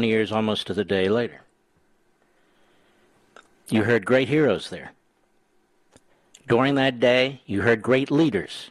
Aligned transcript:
Years 0.00 0.32
almost 0.32 0.66
to 0.66 0.74
the 0.74 0.84
day 0.84 1.08
later. 1.08 1.42
You 3.68 3.84
heard 3.84 4.04
great 4.04 4.28
heroes 4.28 4.70
there. 4.70 4.92
During 6.48 6.74
that 6.74 7.00
day, 7.00 7.40
you 7.46 7.62
heard 7.62 7.82
great 7.82 8.10
leaders. 8.10 8.70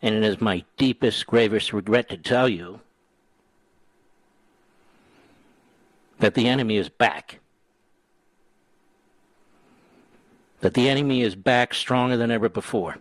And 0.00 0.14
it 0.14 0.22
is 0.22 0.40
my 0.40 0.64
deepest, 0.76 1.26
gravest 1.26 1.72
regret 1.72 2.08
to 2.10 2.16
tell 2.16 2.48
you 2.48 2.80
that 6.18 6.34
the 6.34 6.48
enemy 6.48 6.76
is 6.76 6.88
back. 6.88 7.40
That 10.60 10.74
the 10.74 10.88
enemy 10.88 11.22
is 11.22 11.34
back 11.34 11.74
stronger 11.74 12.16
than 12.16 12.30
ever 12.30 12.48
before. 12.48 12.98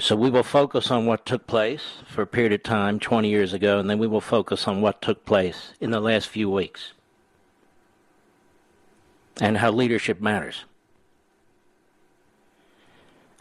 So 0.00 0.16
we 0.16 0.30
will 0.30 0.42
focus 0.42 0.90
on 0.90 1.04
what 1.04 1.26
took 1.26 1.46
place 1.46 1.82
for 2.06 2.22
a 2.22 2.26
period 2.26 2.54
of 2.54 2.62
time 2.62 2.98
20 2.98 3.28
years 3.28 3.52
ago, 3.52 3.78
and 3.78 3.88
then 3.88 3.98
we 3.98 4.06
will 4.06 4.22
focus 4.22 4.66
on 4.66 4.80
what 4.80 5.02
took 5.02 5.26
place 5.26 5.74
in 5.78 5.90
the 5.90 6.00
last 6.00 6.28
few 6.28 6.48
weeks 6.48 6.94
and 9.42 9.58
how 9.58 9.70
leadership 9.70 10.18
matters. 10.18 10.64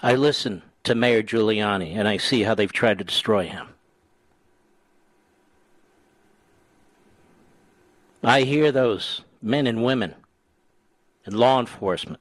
I 0.04 0.16
listen 0.16 0.62
to 0.84 0.96
Mayor 0.96 1.24
Giuliani 1.24 1.96
and 1.96 2.10
I 2.10 2.18
see 2.18 2.44
how 2.44 2.56
they've 2.56 2.72
tried 2.72 2.98
to 2.98 3.06
destroy 3.06 3.48
him. 3.48 3.70
I 8.22 8.42
hear 8.42 8.70
those 8.74 9.22
men 9.42 9.66
and 9.66 9.82
women 9.82 10.14
in 11.26 11.38
law 11.38 11.58
enforcement, 11.58 12.20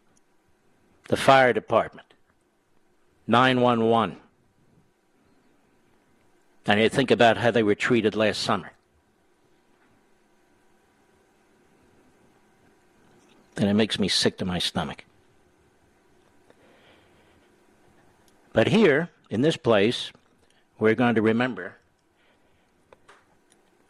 the 1.09 1.17
fire 1.17 1.53
department, 1.53 2.15
911, 3.27 4.17
and 6.69 6.79
I 6.79 6.89
think 6.89 7.11
about 7.11 7.39
how 7.39 7.51
they 7.51 7.63
were 7.63 7.75
treated 7.75 8.15
last 8.15 8.43
summer. 8.43 8.73
And 13.57 13.69
it 13.69 13.75
makes 13.75 13.99
me 13.99 14.07
sick 14.07 14.37
to 14.37 14.45
my 14.45 14.59
stomach. 14.59 15.05
But 18.53 18.69
here, 18.69 19.09
in 19.31 19.41
this 19.41 19.57
place, 19.57 20.13
we're 20.79 20.95
going 20.95 21.15
to 21.15 21.23
remember. 21.23 21.77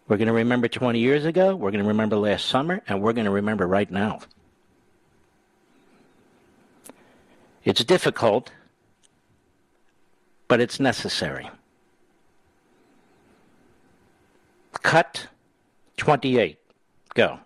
We're 0.06 0.16
going 0.16 0.28
to 0.28 0.32
remember 0.32 0.68
20 0.68 1.00
years 1.00 1.24
ago, 1.24 1.56
we're 1.56 1.72
going 1.72 1.82
to 1.82 1.88
remember 1.88 2.16
last 2.16 2.46
summer, 2.46 2.80
and 2.86 3.02
we're 3.02 3.12
going 3.12 3.24
to 3.26 3.30
remember 3.30 3.66
right 3.66 3.90
now. 3.90 4.20
It's 7.64 7.82
difficult, 7.84 8.52
but 10.46 10.60
it's 10.60 10.78
necessary. 10.78 11.50
Cut 14.82 15.26
28. 15.96 16.58
Go. 17.14 17.38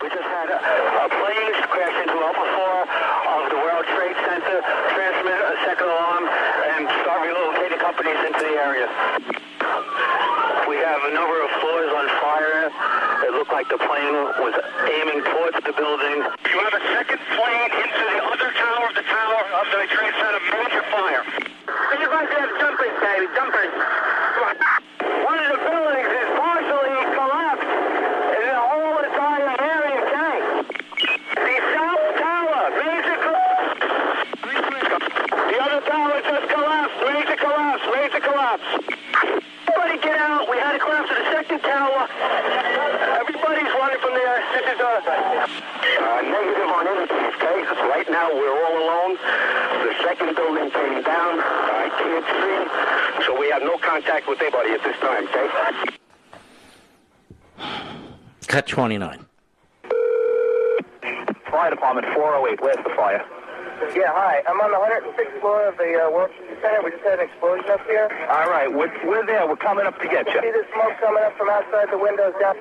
We 0.00 0.08
just 0.08 0.24
had 0.24 0.48
a, 0.48 0.56
a 0.56 1.08
plane 1.12 1.52
crash 1.68 1.96
into 2.00 2.16
Alpha 2.16 2.46
4 2.56 3.36
of 3.36 3.42
the 3.52 3.60
World 3.60 3.84
Trade 3.92 4.16
Center, 4.24 4.58
transmit 4.96 5.36
a 5.36 5.56
second 5.68 5.84
alarm, 5.84 6.24
and 6.24 6.88
start 7.04 7.20
relocating 7.28 7.80
companies 7.80 8.16
into 8.24 8.40
the 8.40 8.56
area. 8.56 8.88
We 10.64 10.80
have 10.80 11.02
a 11.04 11.12
number 11.12 11.36
of 11.44 11.50
floors 11.60 11.92
on 11.92 12.06
fire. 12.24 12.72
It 13.28 13.32
looked 13.36 13.52
like 13.52 13.68
the 13.68 13.76
plane 13.76 14.16
was 14.40 14.56
aiming 14.88 15.20
towards 15.28 15.60
the 15.60 15.74
building. 15.76 16.24
You 16.24 16.58
have 16.64 16.72
a 16.72 16.84
second 16.96 17.20
plane 17.36 17.70
into 17.84 18.02
the 18.16 18.18
other 18.32 18.48
tower 18.56 18.88
of 18.88 18.94
the 18.96 19.04
tower 19.04 19.40
of 19.60 19.66
the 19.76 19.82
Trade 19.92 20.14
Center, 20.16 20.40
major 20.56 20.84
fire. 20.88 21.22
You 22.00 22.08
guys 22.08 22.32
have 22.32 22.50
jumpers, 22.56 22.96
baby, 23.04 23.28
jumpers. 23.36 23.59
This 44.60 44.74
is 44.74 44.80
a 44.80 44.84
uh, 44.84 46.20
negative 46.20 46.68
on 46.68 46.86
anything, 46.86 47.24
okay? 47.32 47.64
Right 47.88 48.04
now 48.10 48.28
we're 48.28 48.52
all 48.52 48.76
alone. 48.76 49.16
The 49.16 49.94
second 50.04 50.36
building 50.36 50.70
came 50.70 51.02
down. 51.02 51.40
I 51.40 51.88
can't 51.96 52.26
see. 52.28 53.24
So 53.24 53.40
we 53.40 53.48
have 53.48 53.62
no 53.62 53.78
contact 53.78 54.28
with 54.28 54.38
anybody 54.42 54.72
at 54.72 54.82
this 54.84 54.96
time, 55.00 55.26
okay? 55.28 55.48
Cut 58.48 58.66
29. 58.66 59.24
Fire 61.50 61.70
Department 61.70 62.06
408, 62.14 62.60
where's 62.60 62.84
the 62.84 62.92
fire? 62.94 63.24
Yeah, 63.96 64.12
hi. 64.12 64.42
I'm 64.46 64.60
on 64.60 64.70
the 64.70 64.76
106th 64.76 65.40
floor 65.40 65.68
of 65.68 65.78
the 65.78 66.04
uh, 66.04 66.10
World 66.10 66.30
Trade 66.60 66.70
Center. 66.70 66.84
We 66.84 66.90
just 66.90 67.04
had 67.04 67.18
an 67.18 67.28
explosion 67.28 67.70
up 67.70 67.84
here. 67.86 68.08
All 68.30 68.48
right, 68.48 68.68
we're, 68.72 68.92
we're 69.06 69.26
there. 69.26 69.46
We're 69.46 69.56
coming 69.56 69.86
up 69.86 69.98
to 70.00 70.08
get 70.08 70.26
you. 70.26 70.40
See 70.40 70.52
the 70.52 70.64
smoke 70.72 70.96
coming 71.00 71.22
up 71.24 71.36
from 71.36 71.48
outside 71.48 71.88
the 71.90 71.98
windows 71.98 72.34
down? 72.40 72.56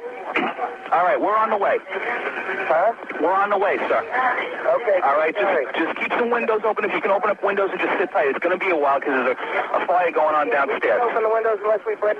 All 0.91 1.03
right, 1.03 1.19
we're 1.19 1.35
on 1.35 1.49
the 1.49 1.57
way. 1.57 1.77
Huh? 1.85 2.93
We're 3.21 3.33
on 3.33 3.49
the 3.49 3.57
way, 3.57 3.77
sir. 3.77 3.99
Okay. 3.99 4.99
All 5.03 5.17
right, 5.17 5.35
great. 5.35 5.67
just, 5.75 5.97
just 5.97 5.99
keep 5.99 6.11
some 6.17 6.29
windows 6.29 6.61
open. 6.63 6.85
If 6.85 6.93
you 6.93 7.01
can 7.01 7.11
open 7.11 7.29
up 7.29 7.43
windows 7.43 7.69
and 7.71 7.79
just 7.79 7.97
sit 7.99 8.11
tight. 8.11 8.27
It's 8.27 8.39
going 8.39 8.57
to 8.57 8.63
be 8.63 8.71
a 8.71 8.77
while 8.77 8.99
because 8.99 9.13
there's 9.13 9.37
a, 9.37 9.83
a 9.83 9.87
fire 9.87 10.11
going 10.11 10.35
on 10.35 10.49
downstairs. 10.49 11.01
Open 11.03 11.23
the 11.23 11.33
windows 11.33 11.59
unless 11.61 11.81
we 11.85 11.95
break. 11.95 12.17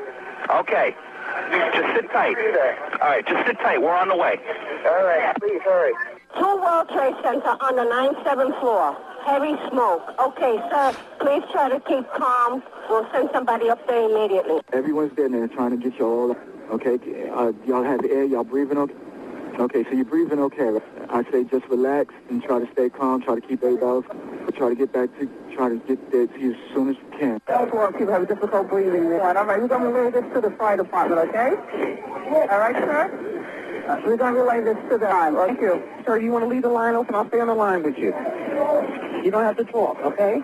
Okay. 0.50 0.96
Just 1.74 1.96
sit 1.96 2.12
tight. 2.12 2.36
See 2.36 2.52
there. 2.52 2.78
All 3.02 3.10
right, 3.10 3.26
just 3.26 3.46
sit 3.48 3.58
tight. 3.60 3.81
We're 3.81 3.96
on 3.96 4.10
the 4.10 4.18
way. 4.18 4.38
All 4.86 5.04
right, 5.04 5.36
please 5.40 5.62
hurry. 5.64 5.94
Two 6.38 6.56
World 6.62 6.90
Trade 6.90 7.16
Center 7.24 7.58
on 7.62 7.76
the 7.76 7.86
97th 7.86 8.60
floor. 8.60 8.98
Heavy 9.25 9.56
smoke. 9.69 10.01
Okay, 10.19 10.57
sir, 10.71 10.95
please 11.19 11.44
try 11.51 11.69
to 11.69 11.80
keep 11.81 12.07
calm. 12.13 12.63
We'll 12.89 13.07
send 13.12 13.30
somebody 13.33 13.69
up 13.69 13.86
there 13.88 14.10
immediately. 14.10 14.62
Everyone's 14.74 15.18
in 15.18 15.31
there 15.33 15.48
trying 15.48 15.71
to 15.71 15.77
get 15.77 16.00
you 16.00 16.06
all. 16.06 16.38
Okay, 16.71 16.98
uh, 17.30 17.51
y'all 17.66 17.83
have 17.83 18.04
air. 18.06 18.24
Y'all 18.24 18.44
breathing 18.44 18.77
okay? 18.77 18.94
Okay, 19.60 19.83
so 19.83 19.92
you're 19.92 20.06
breathing 20.06 20.39
okay. 20.39 20.80
I 21.10 21.24
say 21.31 21.44
just 21.44 21.66
relax 21.68 22.13
and 22.30 22.42
try 22.42 22.60
to 22.60 22.71
stay 22.71 22.89
calm, 22.89 23.21
try 23.21 23.36
to 23.36 23.42
keep 23.42 23.62
everybody 23.62 23.86
else, 23.86 24.06
try 24.56 24.69
to 24.69 24.75
get 24.75 24.94
back 24.94 25.10
to, 25.19 25.30
try 25.54 25.68
to 25.69 25.75
get 25.86 26.12
there 26.12 26.27
to 26.27 26.39
you 26.39 26.54
as 26.54 26.74
soon 26.74 26.89
as 26.89 26.95
you 26.95 27.19
can. 27.19 27.42
That's 27.45 27.71
why 27.74 27.92
people 27.92 28.13
have 28.13 28.24
a 28.24 28.25
difficult 28.25 28.69
breathing. 28.69 29.04
All 29.06 29.19
right, 29.19 29.36
all 29.36 29.45
right, 29.45 29.62
we're 29.62 29.68
going 29.68 29.83
to 29.83 29.89
relay 29.89 30.12
this 30.12 30.33
to 30.33 30.42
the 30.42 30.51
fire 30.51 30.77
department, 30.77 31.27
okay? 31.30 31.56
All 32.50 32.60
right, 32.60 32.75
sir? 32.75 33.39
Uh, 33.90 34.00
we're 34.06 34.16
going 34.18 34.36
to 34.36 34.40
relay 34.40 34.62
this 34.62 34.78
to 34.88 35.00
the 35.00 35.06
line. 35.06 35.34
Thank 35.36 35.62
you. 35.62 35.82
Sir, 36.06 36.20
you 36.20 36.32
want 36.32 36.44
to 36.44 36.48
leave 36.48 36.62
the 36.62 36.70
line 36.70 36.94
open? 36.94 37.16
I'll 37.16 37.28
stay 37.28 37.40
on 37.40 37.48
the 37.48 37.56
line 37.56 37.82
with 37.82 37.98
you. 37.98 38.14
You 39.24 39.32
don't 39.32 39.44
have 39.44 39.58
to 39.58 39.64
talk, 39.64 39.98
okay? 40.02 40.44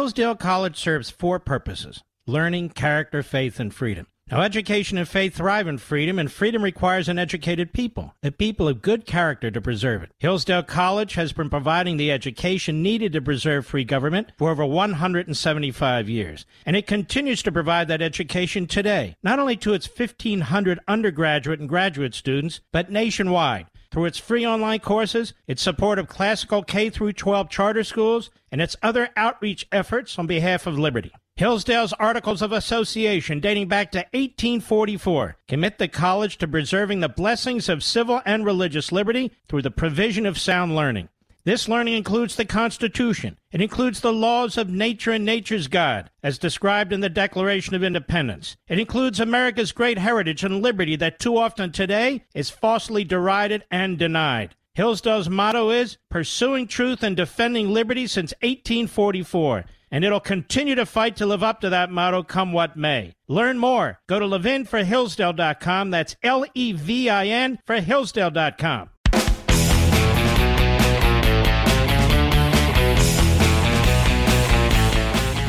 Hillsdale 0.00 0.34
College 0.34 0.78
serves 0.78 1.10
four 1.10 1.38
purposes 1.38 2.02
learning, 2.26 2.70
character, 2.70 3.22
faith, 3.22 3.60
and 3.60 3.74
freedom. 3.74 4.06
Now, 4.30 4.40
education 4.40 4.96
and 4.96 5.06
faith 5.06 5.34
thrive 5.34 5.68
in 5.68 5.76
freedom, 5.76 6.18
and 6.18 6.32
freedom 6.32 6.62
requires 6.62 7.06
an 7.06 7.18
educated 7.18 7.74
people, 7.74 8.14
a 8.22 8.30
people 8.30 8.66
of 8.66 8.80
good 8.80 9.04
character 9.04 9.50
to 9.50 9.60
preserve 9.60 10.02
it. 10.02 10.12
Hillsdale 10.18 10.62
College 10.62 11.16
has 11.16 11.34
been 11.34 11.50
providing 11.50 11.98
the 11.98 12.10
education 12.10 12.82
needed 12.82 13.12
to 13.12 13.20
preserve 13.20 13.66
free 13.66 13.84
government 13.84 14.32
for 14.38 14.50
over 14.50 14.64
175 14.64 16.08
years, 16.08 16.46
and 16.64 16.76
it 16.76 16.86
continues 16.86 17.42
to 17.42 17.52
provide 17.52 17.88
that 17.88 18.00
education 18.00 18.66
today, 18.66 19.16
not 19.22 19.38
only 19.38 19.56
to 19.56 19.74
its 19.74 19.86
1,500 19.86 20.80
undergraduate 20.88 21.60
and 21.60 21.68
graduate 21.68 22.14
students, 22.14 22.60
but 22.72 22.90
nationwide 22.90 23.66
through 23.90 24.04
its 24.04 24.18
free 24.18 24.46
online 24.46 24.80
courses, 24.80 25.34
its 25.46 25.62
support 25.62 25.98
of 25.98 26.08
classical 26.08 26.62
K 26.62 26.90
through 26.90 27.12
12 27.12 27.50
charter 27.50 27.84
schools, 27.84 28.30
and 28.52 28.60
its 28.60 28.76
other 28.82 29.10
outreach 29.16 29.66
efforts 29.72 30.18
on 30.18 30.26
behalf 30.26 30.66
of 30.66 30.78
liberty. 30.78 31.12
Hillsdale's 31.36 31.94
Articles 31.94 32.42
of 32.42 32.52
Association, 32.52 33.40
dating 33.40 33.68
back 33.68 33.92
to 33.92 33.98
1844, 34.12 35.38
commit 35.48 35.78
the 35.78 35.88
college 35.88 36.36
to 36.38 36.46
preserving 36.46 37.00
the 37.00 37.08
blessings 37.08 37.68
of 37.68 37.82
civil 37.82 38.20
and 38.26 38.44
religious 38.44 38.92
liberty 38.92 39.32
through 39.48 39.62
the 39.62 39.70
provision 39.70 40.26
of 40.26 40.38
sound 40.38 40.76
learning. 40.76 41.08
This 41.44 41.68
learning 41.68 41.94
includes 41.94 42.36
the 42.36 42.44
Constitution. 42.44 43.38
It 43.50 43.60
includes 43.60 44.00
the 44.00 44.12
laws 44.12 44.58
of 44.58 44.68
nature 44.68 45.12
and 45.12 45.24
nature's 45.24 45.68
God, 45.68 46.10
as 46.22 46.38
described 46.38 46.92
in 46.92 47.00
the 47.00 47.08
Declaration 47.08 47.74
of 47.74 47.82
Independence. 47.82 48.56
It 48.68 48.78
includes 48.78 49.20
America's 49.20 49.72
great 49.72 49.98
heritage 49.98 50.44
and 50.44 50.62
liberty 50.62 50.96
that 50.96 51.18
too 51.18 51.38
often 51.38 51.72
today 51.72 52.24
is 52.34 52.50
falsely 52.50 53.04
derided 53.04 53.64
and 53.70 53.98
denied. 53.98 54.54
Hillsdale's 54.74 55.28
motto 55.28 55.70
is 55.70 55.98
pursuing 56.10 56.66
truth 56.66 57.02
and 57.02 57.16
defending 57.16 57.70
liberty 57.70 58.06
since 58.06 58.32
1844 58.42 59.64
and 59.90 60.04
it'll 60.04 60.20
continue 60.20 60.74
to 60.76 60.86
fight 60.86 61.16
to 61.16 61.26
live 61.26 61.42
up 61.42 61.60
to 61.60 61.70
that 61.70 61.90
motto 61.90 62.22
come 62.22 62.52
what 62.52 62.76
may. 62.76 63.12
Learn 63.28 63.58
more. 63.58 63.98
Go 64.08 64.18
to 64.18 64.24
levinforhillsdale.com. 64.24 65.90
That's 65.90 66.16
L 66.22 66.44
E 66.54 66.72
V 66.72 67.10
I 67.10 67.26
N 67.26 67.58
for 67.66 67.80
Hillsdale.com. 67.80 68.90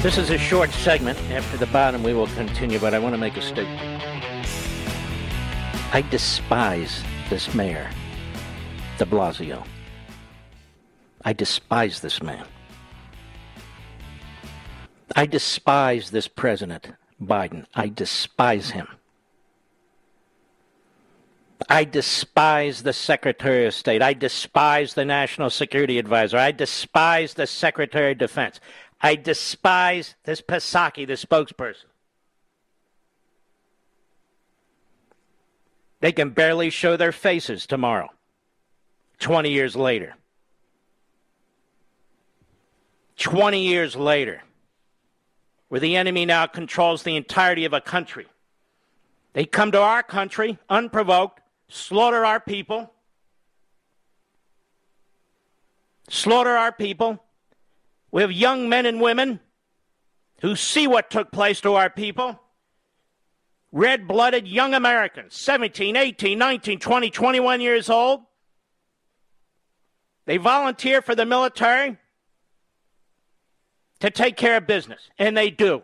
This 0.02 0.18
is 0.18 0.32
a 0.32 0.38
short 0.40 0.72
segment. 0.72 1.20
After 1.30 1.58
the 1.58 1.68
bottom, 1.68 2.02
we 2.02 2.16
will 2.16 2.26
continue, 2.26 2.80
but 2.80 2.96
I 2.96 2.98
want 2.98 3.14
to 3.14 3.20
make 3.20 3.38
a 3.38 3.42
statement. 3.42 3.80
I 5.94 6.04
despise 6.10 7.04
this 7.30 7.54
mayor, 7.54 7.88
de 8.98 9.06
Blasio. 9.06 9.64
I 11.24 11.34
despise 11.34 12.00
this 12.00 12.20
man. 12.24 12.48
I 15.16 15.28
despise 15.28 16.10
this 16.10 16.28
president, 16.28 16.94
Biden. 17.22 17.68
I 17.76 17.88
despise 17.88 18.72
him. 18.72 18.88
I 21.70 21.84
despise 21.84 22.82
the 22.82 22.94
Secretary 22.94 23.68
of 23.68 23.76
State. 23.76 24.02
I 24.02 24.14
despise 24.14 24.96
the 24.96 25.06
National 25.06 25.52
Security 25.52 26.00
Advisor. 26.00 26.40
I 26.40 26.52
despise 26.52 27.36
the 27.36 27.46
Secretary 27.46 28.14
of 28.14 28.18
Defense. 28.18 28.60
I 29.02 29.16
despise 29.16 30.16
this 30.24 30.42
Psaki, 30.42 31.08
the 31.08 31.14
spokesperson. 31.14 31.86
They 36.00 36.12
can 36.12 36.32
barely 36.32 36.70
show 36.70 36.98
their 36.98 37.12
faces 37.12 37.66
tomorrow, 37.66 38.10
20 39.20 39.52
years 39.52 39.76
later. 39.76 40.16
20 43.18 43.62
years 43.62 43.96
later, 43.96 44.42
where 45.68 45.80
the 45.80 45.96
enemy 45.96 46.26
now 46.26 46.48
controls 46.48 47.04
the 47.04 47.16
entirety 47.16 47.66
of 47.66 47.74
a 47.74 47.80
country. 47.80 48.26
They 49.34 49.46
come 49.46 49.72
to 49.74 49.80
our 49.80 50.02
country 50.02 50.58
unprovoked, 50.70 51.40
slaughter 51.68 52.26
our 52.26 52.40
people, 52.40 52.92
slaughter 56.10 56.58
our 56.58 56.72
people. 56.72 57.24
We 58.12 58.22
have 58.22 58.32
young 58.32 58.68
men 58.68 58.86
and 58.86 59.00
women 59.02 59.40
who 60.42 60.56
see 60.56 60.88
what 60.88 61.10
took 61.10 61.32
place 61.32 61.62
to 61.62 61.76
our 61.76 61.90
people. 61.90 62.40
Red 63.72 64.08
blooded 64.08 64.48
young 64.48 64.74
Americans, 64.74 65.34
17, 65.34 65.96
18, 65.96 66.38
19, 66.38 66.80
20, 66.80 67.10
21 67.10 67.62
years 67.62 67.90
old. 67.90 68.22
They 70.26 70.38
volunteer 70.38 71.02
for 71.02 71.16
the 71.16 71.26
military 71.26 71.98
to 74.02 74.10
take 74.10 74.36
care 74.36 74.58
of 74.58 74.68
business, 74.68 75.02
and 75.18 75.38
they 75.38 75.50
do. 75.50 75.84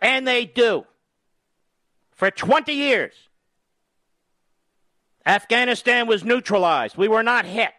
And 0.00 0.26
they 0.26 0.46
do. 0.46 0.84
For 2.12 2.30
20 2.30 2.72
years, 2.72 3.12
Afghanistan 5.24 6.06
was 6.06 6.24
neutralized. 6.24 6.96
We 6.96 7.08
were 7.08 7.22
not 7.22 7.44
hit. 7.44 7.70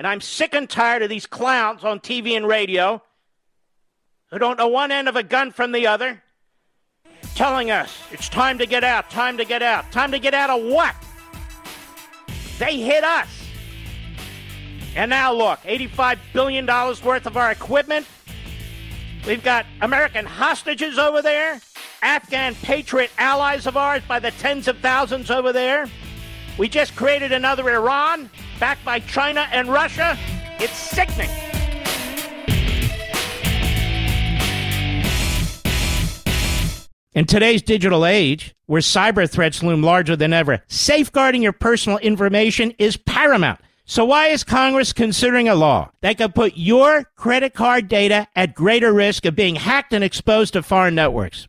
And 0.00 0.06
I'm 0.06 0.22
sick 0.22 0.54
and 0.54 0.66
tired 0.66 1.02
of 1.02 1.10
these 1.10 1.26
clowns 1.26 1.84
on 1.84 2.00
TV 2.00 2.34
and 2.34 2.48
radio 2.48 3.02
who 4.30 4.38
don't 4.38 4.56
know 4.56 4.68
one 4.68 4.90
end 4.90 5.10
of 5.10 5.16
a 5.16 5.22
gun 5.22 5.50
from 5.50 5.72
the 5.72 5.88
other 5.88 6.22
telling 7.34 7.70
us 7.70 7.98
it's 8.10 8.30
time 8.30 8.56
to 8.56 8.64
get 8.64 8.82
out, 8.82 9.10
time 9.10 9.36
to 9.36 9.44
get 9.44 9.62
out. 9.62 9.92
Time 9.92 10.10
to 10.12 10.18
get 10.18 10.32
out 10.32 10.48
of 10.48 10.64
what? 10.64 10.94
They 12.58 12.80
hit 12.80 13.04
us. 13.04 13.28
And 14.96 15.10
now 15.10 15.34
look, 15.34 15.60
$85 15.64 16.18
billion 16.32 16.64
worth 16.64 17.26
of 17.26 17.36
our 17.36 17.50
equipment. 17.50 18.06
We've 19.26 19.44
got 19.44 19.66
American 19.82 20.24
hostages 20.24 20.98
over 20.98 21.20
there, 21.20 21.60
Afghan 22.00 22.54
patriot 22.62 23.10
allies 23.18 23.66
of 23.66 23.76
ours 23.76 24.00
by 24.08 24.18
the 24.18 24.30
tens 24.30 24.66
of 24.66 24.78
thousands 24.78 25.30
over 25.30 25.52
there. 25.52 25.90
We 26.60 26.68
just 26.68 26.94
created 26.94 27.32
another 27.32 27.70
Iran 27.70 28.28
backed 28.58 28.84
by 28.84 29.00
China 29.00 29.48
and 29.50 29.66
Russia. 29.66 30.18
It's 30.58 30.76
sickening. 30.76 31.30
In 37.14 37.24
today's 37.24 37.62
digital 37.62 38.04
age, 38.04 38.54
where 38.66 38.82
cyber 38.82 39.28
threats 39.28 39.62
loom 39.62 39.82
larger 39.82 40.16
than 40.16 40.34
ever, 40.34 40.62
safeguarding 40.68 41.40
your 41.40 41.54
personal 41.54 41.96
information 41.96 42.74
is 42.78 42.98
paramount. 42.98 43.60
So 43.86 44.04
why 44.04 44.26
is 44.26 44.44
Congress 44.44 44.92
considering 44.92 45.48
a 45.48 45.54
law 45.54 45.90
that 46.02 46.18
could 46.18 46.34
put 46.34 46.58
your 46.58 47.04
credit 47.16 47.54
card 47.54 47.88
data 47.88 48.28
at 48.36 48.54
greater 48.54 48.92
risk 48.92 49.24
of 49.24 49.34
being 49.34 49.54
hacked 49.54 49.94
and 49.94 50.04
exposed 50.04 50.52
to 50.52 50.62
foreign 50.62 50.94
networks? 50.94 51.48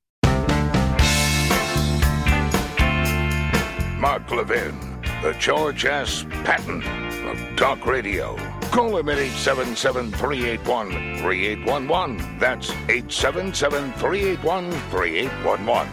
Mark 4.01 4.31
Levin, 4.31 4.75
the 5.21 5.35
George 5.37 5.85
S. 5.85 6.25
Patton 6.43 6.81
of 7.27 7.55
Talk 7.55 7.85
Radio. 7.85 8.35
Call 8.71 8.97
him 8.97 9.09
at 9.09 9.19
877 9.19 10.11
381 10.13 10.89
3811. 11.19 12.39
That's 12.39 12.71
877 12.71 13.93
381 13.93 14.71
3811. 14.89 15.87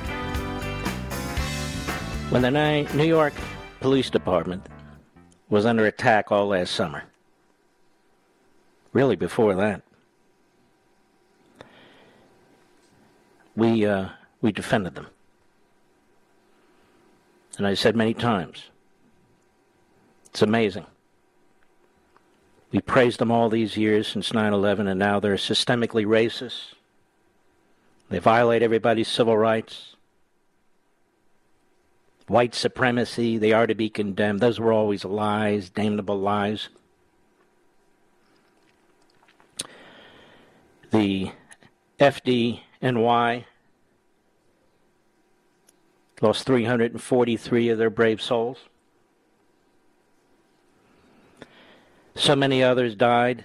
When 2.31 2.41
the 2.41 2.50
New 2.95 3.05
York 3.05 3.35
Police 3.81 4.09
Department 4.09 4.67
was 5.50 5.67
under 5.67 5.85
attack 5.85 6.33
all 6.33 6.47
last 6.47 6.75
summer, 6.75 7.05
really 8.95 9.17
before 9.17 9.55
that, 9.55 9.83
we, 13.55 13.85
uh, 13.85 14.09
we 14.41 14.50
defended 14.50 14.95
them. 14.95 15.09
And 17.59 17.67
I 17.67 17.75
said 17.75 17.97
many 17.97 18.15
times, 18.15 18.71
it's 20.27 20.43
amazing. 20.43 20.87
We 22.71 22.81
praised 22.81 23.19
them 23.19 23.33
all 23.33 23.49
these 23.49 23.77
years 23.77 24.07
since 24.07 24.33
9 24.33 24.53
11, 24.53 24.87
and 24.87 24.99
now 24.99 25.19
they're 25.19 25.35
systemically 25.35 26.07
racist. 26.07 26.75
They 28.11 28.21
violate 28.21 28.62
everybody's 28.62 29.09
civil 29.09 29.37
rights. 29.37 29.97
White 32.29 32.55
supremacy, 32.55 33.38
they 33.38 33.53
are 33.53 33.67
to 33.67 33.75
be 33.75 33.91
condemned. 33.91 34.41
Those 34.41 34.61
were 34.61 34.73
always 34.73 35.05
lies, 35.05 35.71
damnable 35.71 36.19
lies. 36.19 36.69
The 40.91 41.33
FDNY 41.99 43.45
lost 46.21 46.45
343 46.47 47.69
of 47.69 47.79
their 47.79 47.91
brave 47.91 48.21
souls. 48.21 48.59
So 52.15 52.35
many 52.35 52.63
others 52.63 52.97
died 52.97 53.45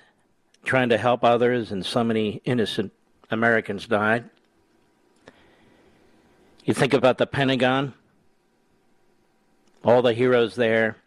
trying 0.64 0.90
to 0.90 0.98
help 0.98 1.24
others, 1.24 1.72
and 1.72 1.86
so 1.86 2.04
many 2.04 2.42
innocent 2.46 2.92
Americans 3.30 3.88
died. 3.88 4.30
You 6.66 6.74
think 6.74 6.94
about 6.94 7.18
the 7.18 7.28
Pentagon, 7.28 7.94
all 9.84 10.02
the 10.02 10.14
heroes 10.14 10.56
there 10.56 10.98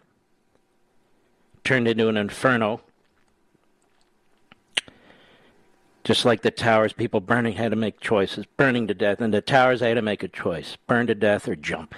turned 1.64 1.88
into 1.88 2.08
an 2.08 2.16
inferno. 2.16 2.82
Just 6.06 6.24
like 6.24 6.42
the 6.42 6.52
towers, 6.52 6.92
people 6.92 7.18
burning 7.18 7.54
had 7.54 7.72
to 7.72 7.76
make 7.76 7.98
choices, 7.98 8.46
burning 8.56 8.86
to 8.86 8.94
death. 8.94 9.20
And 9.20 9.34
the 9.34 9.40
towers 9.40 9.80
had 9.80 9.94
to 9.94 10.02
make 10.02 10.22
a 10.22 10.28
choice 10.28 10.76
burn 10.86 11.08
to 11.08 11.16
death 11.16 11.48
or 11.48 11.56
jump. 11.56 11.96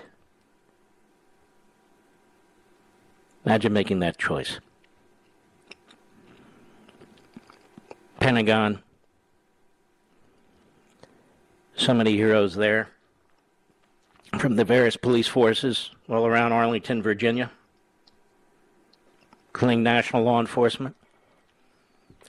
Imagine 3.44 3.74
making 3.74 3.98
that 3.98 4.16
choice. 4.16 4.60
Pentagon. 8.18 8.82
So 11.76 11.92
many 11.92 12.16
heroes 12.16 12.54
there 12.54 12.88
from 14.38 14.56
the 14.56 14.64
various 14.64 14.96
police 14.96 15.28
forces 15.28 15.90
all 16.08 16.24
around 16.24 16.52
Arlington, 16.52 17.02
Virginia, 17.02 17.50
including 19.48 19.82
national 19.82 20.22
law 20.22 20.40
enforcement, 20.40 20.96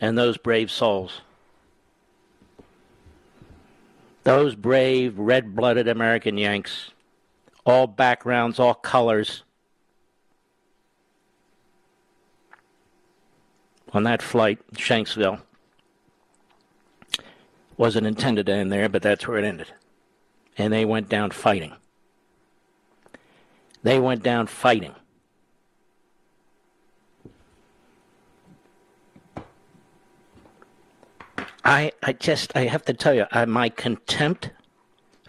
and 0.02 0.18
those 0.18 0.38
brave 0.38 0.70
souls. 0.70 1.22
Those 4.24 4.56
brave, 4.56 5.18
red 5.18 5.56
blooded 5.56 5.88
American 5.88 6.38
Yanks, 6.38 6.92
all 7.66 7.88
backgrounds, 7.88 8.60
all 8.60 8.74
colors, 8.74 9.44
on 13.94 14.04
that 14.04 14.22
flight, 14.22 14.60
Shanksville, 14.74 15.42
wasn't 17.78 18.08
intended 18.08 18.46
to 18.48 18.54
end 18.54 18.72
there, 18.72 18.90
but 18.90 19.02
that's 19.02 19.28
where 19.28 19.38
it 19.38 19.46
ended. 19.46 19.68
And 20.58 20.72
they 20.74 20.86
went 20.86 21.10
down 21.10 21.32
fighting. 21.32 21.74
They 23.82 24.00
went 24.00 24.22
down 24.22 24.48
fighting. 24.48 24.96
I, 31.70 31.92
I 32.02 32.14
just, 32.14 32.52
I 32.56 32.62
have 32.62 32.84
to 32.86 32.96
tell 32.96 33.14
you, 33.14 33.28
I, 33.32 33.46
my 33.46 33.70
contempt 33.70 34.50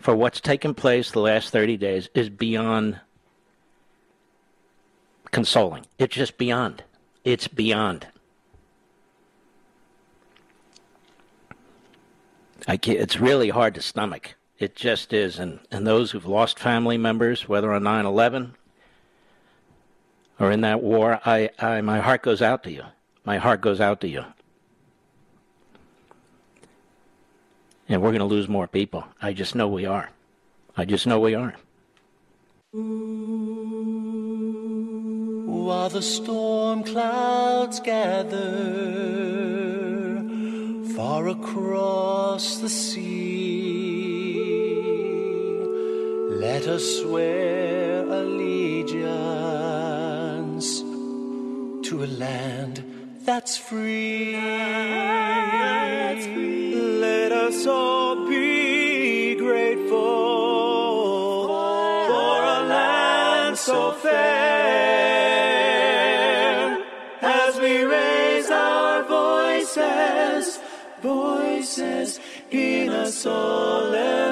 for 0.00 0.16
what's 0.16 0.40
taken 0.40 0.72
place 0.72 1.10
the 1.10 1.20
last 1.20 1.50
30 1.50 1.76
days 1.76 2.08
is 2.14 2.30
beyond 2.30 2.98
consoling. 5.30 5.84
It's 5.98 6.16
just 6.16 6.38
beyond. 6.38 6.82
It's 7.24 7.46
beyond. 7.46 8.06
I 12.66 12.78
can't, 12.78 12.98
it's 12.98 13.20
really 13.20 13.50
hard 13.50 13.74
to 13.74 13.82
stomach. 13.82 14.34
It 14.58 14.74
just 14.74 15.12
is. 15.12 15.38
And, 15.38 15.60
and 15.70 15.86
those 15.86 16.10
who've 16.10 16.24
lost 16.24 16.58
family 16.58 16.96
members, 16.96 17.50
whether 17.50 17.70
on 17.70 17.82
9 17.82 18.06
11 18.06 18.56
or 20.38 20.50
in 20.50 20.62
that 20.62 20.82
war, 20.82 21.20
I, 21.26 21.50
I, 21.58 21.82
my 21.82 22.00
heart 22.00 22.22
goes 22.22 22.40
out 22.40 22.62
to 22.62 22.72
you. 22.72 22.84
My 23.26 23.36
heart 23.36 23.60
goes 23.60 23.78
out 23.78 24.00
to 24.00 24.08
you. 24.08 24.24
And 27.90 28.00
we're 28.00 28.10
going 28.10 28.20
to 28.20 28.24
lose 28.24 28.48
more 28.48 28.68
people. 28.68 29.04
I 29.20 29.32
just 29.32 29.56
know 29.56 29.66
we 29.66 29.84
are. 29.84 30.10
I 30.76 30.84
just 30.84 31.08
know 31.08 31.18
we 31.18 31.34
are. 31.34 31.56
While 35.50 35.88
the 35.88 36.00
storm 36.00 36.84
clouds 36.84 37.80
gather 37.80 38.38
far 40.94 41.26
across 41.26 42.58
the 42.58 42.68
sea, 42.68 44.38
let 46.28 46.68
us 46.68 46.84
swear 47.00 48.06
allegiance 48.06 49.10
to 51.88 52.04
a 52.04 52.06
land 52.06 52.84
that's 53.24 53.56
free. 53.56 54.36
That's 54.36 56.26
free. 56.26 56.59
Us 57.50 57.66
all 57.66 58.28
be 58.28 59.34
grateful 59.34 59.88
for 62.06 62.36
a 62.58 62.60
land 62.74 63.58
so 63.58 63.90
fair. 63.90 64.12
As 67.20 67.58
we 67.58 67.82
raise 67.82 68.48
our 68.50 69.02
voices, 69.02 70.60
voices 71.02 72.20
in 72.52 72.90
a 72.90 73.10
solemn 73.10 74.29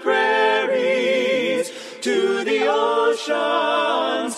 prairies, 0.00 1.70
to 2.00 2.44
the 2.44 2.66
oceans, 2.68 4.37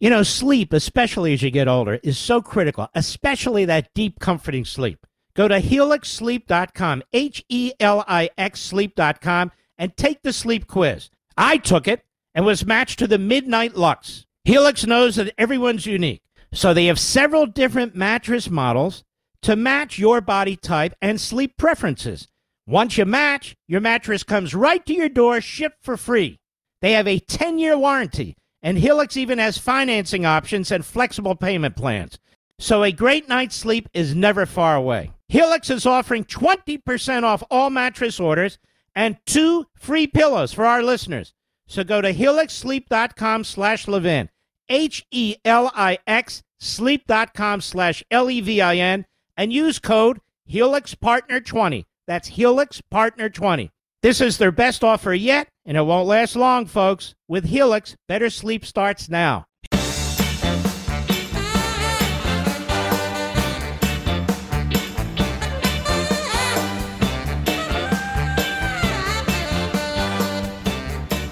You 0.00 0.08
know, 0.08 0.22
sleep, 0.22 0.72
especially 0.72 1.34
as 1.34 1.42
you 1.42 1.50
get 1.50 1.68
older, 1.68 2.00
is 2.02 2.18
so 2.18 2.40
critical, 2.40 2.88
especially 2.94 3.66
that 3.66 3.92
deep, 3.94 4.18
comforting 4.18 4.64
sleep. 4.64 5.06
Go 5.34 5.46
to 5.46 5.60
helixsleep.com, 5.60 7.02
H 7.12 7.44
E 7.50 7.72
L 7.78 8.02
I 8.08 8.30
X 8.38 8.60
sleep.com, 8.60 9.52
and 9.76 9.96
take 9.98 10.22
the 10.22 10.32
sleep 10.32 10.66
quiz. 10.66 11.10
I 11.36 11.58
took 11.58 11.86
it 11.86 12.02
and 12.34 12.46
was 12.46 12.64
matched 12.64 12.98
to 13.00 13.06
the 13.06 13.18
Midnight 13.18 13.76
Lux. 13.76 14.24
Helix 14.44 14.86
knows 14.86 15.16
that 15.16 15.34
everyone's 15.36 15.84
unique, 15.84 16.22
so 16.50 16.72
they 16.72 16.86
have 16.86 16.98
several 16.98 17.44
different 17.44 17.94
mattress 17.94 18.48
models 18.48 19.04
to 19.42 19.54
match 19.54 19.98
your 19.98 20.22
body 20.22 20.56
type 20.56 20.94
and 21.02 21.20
sleep 21.20 21.58
preferences. 21.58 22.26
Once 22.66 22.96
you 22.96 23.04
match, 23.04 23.54
your 23.68 23.80
mattress 23.80 24.22
comes 24.22 24.54
right 24.54 24.84
to 24.86 24.94
your 24.94 25.08
door, 25.10 25.42
shipped 25.42 25.82
for 25.82 25.98
free. 25.98 26.38
They 26.80 26.92
have 26.92 27.06
a 27.06 27.18
10 27.18 27.58
year 27.58 27.76
warranty, 27.76 28.36
and 28.62 28.78
Helix 28.78 29.16
even 29.16 29.38
has 29.38 29.58
financing 29.58 30.24
options 30.26 30.70
and 30.70 30.84
flexible 30.84 31.34
payment 31.34 31.76
plans. 31.76 32.18
So 32.58 32.82
a 32.82 32.92
great 32.92 33.28
night's 33.28 33.56
sleep 33.56 33.88
is 33.94 34.14
never 34.14 34.46
far 34.46 34.76
away. 34.76 35.12
Helix 35.28 35.70
is 35.70 35.86
offering 35.86 36.24
20% 36.24 37.22
off 37.22 37.42
all 37.50 37.70
mattress 37.70 38.20
orders 38.20 38.58
and 38.94 39.16
two 39.24 39.66
free 39.76 40.06
pillows 40.06 40.52
for 40.52 40.66
our 40.66 40.82
listeners. 40.82 41.32
So 41.66 41.84
go 41.84 42.00
to 42.00 42.12
helixsleep.com 42.12 43.44
slash 43.44 43.86
Levin, 43.88 44.28
H-E-L-I-X 44.68 46.42
sleep.com 46.60 47.60
slash 47.60 48.04
L-E-V-I-N, 48.10 49.06
and 49.36 49.52
use 49.52 49.78
code 49.78 50.20
HelixPartner20. 50.48 51.84
That's 52.06 52.30
HelixPartner20. 52.30 53.70
This 54.02 54.20
is 54.20 54.38
their 54.38 54.52
best 54.52 54.84
offer 54.84 55.12
yet, 55.12 55.48
and 55.70 55.76
it 55.76 55.82
won't 55.82 56.08
last 56.08 56.34
long, 56.34 56.66
folks. 56.66 57.14
With 57.28 57.44
Helix, 57.44 57.94
better 58.08 58.28
sleep 58.28 58.66
starts 58.66 59.08
now. 59.08 59.44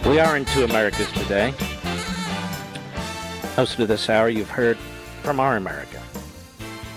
We 0.06 0.20
are 0.20 0.36
in 0.36 0.44
Two 0.44 0.62
Americas 0.62 1.10
today. 1.14 1.52
Most 3.56 3.80
of 3.80 3.88
this 3.88 4.08
hour 4.08 4.28
you've 4.28 4.48
heard 4.48 4.76
from 5.24 5.40
our 5.40 5.56
America. 5.56 6.00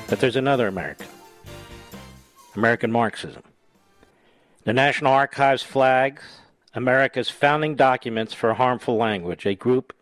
But 0.07 0.19
there's 0.19 0.35
another 0.35 0.67
America 0.67 1.05
American 2.55 2.91
Marxism. 2.91 3.41
The 4.63 4.73
National 4.73 5.11
Archives 5.11 5.63
flags 5.63 6.21
America's 6.73 7.29
founding 7.29 7.75
documents 7.75 8.33
for 8.33 8.53
harmful 8.53 8.97
language, 8.97 9.45
a 9.45 9.55
group 9.55 9.93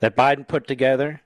that 0.00 0.16
Biden 0.16 0.46
put 0.46 0.66
together 0.66 1.22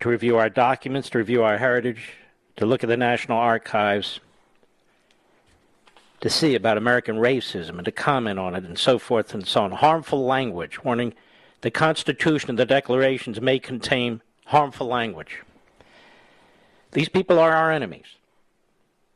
to 0.00 0.08
review 0.08 0.36
our 0.36 0.48
documents, 0.48 1.10
to 1.10 1.18
review 1.18 1.42
our 1.42 1.58
heritage, 1.58 2.14
to 2.56 2.66
look 2.66 2.82
at 2.82 2.88
the 2.88 2.96
National 2.96 3.38
Archives, 3.38 4.20
to 6.20 6.30
see 6.30 6.54
about 6.54 6.76
American 6.76 7.16
racism 7.16 7.76
and 7.76 7.84
to 7.84 7.92
comment 7.92 8.38
on 8.38 8.54
it 8.54 8.64
and 8.64 8.78
so 8.78 8.98
forth 8.98 9.34
and 9.34 9.46
so 9.46 9.62
on. 9.62 9.72
Harmful 9.72 10.24
language, 10.24 10.82
warning 10.84 11.14
the 11.60 11.70
Constitution 11.70 12.50
and 12.50 12.58
the 12.58 12.66
declarations 12.66 13.40
may 13.40 13.58
contain 13.58 14.22
harmful 14.46 14.86
language. 14.86 15.42
These 16.92 17.08
people 17.08 17.38
are 17.38 17.52
our 17.52 17.70
enemies. 17.72 18.06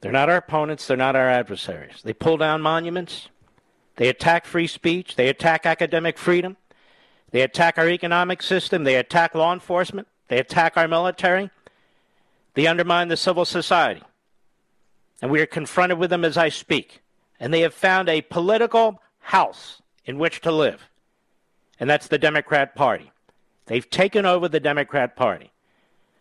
They're 0.00 0.12
not 0.12 0.28
our 0.28 0.36
opponents, 0.36 0.86
they're 0.86 0.96
not 0.96 1.16
our 1.16 1.28
adversaries. 1.28 2.00
They 2.04 2.12
pull 2.12 2.36
down 2.36 2.60
monuments, 2.60 3.28
they 3.96 4.08
attack 4.08 4.46
free 4.46 4.66
speech, 4.66 5.16
they 5.16 5.28
attack 5.28 5.66
academic 5.66 6.18
freedom, 6.18 6.56
they 7.30 7.42
attack 7.42 7.78
our 7.78 7.88
economic 7.88 8.42
system, 8.42 8.84
they 8.84 8.96
attack 8.96 9.34
law 9.34 9.52
enforcement, 9.52 10.08
they 10.28 10.38
attack 10.38 10.76
our 10.76 10.88
military, 10.88 11.50
they 12.54 12.66
undermine 12.66 13.08
the 13.08 13.16
civil 13.16 13.44
society. 13.44 14.02
And 15.20 15.30
we 15.30 15.40
are 15.40 15.46
confronted 15.46 15.98
with 15.98 16.10
them 16.10 16.24
as 16.24 16.36
I 16.36 16.50
speak. 16.50 17.00
And 17.40 17.52
they 17.52 17.60
have 17.60 17.74
found 17.74 18.08
a 18.08 18.22
political 18.22 19.02
house 19.18 19.82
in 20.04 20.18
which 20.18 20.40
to 20.42 20.52
live. 20.52 20.88
And 21.78 21.88
that's 21.88 22.08
the 22.08 22.18
Democrat 22.18 22.74
Party. 22.74 23.12
They've 23.66 23.88
taken 23.88 24.24
over 24.24 24.48
the 24.48 24.60
Democrat 24.60 25.16
Party. 25.16 25.52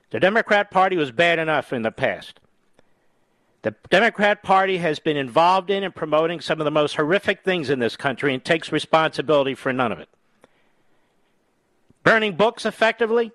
The 0.09 0.19
Democrat 0.19 0.71
Party 0.71 0.97
was 0.97 1.11
bad 1.11 1.39
enough 1.39 1.71
in 1.71 1.83
the 1.83 1.91
past. 1.91 2.39
The 3.65 3.73
Democrat 3.89 4.43
Party 4.43 4.77
has 4.77 4.99
been 4.99 5.17
involved 5.17 5.71
in 5.71 5.83
and 5.83 5.95
promoting 5.95 6.39
some 6.39 6.61
of 6.61 6.65
the 6.65 6.69
most 6.69 6.97
horrific 6.97 7.43
things 7.43 7.71
in 7.71 7.79
this 7.79 7.97
country 7.97 8.31
and 8.31 8.45
takes 8.45 8.71
responsibility 8.71 9.55
for 9.55 9.73
none 9.73 9.91
of 9.91 9.97
it. 9.97 10.07
Burning 12.03 12.35
books 12.35 12.63
effectively, 12.63 13.31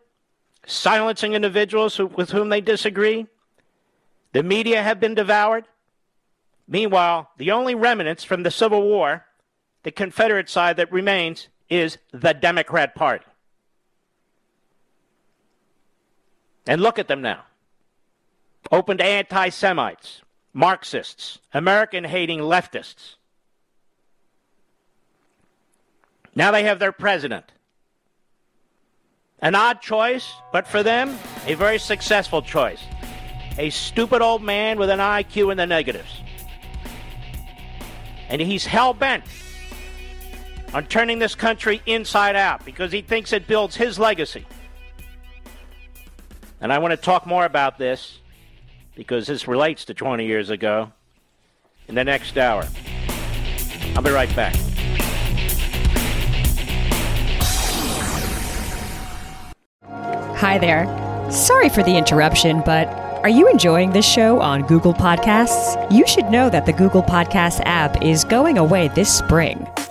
silencing 0.64 1.32
individuals 1.32 1.96
who, 1.96 2.06
with 2.06 2.30
whom 2.30 2.48
they 2.48 2.60
disagree. 2.60 3.26
The 4.32 4.44
media 4.44 4.84
have 4.84 5.00
been 5.00 5.16
devoured. 5.16 5.64
Meanwhile, 6.68 7.28
the 7.36 7.50
only 7.50 7.74
remnants 7.74 8.22
from 8.22 8.44
the 8.44 8.52
Civil 8.52 8.82
War, 8.82 9.26
the 9.82 9.90
Confederate 9.90 10.48
side 10.48 10.76
that 10.76 10.92
remains, 10.92 11.48
is 11.68 11.98
the 12.12 12.34
Democrat 12.34 12.94
Party. 12.94 13.26
And 16.68 16.80
look 16.80 17.00
at 17.00 17.08
them 17.08 17.20
now 17.20 17.46
open 18.70 18.99
to 18.99 19.05
anti 19.05 19.49
Semites, 19.49 20.23
Marxists, 20.53 21.38
American 21.53 22.05
hating 22.05 22.40
leftists. 22.40 23.16
Now 26.35 26.51
they 26.51 26.64
have 26.64 26.79
their 26.79 26.92
president. 26.92 27.53
An 29.42 29.55
odd 29.55 29.81
choice, 29.81 30.31
but 30.53 30.66
for 30.66 30.83
them, 30.83 31.18
a 31.46 31.55
very 31.55 31.79
successful 31.79 32.42
choice. 32.42 32.83
A 33.59 33.70
stupid 33.70 34.23
old 34.23 34.42
man 34.42 34.79
with 34.79 34.90
an 34.90 34.99
IQ 34.99 35.51
in 35.51 35.57
the 35.57 35.66
negatives. 35.66 36.20
And 38.29 38.40
he's 38.40 38.64
hell 38.64 38.94
bent 38.94 39.25
on 40.73 40.87
turning 40.87 41.18
this 41.18 41.35
country 41.35 41.83
inside 41.87 42.37
out 42.37 42.64
because 42.64 42.92
he 42.92 43.03
thinks 43.03 43.33
it 43.33 43.46
builds 43.46 43.75
his 43.75 43.99
legacy. 43.99 44.46
And 46.61 46.73
I 46.73 46.79
want 46.79 46.92
to 46.92 46.96
talk 46.96 47.27
more 47.27 47.44
about 47.44 47.79
this 47.79 48.20
because 49.00 49.26
this 49.26 49.48
relates 49.48 49.86
to 49.86 49.94
20 49.94 50.26
years 50.26 50.50
ago 50.50 50.92
in 51.88 51.94
the 51.94 52.04
next 52.04 52.36
hour. 52.36 52.68
I'll 53.96 54.02
be 54.02 54.10
right 54.10 54.28
back. 54.36 54.54
Hi 60.36 60.58
there. 60.58 60.84
Sorry 61.30 61.70
for 61.70 61.82
the 61.82 61.96
interruption, 61.96 62.60
but 62.66 62.88
are 63.22 63.30
you 63.30 63.48
enjoying 63.48 63.92
this 63.92 64.06
show 64.06 64.38
on 64.38 64.66
Google 64.66 64.92
Podcasts? 64.92 65.90
You 65.90 66.06
should 66.06 66.26
know 66.26 66.50
that 66.50 66.66
the 66.66 66.72
Google 66.74 67.02
Podcasts 67.02 67.62
app 67.64 68.02
is 68.02 68.24
going 68.24 68.58
away 68.58 68.88
this 68.88 69.10
spring. 69.10 69.66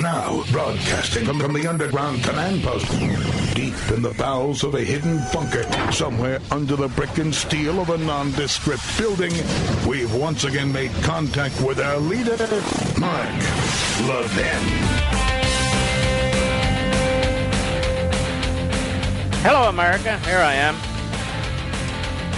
Now, 0.00 0.44
broadcasting 0.52 1.24
from, 1.24 1.40
from 1.40 1.52
the 1.52 1.66
underground 1.66 2.22
command 2.22 2.62
post, 2.62 2.88
Deep 3.54 3.74
in 3.92 4.02
the 4.02 4.14
bowels 4.16 4.62
of 4.62 4.76
a 4.76 4.80
hidden 4.80 5.20
bunker, 5.32 5.64
somewhere 5.90 6.38
under 6.52 6.76
the 6.76 6.86
brick 6.88 7.18
and 7.18 7.34
steel 7.34 7.80
of 7.80 7.90
a 7.90 7.98
nondescript 7.98 8.96
building, 8.96 9.32
we've 9.88 10.14
once 10.14 10.44
again 10.44 10.72
made 10.72 10.92
contact 11.02 11.60
with 11.62 11.80
our 11.80 11.98
leader, 11.98 12.36
Mark 13.00 13.42
Levin. 14.06 15.08
Hello, 19.42 19.68
America. 19.68 20.18
Here 20.20 20.38
I 20.38 20.54
am. 20.54 20.87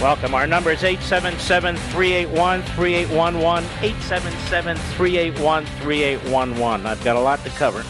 Welcome. 0.01 0.33
Our 0.33 0.47
number 0.47 0.71
is 0.71 0.83
877 0.83 1.75
381 1.75 2.63
3811. 2.63 3.69
877 3.83 4.75
381 4.97 5.65
3811. 5.65 6.87
I've 6.87 7.03
got 7.03 7.15
a 7.15 7.19
lot 7.19 7.43
to 7.43 7.51
cover. 7.51 7.85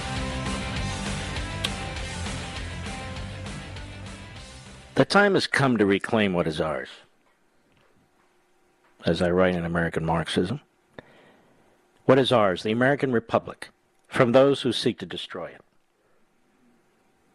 The 4.95 5.05
time 5.05 5.35
has 5.35 5.47
come 5.47 5.77
to 5.77 5.85
reclaim 5.85 6.33
what 6.33 6.47
is 6.47 6.59
ours. 6.59 6.89
As 9.05 9.21
I 9.21 9.31
write 9.31 9.55
in 9.55 9.63
American 9.63 10.05
Marxism, 10.05 10.59
what 12.03 12.19
is 12.19 12.33
ours, 12.33 12.63
the 12.63 12.71
American 12.71 13.13
Republic, 13.13 13.69
from 14.09 14.33
those 14.33 14.63
who 14.63 14.73
seek 14.73 14.99
to 14.99 15.05
destroy 15.05 15.45
it? 15.45 15.61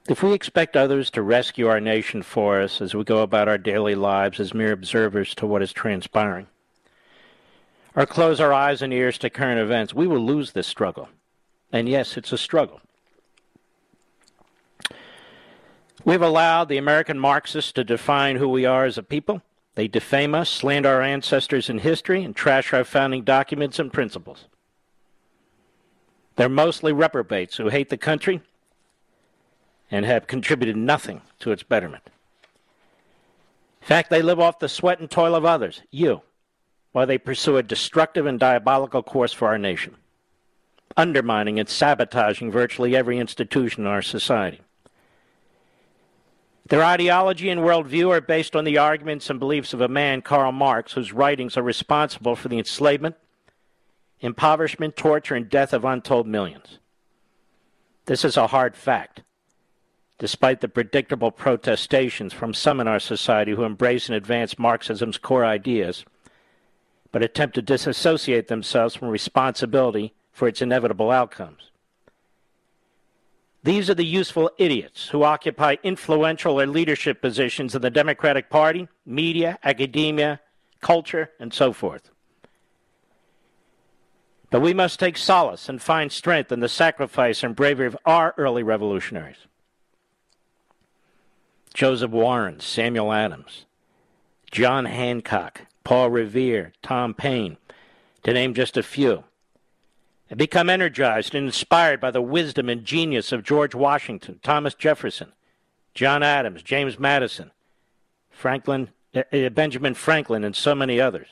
If 0.08 0.22
we 0.22 0.32
expect 0.34 0.76
others 0.76 1.10
to 1.10 1.22
rescue 1.22 1.66
our 1.66 1.80
nation 1.80 2.22
for 2.22 2.60
us 2.60 2.80
as 2.80 2.94
we 2.94 3.02
go 3.02 3.22
about 3.22 3.48
our 3.48 3.58
daily 3.58 3.96
lives 3.96 4.38
as 4.38 4.54
mere 4.54 4.70
observers 4.70 5.34
to 5.34 5.46
what 5.46 5.62
is 5.62 5.72
transpiring, 5.72 6.46
or 7.96 8.06
close 8.06 8.38
our 8.38 8.52
eyes 8.52 8.82
and 8.82 8.92
ears 8.92 9.18
to 9.18 9.30
current 9.30 9.58
events, 9.58 9.92
we 9.92 10.06
will 10.06 10.20
lose 10.20 10.52
this 10.52 10.68
struggle. 10.68 11.08
And 11.72 11.88
yes, 11.88 12.16
it's 12.16 12.32
a 12.32 12.38
struggle. 12.38 12.80
We've 16.04 16.22
allowed 16.22 16.68
the 16.68 16.78
American 16.78 17.18
Marxists 17.18 17.72
to 17.72 17.82
define 17.82 18.36
who 18.36 18.48
we 18.48 18.64
are 18.64 18.84
as 18.84 18.96
a 18.96 19.02
people. 19.02 19.42
They 19.74 19.88
defame 19.88 20.36
us, 20.36 20.48
slander 20.48 20.88
our 20.88 21.02
ancestors 21.02 21.68
in 21.68 21.78
history, 21.78 22.22
and 22.22 22.36
trash 22.36 22.72
our 22.72 22.84
founding 22.84 23.24
documents 23.24 23.80
and 23.80 23.92
principles. 23.92 24.44
They're 26.36 26.48
mostly 26.48 26.92
reprobates 26.92 27.56
who 27.56 27.70
hate 27.70 27.88
the 27.88 27.96
country 27.96 28.40
and 29.90 30.04
have 30.04 30.26
contributed 30.26 30.76
nothing 30.76 31.22
to 31.40 31.52
its 31.52 31.62
betterment. 31.62 32.10
In 33.80 33.86
fact, 33.86 34.10
they 34.10 34.22
live 34.22 34.40
off 34.40 34.58
the 34.58 34.68
sweat 34.68 34.98
and 34.98 35.10
toil 35.10 35.34
of 35.34 35.44
others, 35.44 35.82
you, 35.90 36.22
while 36.92 37.06
they 37.06 37.18
pursue 37.18 37.56
a 37.56 37.62
destructive 37.62 38.26
and 38.26 38.40
diabolical 38.40 39.02
course 39.02 39.32
for 39.32 39.48
our 39.48 39.58
nation, 39.58 39.96
undermining 40.96 41.60
and 41.60 41.68
sabotaging 41.68 42.50
virtually 42.50 42.96
every 42.96 43.18
institution 43.18 43.84
in 43.84 43.88
our 43.88 44.02
society. 44.02 44.60
Their 46.68 46.82
ideology 46.82 47.48
and 47.48 47.60
worldview 47.60 48.10
are 48.10 48.20
based 48.20 48.56
on 48.56 48.64
the 48.64 48.78
arguments 48.78 49.30
and 49.30 49.38
beliefs 49.38 49.72
of 49.72 49.80
a 49.80 49.86
man, 49.86 50.20
Karl 50.20 50.50
Marx, 50.50 50.94
whose 50.94 51.12
writings 51.12 51.56
are 51.56 51.62
responsible 51.62 52.34
for 52.34 52.48
the 52.48 52.58
enslavement, 52.58 53.14
impoverishment, 54.18 54.96
torture, 54.96 55.36
and 55.36 55.48
death 55.48 55.72
of 55.72 55.84
untold 55.84 56.26
millions. 56.26 56.80
This 58.06 58.24
is 58.24 58.36
a 58.36 58.48
hard 58.48 58.74
fact 58.74 59.22
despite 60.18 60.60
the 60.60 60.68
predictable 60.68 61.30
protestations 61.30 62.32
from 62.32 62.54
some 62.54 62.80
in 62.80 62.88
our 62.88 63.00
society 63.00 63.52
who 63.52 63.64
embrace 63.64 64.08
and 64.08 64.16
advance 64.16 64.58
Marxism's 64.58 65.18
core 65.18 65.44
ideas, 65.44 66.04
but 67.12 67.22
attempt 67.22 67.54
to 67.54 67.62
disassociate 67.62 68.48
themselves 68.48 68.94
from 68.94 69.08
responsibility 69.08 70.14
for 70.32 70.48
its 70.48 70.62
inevitable 70.62 71.10
outcomes. 71.10 71.70
These 73.62 73.90
are 73.90 73.94
the 73.94 74.06
useful 74.06 74.50
idiots 74.58 75.08
who 75.08 75.24
occupy 75.24 75.76
influential 75.82 76.60
or 76.60 76.66
leadership 76.66 77.20
positions 77.20 77.74
in 77.74 77.82
the 77.82 77.90
Democratic 77.90 78.48
Party, 78.48 78.86
media, 79.04 79.58
academia, 79.64 80.40
culture, 80.80 81.32
and 81.40 81.52
so 81.52 81.72
forth. 81.72 82.10
But 84.50 84.60
we 84.60 84.72
must 84.72 85.00
take 85.00 85.16
solace 85.16 85.68
and 85.68 85.82
find 85.82 86.12
strength 86.12 86.52
in 86.52 86.60
the 86.60 86.68
sacrifice 86.68 87.42
and 87.42 87.56
bravery 87.56 87.86
of 87.86 87.96
our 88.06 88.34
early 88.38 88.62
revolutionaries. 88.62 89.48
Joseph 91.76 92.10
Warren, 92.10 92.58
Samuel 92.58 93.12
Adams, 93.12 93.66
John 94.50 94.86
Hancock, 94.86 95.66
Paul 95.84 96.08
Revere, 96.08 96.72
Tom 96.82 97.12
Paine, 97.12 97.58
to 98.22 98.32
name 98.32 98.54
just 98.54 98.78
a 98.78 98.82
few. 98.82 99.24
have 100.30 100.38
become 100.38 100.70
energized 100.70 101.34
and 101.34 101.44
inspired 101.44 102.00
by 102.00 102.10
the 102.10 102.22
wisdom 102.22 102.70
and 102.70 102.86
genius 102.86 103.30
of 103.30 103.44
George 103.44 103.74
Washington, 103.74 104.40
Thomas 104.42 104.72
Jefferson, 104.72 105.32
John 105.92 106.22
Adams, 106.22 106.62
James 106.62 106.98
Madison, 106.98 107.50
Franklin, 108.30 108.88
uh, 109.14 109.50
Benjamin 109.50 109.92
Franklin, 109.92 110.44
and 110.44 110.56
so 110.56 110.74
many 110.74 110.98
others. 110.98 111.28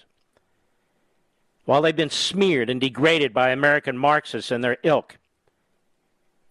While 1.65 1.81
they've 1.81 1.97
been 1.97 2.11
smeared 2.11 2.69
and 2.69 2.83
degraded 2.83 3.33
by 3.33 3.49
American 3.49 3.97
Marxists 3.97 4.51
and 4.51 4.63
their 4.63 4.77
ilk, 4.83 5.17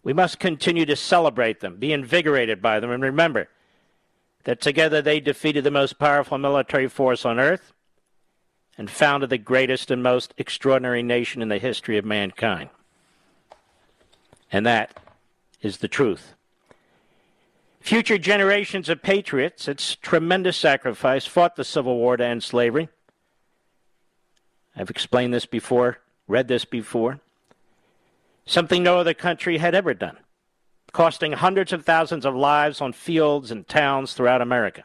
we 0.01 0.13
must 0.13 0.39
continue 0.39 0.87
to 0.87 0.95
celebrate 0.95 1.59
them, 1.59 1.75
be 1.75 1.93
invigorated 1.93 2.59
by 2.59 2.79
them, 2.79 2.89
and 2.89 3.03
remember 3.03 3.49
that 4.43 4.61
together 4.61 5.01
they 5.01 5.19
defeated 5.19 5.63
the 5.63 5.71
most 5.71 5.99
powerful 5.99 6.37
military 6.37 6.87
force 6.87 7.25
on 7.25 7.39
earth 7.39 7.73
and 8.77 8.89
founded 8.89 9.29
the 9.29 9.37
greatest 9.37 9.91
and 9.91 10.01
most 10.01 10.33
extraordinary 10.37 11.03
nation 11.03 11.41
in 11.41 11.47
the 11.47 11.59
history 11.59 11.97
of 11.97 12.05
mankind. 12.05 12.69
And 14.51 14.65
that 14.65 14.97
is 15.61 15.77
the 15.77 15.87
truth. 15.87 16.33
Future 17.79 18.17
generations 18.17 18.89
of 18.89 19.01
patriots, 19.01 19.67
its 19.67 19.95
tremendous 19.95 20.57
sacrifice, 20.57 21.25
fought 21.25 21.55
the 21.55 21.63
Civil 21.63 21.97
War 21.97 22.17
to 22.17 22.23
end 22.23 22.43
slavery. 22.43 22.89
I've 24.75 24.89
explained 24.89 25.33
this 25.33 25.45
before, 25.45 25.99
read 26.27 26.47
this 26.47 26.65
before. 26.65 27.19
Something 28.45 28.83
no 28.83 28.99
other 28.99 29.13
country 29.13 29.57
had 29.57 29.75
ever 29.75 29.93
done 29.93 30.17
costing 30.93 31.33
hundreds 31.33 31.73
of 31.73 31.83
thousands 31.83 32.25
of 32.25 32.35
lives 32.35 32.79
on 32.79 32.93
fields 32.93 33.51
and 33.51 33.67
towns 33.67 34.13
throughout 34.13 34.41
America. 34.41 34.83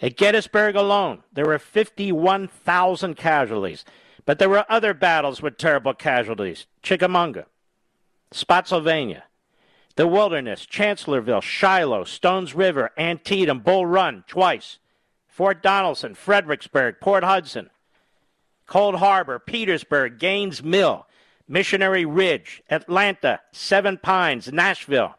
At 0.00 0.16
Gettysburg 0.16 0.76
alone, 0.76 1.24
there 1.32 1.44
were 1.44 1.58
51,000 1.58 3.16
casualties, 3.16 3.84
but 4.24 4.38
there 4.38 4.48
were 4.48 4.64
other 4.68 4.94
battles 4.94 5.42
with 5.42 5.58
terrible 5.58 5.92
casualties 5.92 6.66
Chickamauga, 6.82 7.46
Spotsylvania, 8.32 9.24
the 9.96 10.06
Wilderness, 10.06 10.64
Chancellorsville, 10.64 11.42
Shiloh, 11.42 12.04
Stones 12.04 12.54
River, 12.54 12.92
Antietam, 12.96 13.60
Bull 13.60 13.84
Run, 13.84 14.24
twice, 14.26 14.78
Fort 15.26 15.62
Donelson, 15.62 16.16
Fredericksburg, 16.16 17.00
Port 17.00 17.24
Hudson, 17.24 17.68
Cold 18.66 18.94
Harbor, 18.94 19.38
Petersburg, 19.38 20.18
Gaines 20.18 20.62
Mill, 20.62 21.06
Missionary 21.50 22.04
Ridge, 22.04 22.62
Atlanta, 22.70 23.40
Seven 23.50 23.98
Pines, 23.98 24.52
Nashville, 24.52 25.16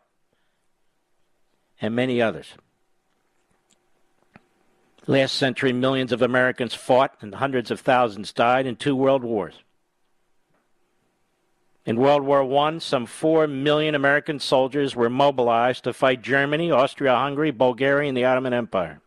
and 1.82 1.94
many 1.94 2.22
others. 2.22 2.54
Last 5.08 5.36
century, 5.36 5.74
millions 5.74 6.14
of 6.14 6.22
Americans 6.22 6.74
fought 6.74 7.18
and 7.20 7.36
hundreds 7.36 7.70
of 7.70 7.82
thousands 7.82 8.32
died 8.32 8.66
in 8.66 8.78
two 8.78 8.96
world 8.96 9.26
wars. 9.26 9.56
In 11.86 11.98
World 11.98 12.24
War 12.24 12.44
I, 12.66 12.78
some 12.78 13.06
4 13.06 13.48
million 13.48 13.94
American 13.94 14.40
soldiers 14.40 14.96
were 14.96 15.10
mobilized 15.10 15.84
to 15.84 15.92
fight 15.92 16.22
Germany, 16.22 16.72
Austria 16.72 17.14
Hungary, 17.14 17.52
Bulgaria, 17.52 18.08
and 18.08 18.16
the 18.16 18.24
Ottoman 18.24 18.54
Empire. 18.54 19.02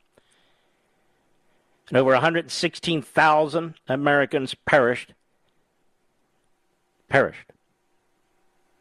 And 1.89 1.97
over 1.97 2.11
116,000 2.11 3.75
Americans 3.89 4.55
perished 4.67 5.15
perished. 7.15 7.53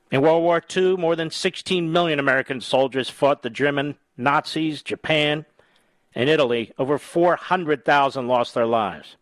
In 0.10 0.24
World 0.24 0.42
War 0.42 0.60
II, 0.76 0.98
more 0.98 1.16
than 1.16 1.30
16 1.30 1.92
million 1.92 2.18
American 2.18 2.62
soldiers 2.62 3.08
fought 3.08 3.44
the 3.44 3.50
German 3.52 3.96
Nazis, 4.18 4.82
Japan, 4.82 5.46
and 6.16 6.28
Italy. 6.28 6.74
Over 6.80 6.98
400,000 6.98 8.28
lost 8.28 8.56
their 8.56 8.66
lives. 8.66 9.18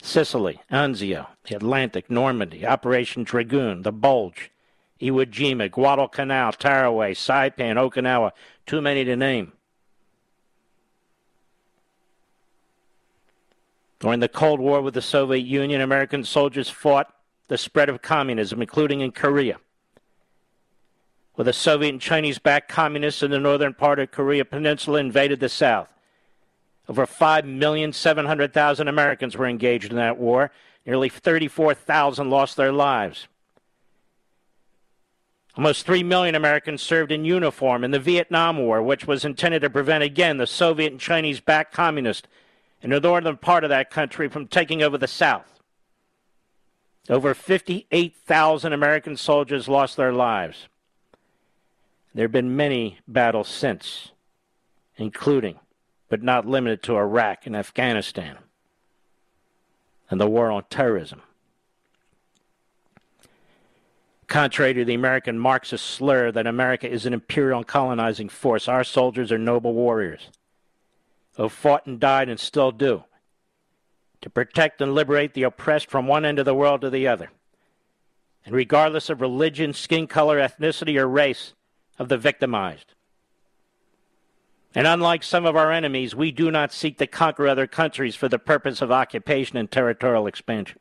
Sicily, 0.00 0.60
Anzio, 0.70 1.26
the 1.48 1.56
Atlantic, 1.56 2.08
Normandy, 2.08 2.64
Operation 2.64 3.24
Dragoon, 3.24 3.82
the 3.82 3.90
Bulge, 3.90 4.52
Iwo 5.00 5.26
Jima, 5.26 5.68
Guadalcanal, 5.68 6.52
Tarawa, 6.52 7.16
Saipan, 7.16 7.74
Okinawa, 7.74 8.30
too 8.64 8.80
many 8.80 9.04
to 9.04 9.16
name. 9.16 9.52
During 13.98 14.20
the 14.20 14.28
Cold 14.28 14.60
War 14.60 14.80
with 14.80 14.94
the 14.94 15.02
Soviet 15.02 15.44
Union, 15.44 15.80
American 15.80 16.22
soldiers 16.22 16.70
fought 16.70 17.13
the 17.48 17.58
spread 17.58 17.88
of 17.88 18.02
communism, 18.02 18.60
including 18.60 19.00
in 19.00 19.12
Korea. 19.12 19.58
where 21.34 21.44
the 21.44 21.52
Soviet 21.52 21.90
and 21.90 22.00
Chinese 22.00 22.38
backed 22.38 22.68
communists 22.68 23.22
in 23.22 23.30
the 23.30 23.40
northern 23.40 23.74
part 23.74 23.98
of 23.98 24.12
Korea 24.12 24.44
Peninsula 24.44 25.00
invaded 25.00 25.40
the 25.40 25.48
south. 25.48 25.88
Over 26.88 27.06
5,700,000 27.06 28.88
Americans 28.88 29.36
were 29.36 29.46
engaged 29.46 29.90
in 29.90 29.96
that 29.96 30.18
war. 30.18 30.52
Nearly 30.86 31.08
34,000 31.08 32.30
lost 32.30 32.56
their 32.56 32.72
lives. 32.72 33.26
Almost 35.56 35.86
3 35.86 36.02
million 36.02 36.34
Americans 36.34 36.82
served 36.82 37.10
in 37.10 37.24
uniform 37.24 37.84
in 37.84 37.90
the 37.90 37.98
Vietnam 37.98 38.58
War, 38.58 38.82
which 38.82 39.06
was 39.06 39.24
intended 39.24 39.62
to 39.62 39.70
prevent 39.70 40.04
again 40.04 40.36
the 40.36 40.46
Soviet 40.46 40.92
and 40.92 41.00
Chinese 41.00 41.40
backed 41.40 41.72
communists 41.72 42.28
in 42.82 42.90
the 42.90 43.00
northern 43.00 43.36
part 43.38 43.64
of 43.64 43.70
that 43.70 43.90
country 43.90 44.28
from 44.28 44.46
taking 44.46 44.82
over 44.82 44.98
the 44.98 45.08
South. 45.08 45.53
Over 47.08 47.34
58,000 47.34 48.72
American 48.72 49.16
soldiers 49.16 49.68
lost 49.68 49.96
their 49.96 50.12
lives. 50.12 50.68
There 52.14 52.24
have 52.24 52.32
been 52.32 52.56
many 52.56 52.98
battles 53.06 53.48
since, 53.48 54.12
including, 54.96 55.58
but 56.08 56.22
not 56.22 56.46
limited 56.46 56.82
to, 56.84 56.96
Iraq 56.96 57.46
and 57.46 57.56
Afghanistan 57.56 58.38
and 60.10 60.20
the 60.20 60.28
war 60.28 60.50
on 60.50 60.64
terrorism. 60.70 61.22
Contrary 64.26 64.72
to 64.72 64.84
the 64.84 64.94
American 64.94 65.38
Marxist 65.38 65.84
slur 65.84 66.32
that 66.32 66.46
America 66.46 66.88
is 66.88 67.04
an 67.04 67.12
imperial 67.12 67.58
and 67.58 67.66
colonizing 67.66 68.28
force, 68.28 68.68
our 68.68 68.84
soldiers 68.84 69.30
are 69.30 69.38
noble 69.38 69.74
warriors 69.74 70.28
who 71.36 71.48
fought 71.48 71.86
and 71.86 72.00
died 72.00 72.28
and 72.28 72.40
still 72.40 72.70
do 72.70 73.04
to 74.24 74.30
protect 74.30 74.80
and 74.80 74.94
liberate 74.94 75.34
the 75.34 75.42
oppressed 75.42 75.90
from 75.90 76.06
one 76.06 76.24
end 76.24 76.38
of 76.38 76.46
the 76.46 76.54
world 76.54 76.80
to 76.80 76.88
the 76.88 77.06
other. 77.06 77.30
And 78.46 78.54
regardless 78.54 79.10
of 79.10 79.20
religion, 79.20 79.74
skin 79.74 80.06
color, 80.06 80.38
ethnicity, 80.38 80.98
or 80.98 81.06
race 81.06 81.52
of 81.98 82.08
the 82.08 82.16
victimized. 82.16 82.94
And 84.74 84.86
unlike 84.86 85.22
some 85.22 85.44
of 85.44 85.56
our 85.56 85.70
enemies, 85.70 86.14
we 86.16 86.32
do 86.32 86.50
not 86.50 86.72
seek 86.72 86.96
to 86.98 87.06
conquer 87.06 87.46
other 87.46 87.66
countries 87.66 88.16
for 88.16 88.26
the 88.30 88.38
purpose 88.38 88.80
of 88.80 88.90
occupation 88.90 89.58
and 89.58 89.70
territorial 89.70 90.26
expansion. 90.26 90.78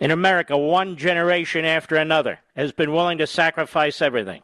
In 0.00 0.10
America, 0.10 0.58
one 0.58 0.96
generation 0.96 1.64
after 1.64 1.94
another 1.94 2.40
has 2.56 2.72
been 2.72 2.92
willing 2.92 3.18
to 3.18 3.26
sacrifice 3.28 4.02
everything, 4.02 4.42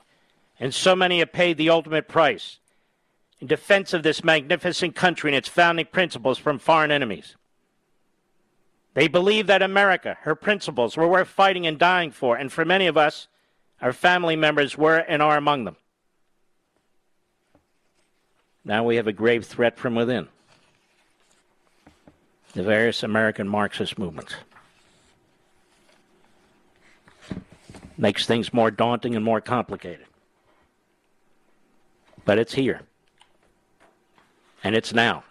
and 0.60 0.72
so 0.72 0.94
many 0.94 1.18
have 1.18 1.32
paid 1.32 1.56
the 1.56 1.70
ultimate 1.70 2.06
price 2.06 2.60
in 3.40 3.46
defense 3.46 3.92
of 3.92 4.02
this 4.02 4.24
magnificent 4.24 4.94
country 4.94 5.30
and 5.30 5.36
its 5.36 5.48
founding 5.48 5.86
principles 5.86 6.38
from 6.38 6.58
foreign 6.58 6.90
enemies. 6.90 7.36
They 8.94 9.08
believe 9.08 9.46
that 9.46 9.62
America, 9.62 10.16
her 10.22 10.34
principles, 10.34 10.96
were 10.96 11.06
worth 11.06 11.28
fighting 11.28 11.66
and 11.66 11.78
dying 11.78 12.10
for, 12.10 12.36
and 12.36 12.52
for 12.52 12.64
many 12.64 12.86
of 12.86 12.96
us, 12.96 13.28
our 13.80 13.92
family 13.92 14.34
members 14.34 14.76
were 14.76 14.96
and 14.96 15.22
are 15.22 15.36
among 15.36 15.64
them. 15.64 15.76
Now 18.64 18.82
we 18.84 18.96
have 18.96 19.06
a 19.06 19.12
grave 19.12 19.46
threat 19.46 19.78
from 19.78 19.94
within 19.94 20.28
the 22.54 22.62
various 22.62 23.02
American 23.02 23.48
Marxist 23.48 23.98
movements. 23.98 24.34
makes 27.98 28.26
things 28.26 28.54
more 28.54 28.70
daunting 28.70 29.16
and 29.16 29.24
more 29.24 29.40
complicated. 29.40 30.06
But 32.24 32.38
it's 32.38 32.54
here. 32.54 32.82
And 34.62 34.74
it's 34.74 34.92
now. 34.92 35.24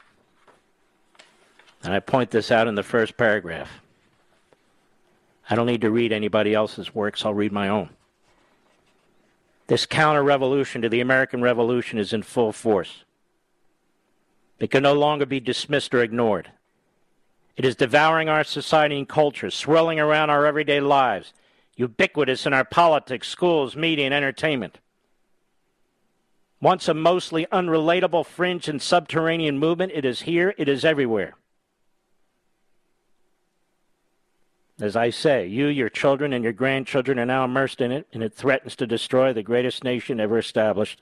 And 1.83 1.93
I 1.93 1.99
point 1.99 2.31
this 2.31 2.51
out 2.51 2.67
in 2.67 2.75
the 2.75 2.83
first 2.83 3.17
paragraph. 3.17 3.81
I 5.49 5.55
don't 5.55 5.67
need 5.67 5.81
to 5.81 5.91
read 5.91 6.11
anybody 6.11 6.53
else's 6.53 6.93
works, 6.93 7.25
I'll 7.25 7.33
read 7.33 7.51
my 7.51 7.69
own. 7.69 7.89
This 9.67 9.85
counter 9.85 10.23
revolution 10.23 10.81
to 10.81 10.89
the 10.89 11.01
American 11.01 11.41
Revolution 11.41 11.99
is 11.99 12.13
in 12.13 12.23
full 12.23 12.51
force. 12.51 13.03
It 14.59 14.71
can 14.71 14.83
no 14.83 14.93
longer 14.93 15.25
be 15.25 15.39
dismissed 15.39 15.93
or 15.93 16.01
ignored. 16.01 16.51
It 17.55 17.65
is 17.65 17.75
devouring 17.75 18.29
our 18.29 18.43
society 18.43 18.97
and 18.97 19.07
culture, 19.07 19.49
swirling 19.49 19.99
around 19.99 20.29
our 20.29 20.45
everyday 20.45 20.79
lives 20.79 21.33
ubiquitous 21.77 22.45
in 22.45 22.53
our 22.53 22.65
politics, 22.65 23.27
schools, 23.27 23.75
media, 23.75 24.05
and 24.05 24.13
entertainment. 24.13 24.79
Once 26.59 26.87
a 26.87 26.93
mostly 26.93 27.45
unrelatable 27.51 28.25
fringe 28.25 28.67
and 28.67 28.81
subterranean 28.81 29.59
movement, 29.59 29.91
it 29.93 30.03
is 30.03 30.21
here, 30.21 30.55
it 30.57 30.67
is 30.67 30.83
everywhere. 30.83 31.35
As 34.79 34.95
I 34.95 35.09
say, 35.09 35.47
you, 35.47 35.67
your 35.67 35.89
children, 35.89 36.33
and 36.33 36.43
your 36.43 36.53
grandchildren 36.53 37.19
are 37.19 37.25
now 37.25 37.45
immersed 37.45 37.81
in 37.81 37.91
it, 37.91 38.07
and 38.13 38.23
it 38.23 38.33
threatens 38.33 38.75
to 38.75 38.87
destroy 38.87 39.33
the 39.33 39.43
greatest 39.43 39.83
nation 39.83 40.19
ever 40.19 40.37
established, 40.37 41.01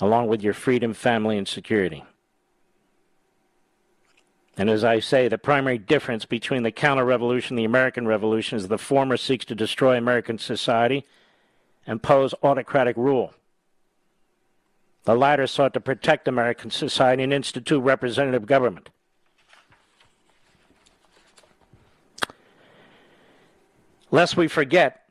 along 0.00 0.28
with 0.28 0.42
your 0.42 0.54
freedom, 0.54 0.92
family, 0.92 1.38
and 1.38 1.48
security. 1.48 2.04
And 4.56 4.68
as 4.68 4.84
I 4.84 5.00
say, 5.00 5.28
the 5.28 5.38
primary 5.38 5.78
difference 5.78 6.26
between 6.26 6.62
the 6.62 6.72
counter 6.72 7.04
revolution 7.04 7.54
and 7.54 7.58
the 7.58 7.64
American 7.64 8.06
Revolution 8.06 8.58
is 8.58 8.68
the 8.68 8.76
former 8.76 9.16
seeks 9.16 9.46
to 9.46 9.54
destroy 9.54 9.96
American 9.96 10.36
society 10.36 11.06
and 11.86 12.02
pose 12.02 12.34
autocratic 12.42 12.96
rule. 12.98 13.32
The 15.04 15.14
latter 15.14 15.46
sought 15.46 15.74
to 15.74 15.80
protect 15.80 16.28
American 16.28 16.70
society 16.70 17.22
and 17.22 17.32
institute 17.32 17.82
representative 17.82 18.46
government. 18.46 18.90
Lest 24.10 24.36
we 24.36 24.48
forget, 24.48 25.08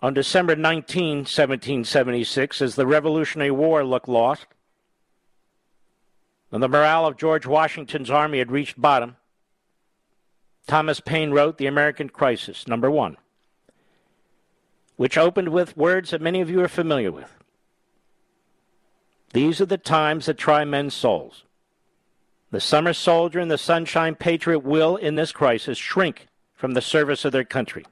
on 0.00 0.14
December 0.14 0.54
19, 0.54 1.18
1776, 1.18 2.62
as 2.62 2.76
the 2.76 2.86
Revolutionary 2.86 3.50
War 3.50 3.84
looked 3.84 4.08
lost, 4.08 4.46
when 6.50 6.60
the 6.60 6.68
morale 6.68 7.06
of 7.06 7.16
George 7.16 7.44
Washington's 7.44 8.10
army 8.10 8.38
had 8.38 8.52
reached 8.52 8.80
bottom, 8.80 9.16
Thomas 10.66 11.00
Paine 11.00 11.32
wrote 11.32 11.58
The 11.58 11.66
American 11.66 12.08
Crisis, 12.08 12.68
number 12.68 12.90
one, 12.90 13.16
which 14.96 15.18
opened 15.18 15.48
with 15.48 15.76
words 15.76 16.10
that 16.10 16.22
many 16.22 16.40
of 16.40 16.48
you 16.48 16.60
are 16.60 16.68
familiar 16.68 17.10
with. 17.10 17.35
These 19.36 19.60
are 19.60 19.66
the 19.66 19.76
times 19.76 20.24
that 20.24 20.38
try 20.38 20.64
men's 20.64 20.94
souls. 20.94 21.44
The 22.52 22.58
summer 22.58 22.94
soldier 22.94 23.38
and 23.38 23.50
the 23.50 23.58
sunshine 23.58 24.14
patriot 24.14 24.60
will, 24.60 24.96
in 24.96 25.16
this 25.16 25.30
crisis, 25.30 25.76
shrink 25.76 26.28
from 26.54 26.72
the 26.72 26.80
service 26.80 27.22
of 27.26 27.32
their 27.32 27.44
country. 27.44 27.84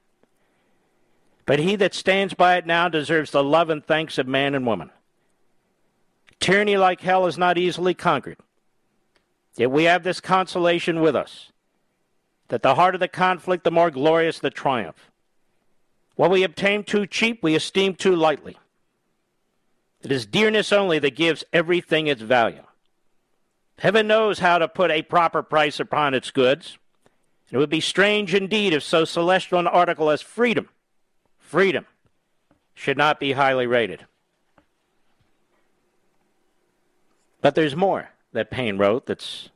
But 1.45 1.59
he 1.59 1.75
that 1.75 1.93
stands 1.93 2.33
by 2.33 2.55
it 2.55 2.65
now 2.65 2.89
deserves 2.89 3.29
the 3.29 3.43
love 3.43 3.69
and 3.69 3.85
thanks 3.85 4.17
of 4.17 4.27
man 4.27 4.55
and 4.55 4.65
woman. 4.65 4.89
Tyranny 6.39 6.77
like 6.77 7.01
hell 7.01 7.27
is 7.27 7.37
not 7.37 7.59
easily 7.59 7.93
conquered. 7.93 8.39
Yet 9.55 9.69
we 9.69 9.83
have 9.83 10.01
this 10.01 10.19
consolation 10.19 10.99
with 10.99 11.15
us 11.15 11.51
that 12.47 12.63
the 12.63 12.73
harder 12.73 12.97
the 12.97 13.07
conflict, 13.07 13.63
the 13.63 13.69
more 13.69 13.91
glorious 13.91 14.39
the 14.39 14.49
triumph. 14.49 15.11
What 16.15 16.31
we 16.31 16.41
obtain 16.41 16.83
too 16.83 17.05
cheap, 17.05 17.43
we 17.43 17.53
esteem 17.53 17.93
too 17.93 18.15
lightly. 18.15 18.57
It 20.05 20.11
is 20.11 20.27
dearness 20.27 20.71
only 20.71 20.99
that 20.99 21.15
gives 21.15 21.43
everything 21.51 22.05
its 22.05 22.21
value. 22.21 22.61
Heaven 23.79 24.05
knows 24.05 24.37
how 24.37 24.59
to 24.59 24.67
put 24.67 24.91
a 24.91 25.01
proper 25.01 25.41
price 25.41 25.79
upon 25.79 26.13
its 26.13 26.29
goods. 26.29 26.77
It 27.51 27.57
would 27.57 27.71
be 27.71 27.81
strange 27.81 28.35
indeed 28.35 28.71
if 28.71 28.83
so 28.83 29.03
celestial 29.03 29.57
an 29.57 29.65
article 29.65 30.11
as 30.11 30.21
freedom, 30.21 30.69
freedom, 31.39 31.87
should 32.75 32.97
not 32.97 33.19
be 33.19 33.31
highly 33.31 33.65
rated. 33.65 34.05
But 37.41 37.55
there's 37.55 37.75
more 37.75 38.09
that 38.31 38.51
Paine 38.51 38.77
wrote 38.77 39.07
that's 39.07 39.49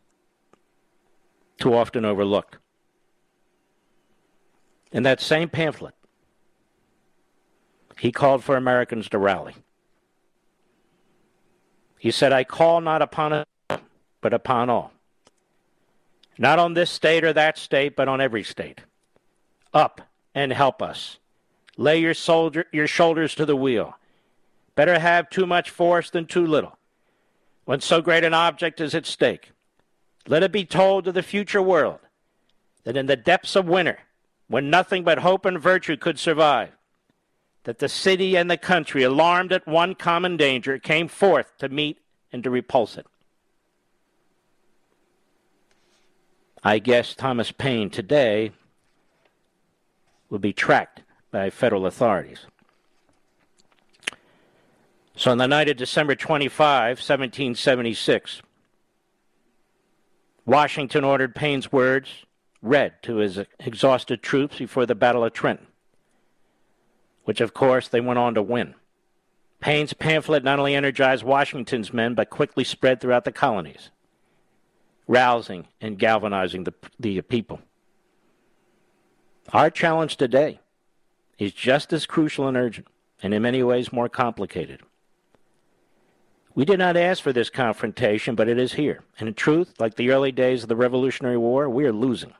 too 1.59 1.75
often 1.75 2.05
overlooked. 2.05 2.57
In 4.91 5.03
that 5.03 5.21
same 5.21 5.47
pamphlet, 5.47 5.93
he 7.99 8.11
called 8.11 8.43
for 8.43 8.57
Americans 8.57 9.09
to 9.09 9.19
rally. 9.19 9.53
He 11.99 12.11
said, 12.11 12.31
I 12.31 12.45
call 12.45 12.81
not 12.81 13.01
upon 13.01 13.33
it, 13.33 13.47
but 14.21 14.33
upon 14.33 14.69
all. 14.69 14.93
Not 16.37 16.57
on 16.57 16.73
this 16.73 16.89
state 16.89 17.25
or 17.25 17.33
that 17.33 17.57
state, 17.57 17.95
but 17.95 18.07
on 18.07 18.21
every 18.21 18.43
state. 18.43 18.81
Up 19.73 20.01
and 20.33 20.53
help 20.53 20.81
us. 20.81 21.17
Lay 21.75 21.99
your, 21.99 22.13
soldier, 22.13 22.65
your 22.71 22.87
shoulders 22.87 23.35
to 23.35 23.45
the 23.45 23.55
wheel. 23.55 23.97
Better 24.75 24.97
have 24.97 25.29
too 25.29 25.45
much 25.45 25.69
force 25.69 26.09
than 26.09 26.25
too 26.25 26.45
little 26.45 26.77
when 27.65 27.81
so 27.81 28.01
great 28.01 28.23
an 28.23 28.33
object 28.33 28.81
is 28.81 28.95
at 28.95 29.05
stake. 29.05 29.51
Let 30.27 30.41
it 30.41 30.51
be 30.51 30.65
told 30.65 31.05
to 31.05 31.11
the 31.11 31.21
future 31.21 31.61
world 31.61 31.99
that 32.83 32.97
in 32.97 33.05
the 33.05 33.15
depths 33.15 33.55
of 33.55 33.67
winter, 33.67 33.99
when 34.47 34.71
nothing 34.71 35.03
but 35.03 35.19
hope 35.19 35.45
and 35.45 35.59
virtue 35.59 35.95
could 35.95 36.17
survive, 36.17 36.71
that 37.69 37.77
the 37.77 37.87
city 37.87 38.35
and 38.35 38.49
the 38.49 38.57
country, 38.57 39.03
alarmed 39.03 39.53
at 39.53 39.67
one 39.67 39.93
common 39.93 40.35
danger, 40.35 40.79
came 40.79 41.07
forth 41.07 41.55
to 41.59 41.69
meet 41.69 41.99
and 42.33 42.43
to 42.43 42.49
repulse 42.49 42.97
it. 42.97 43.05
I 46.63 46.79
guess 46.79 47.13
Thomas 47.13 47.51
Paine 47.51 47.91
today 47.91 48.53
will 50.31 50.39
be 50.39 50.51
tracked 50.51 51.03
by 51.29 51.51
federal 51.51 51.85
authorities. 51.85 52.39
So 55.15 55.29
on 55.29 55.37
the 55.37 55.47
night 55.47 55.69
of 55.69 55.77
December 55.77 56.15
25, 56.15 56.97
1776, 56.97 58.41
Washington 60.47 61.03
ordered 61.03 61.35
Paine's 61.35 61.71
words 61.71 62.09
read 62.63 62.93
to 63.03 63.17
his 63.17 63.37
exhausted 63.59 64.23
troops 64.23 64.57
before 64.57 64.87
the 64.87 64.95
Battle 64.95 65.23
of 65.23 65.33
Trenton. 65.33 65.67
Which 67.29 67.41
of 67.41 67.53
course 67.53 67.87
they 67.87 68.01
went 68.01 68.17
on 68.17 68.33
to 68.33 68.41
win. 68.41 68.73
Paine's 69.59 69.93
pamphlet 69.93 70.43
not 70.43 70.57
only 70.57 70.73
energized 70.73 71.23
Washington's 71.23 71.93
men, 71.93 72.15
but 72.15 72.31
quickly 72.31 72.63
spread 72.63 72.99
throughout 72.99 73.23
the 73.23 73.31
colonies, 73.31 73.91
rousing 75.05 75.67
and 75.79 75.99
galvanizing 75.99 76.63
the, 76.63 76.73
the 76.99 77.21
people. 77.21 77.61
Our 79.53 79.69
challenge 79.69 80.17
today 80.17 80.59
is 81.37 81.51
just 81.51 81.93
as 81.93 82.07
crucial 82.07 82.47
and 82.47 82.57
urgent, 82.57 82.87
and 83.21 83.31
in 83.31 83.43
many 83.43 83.61
ways 83.61 83.93
more 83.93 84.09
complicated. 84.09 84.81
We 86.55 86.65
did 86.65 86.79
not 86.79 86.97
ask 86.97 87.21
for 87.21 87.31
this 87.31 87.51
confrontation, 87.51 88.33
but 88.33 88.49
it 88.49 88.57
is 88.57 88.73
here. 88.73 89.03
And 89.19 89.29
in 89.29 89.35
truth, 89.35 89.75
like 89.77 89.97
the 89.97 90.09
early 90.09 90.31
days 90.31 90.63
of 90.63 90.69
the 90.69 90.75
Revolutionary 90.75 91.37
War, 91.37 91.69
we 91.69 91.85
are 91.85 91.93
losing. 91.93 92.33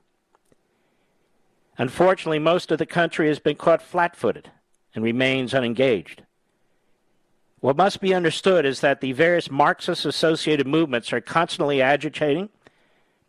Unfortunately, 1.77 2.39
most 2.39 2.71
of 2.71 2.79
the 2.79 2.87
country 2.87 3.27
has 3.27 3.37
been 3.37 3.55
caught 3.55 3.83
flat 3.83 4.15
footed 4.15 4.49
and 4.95 5.03
remains 5.03 5.53
unengaged. 5.53 6.23
What 7.59 7.77
must 7.77 7.99
be 7.99 8.13
understood 8.13 8.65
is 8.65 8.79
that 8.81 9.01
the 9.01 9.11
various 9.11 9.51
Marxist 9.51 10.05
associated 10.05 10.65
movements 10.65 11.11
are 11.11 11.21
constantly 11.21 11.81
agitating, 11.81 12.49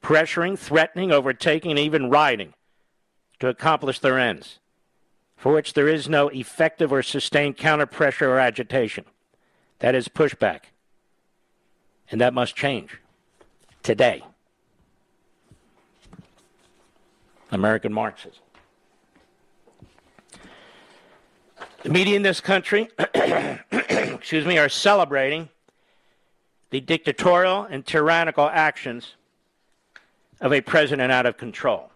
pressuring, 0.03 0.59
threatening, 0.59 1.11
overtaking, 1.11 1.73
and 1.73 1.81
even 1.81 2.11
rioting 2.11 2.55
to 3.41 3.49
accomplish 3.49 3.99
their 3.99 4.19
ends, 4.19 4.61
for 5.37 5.53
which 5.53 5.73
there 5.73 5.89
is 5.89 6.09
no 6.09 6.29
effective 6.29 6.93
or 6.93 7.03
sustained 7.03 7.57
counterpressure 7.57 8.29
or 8.29 8.39
agitation. 8.39 9.05
That 9.81 9.95
is 9.95 10.09
pushback. 10.09 10.61
And 12.11 12.21
that 12.21 12.35
must 12.35 12.55
change 12.55 13.01
today. 13.83 14.23
American 17.51 17.93
Marxism. 17.93 18.43
The 21.83 21.89
media 21.89 22.15
in 22.15 22.23
this 22.23 22.43
country, 22.43 22.91
excuse 23.15 24.45
me, 24.45 24.59
are 24.59 24.69
celebrating 24.69 25.49
the 26.69 26.81
dictatorial 26.81 27.65
and 27.65 27.87
tyrannical 27.87 28.51
actions 28.53 29.15
of 30.43 30.53
a 30.53 30.61
president 30.61 31.11
out 31.11 31.25
of 31.25 31.39
control. 31.39 31.91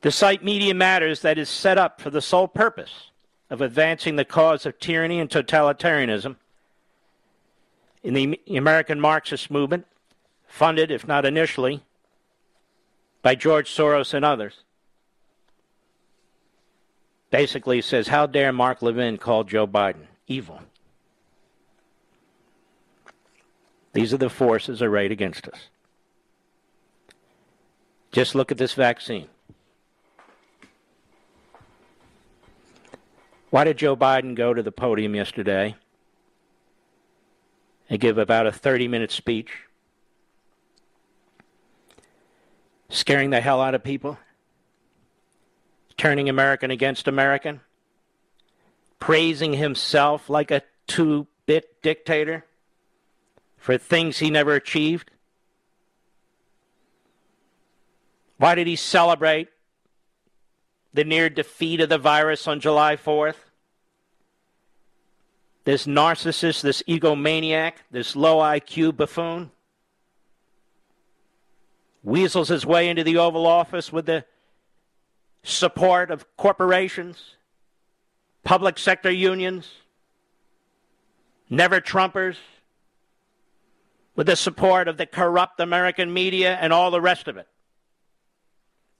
The 0.00 0.10
site 0.10 0.42
Media 0.42 0.74
Matters 0.74 1.20
that 1.20 1.38
is 1.38 1.48
set 1.48 1.78
up 1.78 2.00
for 2.00 2.10
the 2.10 2.20
sole 2.20 2.48
purpose 2.48 3.10
of 3.48 3.60
advancing 3.60 4.16
the 4.16 4.24
cause 4.24 4.66
of 4.66 4.80
tyranny 4.80 5.20
and 5.20 5.30
totalitarianism 5.30 6.34
in 8.02 8.14
the 8.14 8.40
American 8.56 9.00
Marxist 9.00 9.52
movement, 9.52 9.86
funded, 10.48 10.90
if 10.90 11.06
not 11.06 11.24
initially, 11.24 11.84
by 13.22 13.36
George 13.36 13.70
Soros 13.70 14.12
and 14.12 14.24
others, 14.24 14.64
basically 17.32 17.80
says, 17.80 18.06
How 18.06 18.26
dare 18.26 18.52
Mark 18.52 18.82
Levin 18.82 19.18
call 19.18 19.42
Joe 19.42 19.66
Biden 19.66 20.06
evil? 20.28 20.60
These 23.94 24.14
are 24.14 24.18
the 24.18 24.30
forces 24.30 24.80
arrayed 24.80 25.10
against 25.10 25.48
us. 25.48 25.68
Just 28.12 28.34
look 28.34 28.52
at 28.52 28.58
this 28.58 28.74
vaccine. 28.74 29.26
Why 33.50 33.64
did 33.64 33.78
Joe 33.78 33.96
Biden 33.96 34.34
go 34.34 34.54
to 34.54 34.62
the 34.62 34.72
podium 34.72 35.14
yesterday 35.14 35.74
and 37.90 38.00
give 38.00 38.18
about 38.18 38.46
a 38.46 38.52
30 38.52 38.88
minute 38.88 39.10
speech? 39.10 39.50
Scaring 42.88 43.30
the 43.30 43.40
hell 43.40 43.60
out 43.60 43.74
of 43.74 43.82
people? 43.82 44.18
Turning 46.02 46.28
American 46.28 46.72
against 46.72 47.06
American? 47.06 47.60
Praising 48.98 49.52
himself 49.52 50.28
like 50.28 50.50
a 50.50 50.62
two 50.88 51.28
bit 51.46 51.80
dictator 51.80 52.44
for 53.56 53.78
things 53.78 54.18
he 54.18 54.28
never 54.28 54.56
achieved? 54.56 55.12
Why 58.36 58.56
did 58.56 58.66
he 58.66 58.74
celebrate 58.74 59.46
the 60.92 61.04
near 61.04 61.30
defeat 61.30 61.80
of 61.80 61.88
the 61.88 61.98
virus 61.98 62.48
on 62.48 62.58
July 62.58 62.96
4th? 62.96 63.36
This 65.62 65.86
narcissist, 65.86 66.62
this 66.62 66.82
egomaniac, 66.88 67.74
this 67.92 68.16
low 68.16 68.38
IQ 68.38 68.96
buffoon 68.96 69.52
weasels 72.02 72.48
his 72.48 72.66
way 72.66 72.88
into 72.88 73.04
the 73.04 73.18
Oval 73.18 73.46
Office 73.46 73.92
with 73.92 74.06
the 74.06 74.24
support 75.42 76.10
of 76.10 76.24
corporations, 76.36 77.36
public 78.44 78.78
sector 78.78 79.10
unions, 79.10 79.70
never 81.50 81.80
Trumpers, 81.80 82.36
with 84.14 84.26
the 84.26 84.36
support 84.36 84.88
of 84.88 84.96
the 84.96 85.06
corrupt 85.06 85.58
American 85.58 86.12
media 86.12 86.56
and 86.60 86.72
all 86.72 86.90
the 86.90 87.00
rest 87.00 87.28
of 87.28 87.36
it 87.36 87.48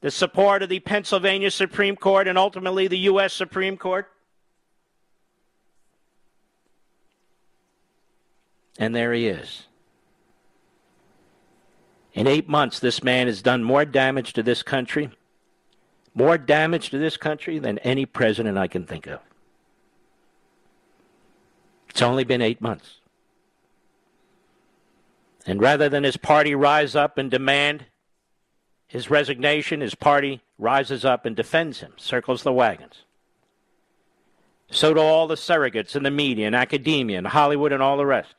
the 0.03 0.11
support 0.11 0.63
of 0.63 0.69
the 0.69 0.81
Pennsylvania 0.81 1.51
Supreme 1.51 1.97
Court 1.97 2.27
and 2.29 2.37
ultimately 2.37 2.89
the 2.89 2.99
U.S. 2.99 3.33
Supreme 3.33 3.77
Court. 3.77 4.11
And 8.79 8.95
there 8.95 9.13
he 9.13 9.29
is. 9.29 9.69
In 12.15 12.27
eight 12.27 12.49
months, 12.49 12.81
this 12.81 13.03
man 13.03 13.29
has 13.29 13.43
done 13.43 13.63
more 13.63 13.85
damage 13.85 14.33
to 14.33 14.43
this 14.43 14.63
country, 14.65 15.11
more 16.15 16.37
damage 16.39 16.91
to 16.91 16.99
this 16.99 17.17
country 17.17 17.59
than 17.59 17.79
any 17.79 18.07
president 18.07 18.59
I 18.59 18.69
can 18.69 18.85
think 18.85 19.07
of. 19.07 19.21
It's 21.89 22.03
only 22.03 22.25
been 22.25 22.43
eight 22.43 22.61
months. 22.61 22.99
And 25.47 25.61
rather 25.61 25.89
than 25.89 26.05
his 26.05 26.17
party 26.17 26.55
rise 26.55 26.95
up 26.95 27.19
and 27.19 27.31
demand 27.31 27.87
his 28.87 29.11
resignation, 29.11 29.81
his 29.81 29.95
party 29.95 30.43
rises 30.59 31.05
up 31.05 31.25
and 31.25 31.35
defends 31.35 31.81
him, 31.81 31.93
circles 31.97 32.43
the 32.43 32.53
wagons. 32.53 33.05
So 34.71 34.95
do 34.95 35.01
all 35.01 35.27
the 35.27 35.35
surrogates 35.35 35.97
in 35.97 36.03
the 36.03 36.11
media 36.11 36.47
and 36.47 36.55
academia 36.55 37.19
and 37.19 37.27
Hollywood 37.27 37.73
and 37.73 37.83
all 37.83 37.97
the 37.97 38.07
rest. 38.07 38.35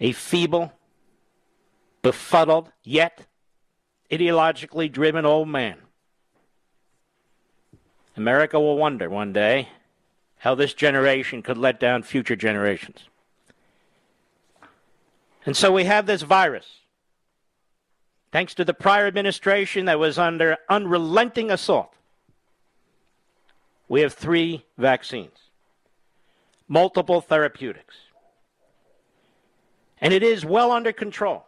A 0.00 0.12
feeble, 0.12 0.72
befuddled, 2.02 2.70
yet 2.82 3.26
ideologically 4.16 4.90
driven 4.90 5.24
old 5.24 5.48
man. 5.48 5.76
America 8.16 8.60
will 8.60 8.76
wonder 8.76 9.10
one 9.10 9.32
day 9.32 9.68
how 10.38 10.54
this 10.54 10.74
generation 10.74 11.42
could 11.42 11.58
let 11.58 11.80
down 11.80 12.02
future 12.02 12.36
generations. 12.36 13.08
And 15.46 15.56
so 15.56 15.72
we 15.72 15.84
have 15.84 16.06
this 16.06 16.22
virus 16.22 16.66
thanks 18.30 18.54
to 18.54 18.64
the 18.64 18.74
prior 18.74 19.06
administration 19.06 19.84
that 19.84 19.98
was 19.98 20.18
under 20.18 20.56
unrelenting 20.68 21.50
assault. 21.50 21.94
We 23.88 24.00
have 24.00 24.12
three 24.12 24.64
vaccines, 24.76 25.38
multiple 26.66 27.20
therapeutics, 27.20 27.94
and 30.00 30.12
it 30.12 30.22
is 30.22 30.44
well 30.44 30.72
under 30.72 30.92
control. 30.92 31.46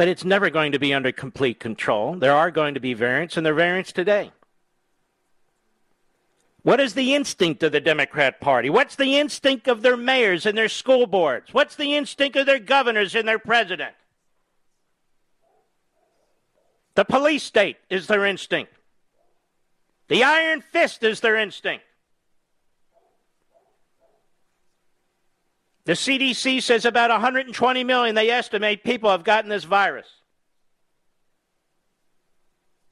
But 0.00 0.08
it's 0.08 0.24
never 0.24 0.48
going 0.48 0.72
to 0.72 0.78
be 0.78 0.94
under 0.94 1.12
complete 1.12 1.60
control. 1.60 2.14
There 2.14 2.32
are 2.32 2.50
going 2.50 2.72
to 2.72 2.80
be 2.80 2.94
variants, 2.94 3.36
and 3.36 3.44
there 3.44 3.52
are 3.52 3.56
variants 3.56 3.92
today. 3.92 4.32
What 6.62 6.80
is 6.80 6.94
the 6.94 7.14
instinct 7.14 7.62
of 7.62 7.72
the 7.72 7.82
Democrat 7.82 8.40
Party? 8.40 8.70
What's 8.70 8.96
the 8.96 9.18
instinct 9.18 9.68
of 9.68 9.82
their 9.82 9.98
mayors 9.98 10.46
and 10.46 10.56
their 10.56 10.70
school 10.70 11.06
boards? 11.06 11.52
What's 11.52 11.76
the 11.76 11.94
instinct 11.94 12.38
of 12.38 12.46
their 12.46 12.58
governors 12.58 13.14
and 13.14 13.28
their 13.28 13.38
president? 13.38 13.92
The 16.94 17.04
police 17.04 17.42
state 17.42 17.76
is 17.90 18.06
their 18.06 18.24
instinct. 18.24 18.72
The 20.08 20.24
iron 20.24 20.62
fist 20.62 21.04
is 21.04 21.20
their 21.20 21.36
instinct. 21.36 21.84
The 25.90 25.96
CDC 25.96 26.62
says 26.62 26.84
about 26.84 27.10
120 27.10 27.82
million, 27.82 28.14
they 28.14 28.30
estimate, 28.30 28.84
people 28.84 29.10
have 29.10 29.24
gotten 29.24 29.50
this 29.50 29.64
virus. 29.64 30.06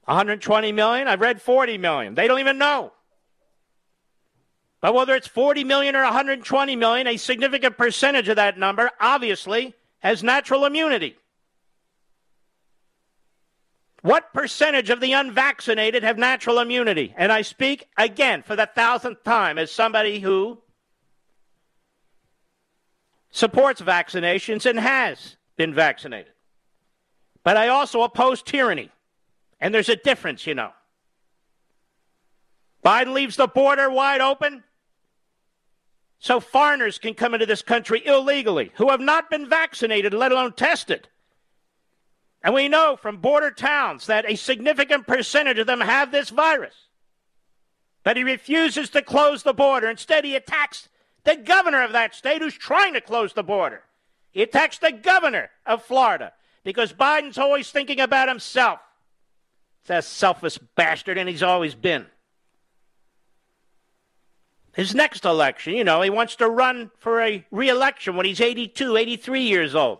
120 0.06 0.72
million? 0.72 1.06
I've 1.06 1.20
read 1.20 1.40
40 1.40 1.78
million. 1.78 2.16
They 2.16 2.26
don't 2.26 2.40
even 2.40 2.58
know. 2.58 2.92
But 4.80 4.94
whether 4.94 5.14
it's 5.14 5.28
40 5.28 5.62
million 5.62 5.94
or 5.94 6.02
120 6.02 6.74
million, 6.74 7.06
a 7.06 7.16
significant 7.16 7.78
percentage 7.78 8.28
of 8.28 8.34
that 8.34 8.58
number 8.58 8.90
obviously 9.00 9.76
has 10.00 10.24
natural 10.24 10.64
immunity. 10.64 11.16
What 14.02 14.32
percentage 14.34 14.90
of 14.90 14.98
the 14.98 15.12
unvaccinated 15.12 16.02
have 16.02 16.18
natural 16.18 16.58
immunity? 16.58 17.14
And 17.16 17.30
I 17.30 17.42
speak 17.42 17.86
again 17.96 18.42
for 18.42 18.56
the 18.56 18.68
thousandth 18.74 19.22
time 19.22 19.56
as 19.56 19.70
somebody 19.70 20.18
who 20.18 20.58
supports 23.30 23.80
vaccinations 23.80 24.64
and 24.68 24.78
has 24.78 25.36
been 25.56 25.74
vaccinated. 25.74 26.32
But 27.44 27.56
I 27.56 27.68
also 27.68 28.02
oppose 28.02 28.42
tyranny. 28.42 28.90
And 29.60 29.74
there's 29.74 29.88
a 29.88 29.96
difference, 29.96 30.46
you 30.46 30.54
know. 30.54 30.70
Biden 32.84 33.12
leaves 33.12 33.36
the 33.36 33.48
border 33.48 33.90
wide 33.90 34.20
open 34.20 34.62
so 36.20 36.40
foreigners 36.40 36.98
can 36.98 37.14
come 37.14 37.34
into 37.34 37.46
this 37.46 37.62
country 37.62 38.04
illegally 38.04 38.72
who 38.74 38.90
have 38.90 39.00
not 39.00 39.30
been 39.30 39.48
vaccinated, 39.48 40.14
let 40.14 40.32
alone 40.32 40.52
tested. 40.52 41.08
And 42.42 42.54
we 42.54 42.68
know 42.68 42.96
from 42.96 43.18
border 43.18 43.50
towns 43.50 44.06
that 44.06 44.28
a 44.28 44.36
significant 44.36 45.06
percentage 45.06 45.58
of 45.58 45.66
them 45.66 45.80
have 45.80 46.12
this 46.12 46.30
virus. 46.30 46.74
But 48.04 48.16
he 48.16 48.22
refuses 48.22 48.90
to 48.90 49.02
close 49.02 49.42
the 49.42 49.52
border. 49.52 49.88
Instead, 49.88 50.24
he 50.24 50.36
attacks 50.36 50.88
the 51.28 51.36
governor 51.36 51.84
of 51.84 51.92
that 51.92 52.14
state 52.14 52.40
who's 52.40 52.54
trying 52.54 52.94
to 52.94 53.02
close 53.02 53.34
the 53.34 53.42
border. 53.42 53.82
He 54.30 54.40
attacks 54.40 54.78
the 54.78 54.92
governor 54.92 55.50
of 55.66 55.84
Florida 55.84 56.32
because 56.64 56.94
Biden's 56.94 57.36
always 57.36 57.70
thinking 57.70 58.00
about 58.00 58.28
himself. 58.28 58.80
It's 59.82 59.90
a 59.90 60.00
selfish 60.00 60.56
bastard, 60.74 61.18
and 61.18 61.28
he's 61.28 61.42
always 61.42 61.74
been. 61.74 62.06
His 64.74 64.94
next 64.94 65.26
election, 65.26 65.74
you 65.74 65.84
know, 65.84 66.00
he 66.00 66.08
wants 66.08 66.36
to 66.36 66.48
run 66.48 66.90
for 66.96 67.20
a 67.20 67.44
reelection 67.50 68.16
when 68.16 68.24
he's 68.24 68.40
82, 68.40 68.96
83 68.96 69.42
years 69.42 69.74
old. 69.74 69.98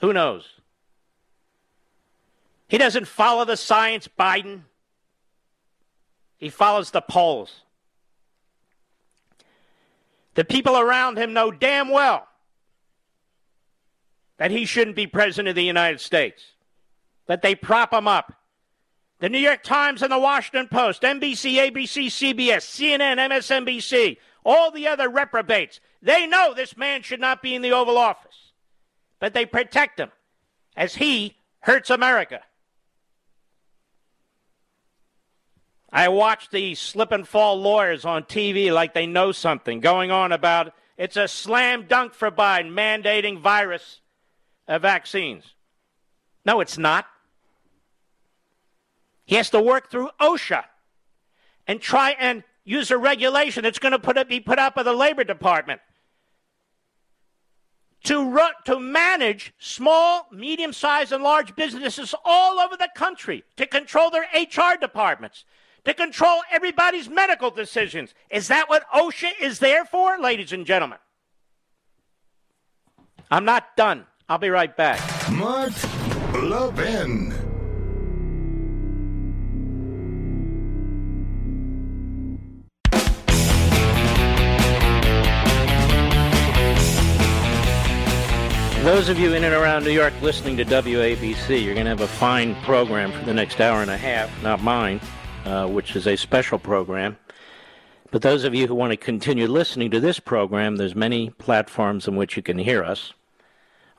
Who 0.00 0.12
knows? 0.12 0.44
He 2.68 2.76
doesn't 2.76 3.08
follow 3.08 3.46
the 3.46 3.56
science, 3.56 4.06
Biden. 4.18 4.64
He 6.36 6.50
follows 6.50 6.90
the 6.90 7.00
polls. 7.00 7.62
The 10.38 10.44
people 10.44 10.78
around 10.78 11.18
him 11.18 11.32
know 11.32 11.50
damn 11.50 11.88
well 11.88 12.28
that 14.36 14.52
he 14.52 14.66
shouldn't 14.66 14.94
be 14.94 15.08
president 15.08 15.48
of 15.48 15.56
the 15.56 15.64
United 15.64 16.00
States, 16.00 16.52
that 17.26 17.42
they 17.42 17.56
prop 17.56 17.92
him 17.92 18.06
up. 18.06 18.32
The 19.18 19.28
New 19.28 19.40
York 19.40 19.64
Times 19.64 20.00
and 20.00 20.12
the 20.12 20.18
Washington 20.20 20.68
Post, 20.68 21.02
NBC, 21.02 21.54
ABC, 21.54 22.06
CBS, 22.06 22.62
CNN, 22.62 23.16
MSNBC, 23.16 24.18
all 24.44 24.70
the 24.70 24.86
other 24.86 25.08
reprobates, 25.08 25.80
they 26.02 26.24
know 26.24 26.54
this 26.54 26.76
man 26.76 27.02
should 27.02 27.18
not 27.18 27.42
be 27.42 27.56
in 27.56 27.62
the 27.62 27.72
Oval 27.72 27.98
Office. 27.98 28.52
But 29.18 29.34
they 29.34 29.44
protect 29.44 29.98
him 29.98 30.12
as 30.76 30.94
he 30.94 31.36
hurts 31.62 31.90
America. 31.90 32.42
I 35.90 36.08
watch 36.08 36.50
the 36.50 36.74
slip 36.74 37.12
and 37.12 37.26
fall 37.26 37.60
lawyers 37.60 38.04
on 38.04 38.24
TV 38.24 38.72
like 38.72 38.94
they 38.94 39.06
know 39.06 39.32
something 39.32 39.80
going 39.80 40.10
on 40.10 40.32
about 40.32 40.74
it's 40.98 41.16
a 41.16 41.28
slam 41.28 41.86
dunk 41.88 42.12
for 42.12 42.30
Biden 42.30 42.72
mandating 42.72 43.40
virus 43.40 44.00
uh, 44.66 44.78
vaccines. 44.78 45.54
No, 46.44 46.60
it's 46.60 46.76
not. 46.76 47.06
He 49.24 49.36
has 49.36 49.50
to 49.50 49.60
work 49.60 49.90
through 49.90 50.10
OSHA 50.20 50.64
and 51.66 51.80
try 51.80 52.16
and 52.18 52.42
use 52.64 52.90
a 52.90 52.98
regulation 52.98 53.62
that's 53.62 53.78
going 53.78 53.92
to 53.92 53.98
put 53.98 54.16
it, 54.16 54.28
be 54.28 54.40
put 54.40 54.58
up 54.58 54.74
by 54.74 54.82
the 54.82 54.92
Labor 54.92 55.24
Department 55.24 55.80
to, 58.04 58.50
to 58.64 58.78
manage 58.78 59.52
small, 59.58 60.26
medium 60.32 60.72
sized, 60.72 61.12
and 61.12 61.22
large 61.22 61.54
businesses 61.56 62.14
all 62.24 62.58
over 62.58 62.76
the 62.76 62.88
country, 62.94 63.44
to 63.56 63.66
control 63.66 64.10
their 64.10 64.26
HR 64.34 64.78
departments, 64.80 65.44
to 65.84 65.94
control 65.94 66.40
everybody's 66.50 67.08
medical 67.08 67.50
decisions. 67.50 68.14
Is 68.30 68.48
that 68.48 68.68
what 68.68 68.88
OSHA 68.90 69.40
is 69.40 69.58
there 69.58 69.84
for, 69.84 70.18
ladies 70.18 70.52
and 70.52 70.66
gentlemen? 70.66 70.98
I'm 73.30 73.44
not 73.44 73.76
done. 73.76 74.06
I'll 74.28 74.38
be 74.38 74.50
right 74.50 74.74
back. 74.76 75.00
Mark 75.32 75.72
Levin. 76.34 77.34
Those 88.84 89.10
of 89.10 89.18
you 89.18 89.34
in 89.34 89.44
and 89.44 89.54
around 89.54 89.84
New 89.84 89.90
York 89.90 90.14
listening 90.22 90.56
to 90.56 90.64
WABC, 90.64 91.62
you're 91.62 91.74
going 91.74 91.84
to 91.84 91.90
have 91.90 92.00
a 92.00 92.06
fine 92.06 92.54
program 92.62 93.12
for 93.12 93.22
the 93.26 93.34
next 93.34 93.60
hour 93.60 93.82
and 93.82 93.90
a 93.90 93.98
half, 93.98 94.30
not 94.42 94.62
mine, 94.62 95.00
uh, 95.44 95.66
which 95.66 95.96
is 95.96 96.06
a 96.06 96.16
special 96.16 96.58
program. 96.58 97.16
But 98.10 98.22
those 98.22 98.44
of 98.44 98.54
you 98.54 98.66
who 98.66 98.74
want 98.74 98.92
to 98.92 98.96
continue 98.96 99.46
listening 99.46 99.90
to 99.90 100.00
this 100.00 100.18
program, 100.18 100.76
there's 100.76 100.94
many 100.94 101.30
platforms 101.30 102.08
in 102.08 102.16
which 102.16 102.36
you 102.36 102.42
can 102.42 102.58
hear 102.58 102.82
us. 102.82 103.12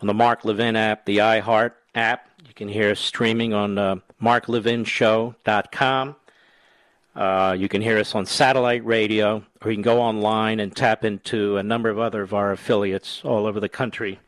On 0.02 0.08
the 0.08 0.14
Mark 0.14 0.46
Levin 0.46 0.76
app, 0.76 1.06
the 1.06 1.18
iHeart 1.18 1.74
app, 1.94 2.30
you 2.48 2.54
can 2.54 2.68
hear 2.68 2.92
us 2.92 3.00
streaming 3.00 3.54
on 3.54 3.78
uh, 3.78 3.98
marklevinshow.com. 4.22 6.16
Uh, 7.16 7.56
you 7.60 7.68
can 7.68 7.82
hear 7.82 7.98
us 7.98 8.16
on 8.16 8.26
satellite 8.26 8.86
radio, 8.86 9.44
or 9.62 9.72
you 9.72 9.76
can 9.76 9.84
go 9.84 10.00
online 10.00 10.60
and 10.60 10.76
tap 10.76 11.04
into 11.04 11.58
a 11.58 11.64
number 11.64 11.90
of 11.90 12.00
other 12.00 12.22
of 12.22 12.34
our 12.34 12.52
affiliates 12.52 13.22
all 13.26 13.46
over 13.46 13.60
the 13.60 13.70
country 13.70 14.20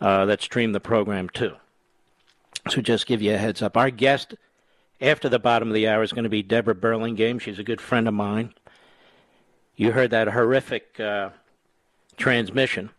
uh, 0.00 0.24
that 0.26 0.40
stream 0.40 0.72
the 0.72 0.80
program 0.80 1.28
too. 1.28 1.54
So 2.70 2.80
just 2.80 3.06
give 3.06 3.22
you 3.22 3.34
a 3.34 3.38
heads 3.38 3.60
up. 3.62 3.76
Our 3.76 3.90
guest 3.90 4.34
after 5.00 5.28
the 5.28 5.38
bottom 5.38 5.68
of 5.68 5.74
the 5.74 5.88
hour 5.88 6.02
is 6.02 6.12
going 6.12 6.24
to 6.24 6.30
be 6.30 6.42
Deborah 6.42 6.74
Burlingame. 6.74 7.38
She's 7.38 7.58
a 7.58 7.64
good 7.64 7.80
friend 7.80 8.08
of 8.08 8.14
mine. 8.14 8.54
You 9.76 9.92
heard 9.92 10.10
that 10.10 10.28
horrific 10.28 10.98
uh, 10.98 11.30
transmission 12.16 12.90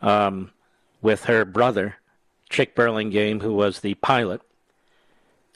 um, 0.00 0.52
with 1.02 1.24
her 1.24 1.44
brother, 1.44 1.96
Chic 2.50 2.74
Burlingame, 2.74 3.40
who 3.40 3.54
was 3.54 3.80
the 3.80 3.94
pilot 3.94 4.40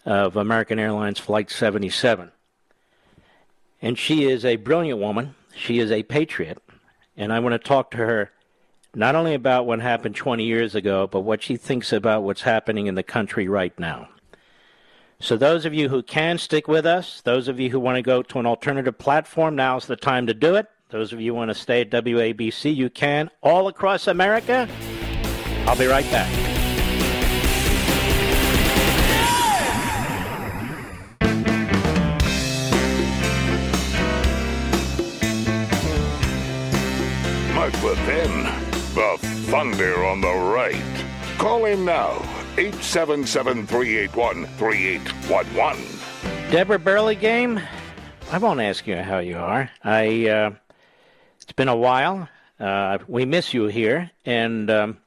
of 0.04 0.36
American 0.36 0.78
Airlines 0.78 1.18
Flight 1.18 1.50
77. 1.50 2.32
And 3.82 3.98
she 3.98 4.24
is 4.24 4.44
a 4.44 4.56
brilliant 4.56 4.98
woman. 4.98 5.34
She 5.54 5.78
is 5.78 5.90
a 5.90 6.02
patriot. 6.02 6.58
And 7.16 7.32
I 7.32 7.38
want 7.38 7.52
to 7.52 7.58
talk 7.58 7.92
to 7.92 7.98
her 7.98 8.30
not 8.94 9.14
only 9.14 9.34
about 9.34 9.66
what 9.66 9.80
happened 9.80 10.16
20 10.16 10.44
years 10.44 10.74
ago, 10.74 11.06
but 11.06 11.20
what 11.20 11.42
she 11.42 11.56
thinks 11.56 11.92
about 11.92 12.24
what's 12.24 12.42
happening 12.42 12.86
in 12.86 12.96
the 12.96 13.02
country 13.02 13.46
right 13.46 13.78
now. 13.78 14.08
So, 15.22 15.36
those 15.36 15.66
of 15.66 15.74
you 15.74 15.90
who 15.90 16.02
can 16.02 16.38
stick 16.38 16.66
with 16.66 16.86
us, 16.86 17.20
those 17.20 17.46
of 17.46 17.60
you 17.60 17.68
who 17.68 17.78
want 17.78 17.96
to 17.96 18.02
go 18.02 18.22
to 18.22 18.38
an 18.38 18.46
alternative 18.46 18.96
platform, 18.96 19.54
now's 19.54 19.86
the 19.86 19.94
time 19.94 20.26
to 20.28 20.34
do 20.34 20.54
it. 20.54 20.66
Those 20.88 21.12
of 21.12 21.20
you 21.20 21.32
who 21.32 21.36
want 21.36 21.50
to 21.50 21.54
stay 21.54 21.82
at 21.82 21.90
WABC, 21.90 22.74
you 22.74 22.88
can. 22.88 23.30
All 23.42 23.68
across 23.68 24.06
America, 24.06 24.66
I'll 25.66 25.76
be 25.76 25.86
right 25.86 26.10
back. 26.10 26.30
Mark 37.54 37.82
Levin, 37.82 38.44
the 38.94 39.18
thunder 39.50 40.02
on 40.06 40.22
the 40.22 40.32
right. 40.32 41.04
Call 41.36 41.66
him 41.66 41.84
now, 41.84 42.22
877 42.60 43.66
381 43.66 44.44
3811. 44.58 45.82
Deborah 46.50 46.78
Burlingame, 46.78 47.58
I 48.30 48.36
won't 48.36 48.60
ask 48.60 48.86
you 48.86 48.96
how 48.96 49.20
you 49.20 49.38
are. 49.38 49.70
I 49.82 50.28
uh, 50.28 50.50
it's 51.40 51.52
been 51.52 51.68
a 51.68 51.76
while. 51.76 52.28
Uh, 52.58 52.98
we 53.08 53.24
miss 53.24 53.54
you 53.54 53.64
here, 53.68 54.10
and 54.26 54.70
um, 54.70 54.98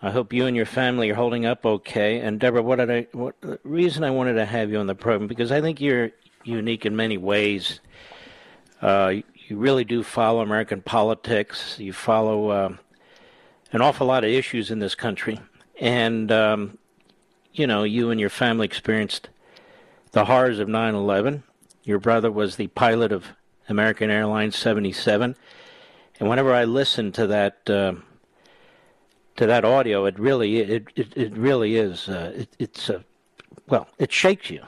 I 0.00 0.12
hope 0.12 0.32
you 0.32 0.46
and 0.46 0.56
your 0.56 0.66
family 0.66 1.10
are 1.10 1.16
holding 1.16 1.46
up 1.46 1.66
okay. 1.66 2.20
And 2.20 2.38
Deborah, 2.38 2.62
what 2.62 2.76
did 2.76 2.92
I? 2.92 3.08
What 3.10 3.34
the 3.40 3.58
reason 3.64 4.04
I 4.04 4.12
wanted 4.12 4.34
to 4.34 4.46
have 4.46 4.70
you 4.70 4.78
on 4.78 4.86
the 4.86 4.94
program 4.94 5.26
because 5.26 5.50
I 5.50 5.60
think 5.60 5.80
you're 5.80 6.12
unique 6.44 6.86
in 6.86 6.94
many 6.94 7.18
ways. 7.18 7.80
Uh, 8.80 9.14
you 9.48 9.56
really 9.56 9.82
do 9.82 10.04
follow 10.04 10.42
American 10.42 10.80
politics. 10.80 11.76
You 11.80 11.92
follow 11.92 12.50
uh, 12.50 12.76
an 13.72 13.82
awful 13.82 14.06
lot 14.06 14.22
of 14.22 14.30
issues 14.30 14.70
in 14.70 14.78
this 14.78 14.94
country, 14.94 15.40
and 15.80 16.30
um, 16.32 16.78
you 17.52 17.66
know 17.66 17.84
you 17.84 18.10
and 18.10 18.20
your 18.20 18.30
family 18.30 18.66
experienced 18.66 19.28
the 20.12 20.24
horrors 20.24 20.58
of 20.58 20.68
9/11. 20.68 21.42
Your 21.84 21.98
brother 21.98 22.30
was 22.30 22.56
the 22.56 22.66
pilot 22.68 23.12
of 23.12 23.26
American 23.68 24.10
Airlines 24.10 24.56
77, 24.56 25.36
and 26.18 26.28
whenever 26.28 26.52
I 26.52 26.64
listen 26.64 27.12
to 27.12 27.26
that 27.28 27.68
uh, 27.68 27.94
to 29.36 29.46
that 29.46 29.64
audio, 29.64 30.06
it 30.06 30.18
really 30.18 30.58
it 30.58 30.88
it, 30.96 31.16
it 31.16 31.32
really 31.36 31.76
is 31.76 32.08
uh, 32.08 32.32
it, 32.34 32.48
it's 32.58 32.88
a 32.88 33.04
well, 33.68 33.88
it 33.98 34.12
shakes 34.12 34.50
you. 34.50 34.62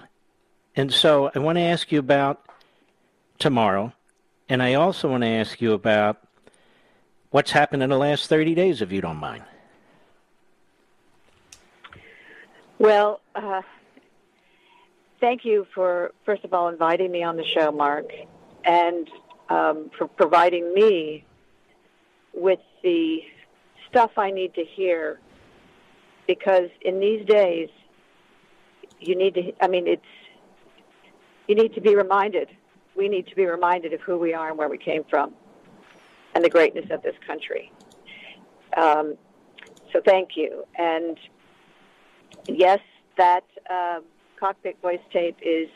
And 0.77 0.93
so 0.93 1.31
I 1.35 1.39
want 1.39 1.57
to 1.57 1.63
ask 1.63 1.91
you 1.91 1.99
about 1.99 2.45
tomorrow, 3.39 3.93
and 4.49 4.63
I 4.63 4.75
also 4.75 5.09
want 5.09 5.23
to 5.23 5.29
ask 5.29 5.61
you 5.61 5.73
about 5.73 6.19
what's 7.31 7.51
happened 7.51 7.83
in 7.83 7.91
the 7.91 7.99
last 7.99 8.29
30 8.29 8.55
days, 8.55 8.81
if 8.83 8.93
you 8.93 9.01
don't 9.01 9.17
mind. 9.17 9.45
Well, 12.79 13.21
uh, 13.35 13.63
thank 15.21 15.45
you 15.45 15.67
for, 15.75 16.13
first 16.25 16.45
of 16.45 16.55
all, 16.55 16.69
inviting 16.69 17.11
me 17.11 17.25
on 17.25 17.37
the 17.37 17.45
show, 17.45 17.73
Mark, 17.73 18.07
and 18.65 19.11
um, 19.49 19.91
for 19.99 20.07
providing 20.07 20.73
me 20.73 21.25
with 22.33 22.61
the 22.85 23.25
stuff 23.91 24.13
I 24.17 24.31
need 24.31 24.55
to 24.55 24.65
hear. 24.65 25.19
Because 26.29 26.69
in 26.83 27.01
these 27.01 27.27
days, 27.27 27.69
you 29.01 29.17
need 29.17 29.35
to, 29.35 29.53
I 29.61 29.67
mean, 29.67 29.89
it's, 29.89 30.03
you 31.49 31.57
need 31.57 31.75
to 31.75 31.81
be 31.81 31.97
reminded. 31.97 32.49
We 32.95 33.09
need 33.09 33.27
to 33.29 33.35
be 33.35 33.47
reminded 33.47 33.93
of 33.93 34.01
who 34.03 34.19
we 34.19 34.35
are 34.35 34.51
and 34.51 34.59
where 34.59 34.69
we 34.69 34.79
came 34.79 35.03
from, 35.11 35.35
and 36.35 36.45
the 36.45 36.51
greatness 36.51 36.91
of 36.91 37.03
this 37.03 37.17
country. 37.27 37.73
Um, 38.77 39.17
so 39.93 40.01
thank 40.05 40.37
you. 40.37 40.65
And 40.77 41.19
yes, 42.47 42.81
that 43.17 43.45
uh, 43.69 44.01
cockpit 44.39 44.81
voice 44.81 45.01
tape 45.13 45.37
is 45.43 45.69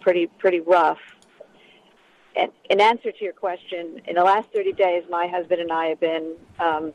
pretty 0.00 0.26
pretty 0.38 0.60
rough. 0.60 0.98
And 2.36 2.50
in 2.68 2.80
answer 2.80 3.12
to 3.12 3.24
your 3.24 3.32
question, 3.32 4.00
in 4.06 4.16
the 4.16 4.24
last 4.24 4.48
30 4.52 4.72
days, 4.72 5.04
my 5.08 5.28
husband 5.28 5.60
and 5.60 5.70
I 5.70 5.86
have 5.86 6.00
been 6.00 6.34
um, 6.58 6.92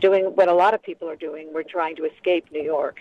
doing 0.00 0.26
what 0.36 0.48
a 0.48 0.54
lot 0.54 0.74
of 0.74 0.82
people 0.82 1.08
are 1.08 1.16
doing. 1.16 1.50
We're 1.52 1.64
trying 1.64 1.96
to 1.96 2.04
escape 2.04 2.46
New 2.52 2.62
York. 2.62 3.00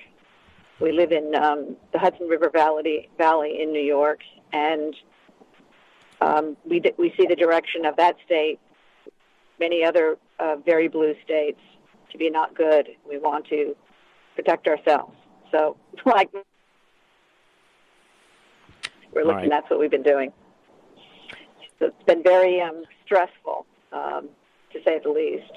We 0.79 0.91
live 0.91 1.11
in 1.11 1.35
um, 1.35 1.75
the 1.91 1.99
Hudson 1.99 2.27
River 2.27 2.49
Valley, 2.49 3.09
Valley 3.17 3.61
in 3.61 3.71
New 3.71 3.81
York, 3.81 4.19
and 4.51 4.95
um, 6.21 6.57
we, 6.65 6.81
we 6.97 7.13
see 7.17 7.25
the 7.27 7.35
direction 7.35 7.85
of 7.85 7.95
that 7.97 8.15
state, 8.25 8.59
many 9.59 9.83
other 9.83 10.17
uh, 10.39 10.55
very 10.65 10.87
blue 10.87 11.15
states, 11.23 11.59
to 12.11 12.17
be 12.17 12.29
not 12.29 12.55
good. 12.55 12.89
We 13.07 13.17
want 13.17 13.47
to 13.47 13.75
protect 14.37 14.67
ourselves. 14.67 15.13
So, 15.51 15.75
like, 16.05 16.29
we're 19.11 19.23
looking. 19.23 19.35
right. 19.35 19.49
That's 19.49 19.69
what 19.69 19.79
we've 19.79 19.91
been 19.91 20.03
doing. 20.03 20.31
So 21.79 21.87
it's 21.87 22.03
been 22.05 22.23
very 22.23 22.61
um, 22.61 22.83
stressful, 23.05 23.65
um, 23.91 24.29
to 24.73 24.79
say 24.85 24.99
the 25.03 25.09
least. 25.09 25.51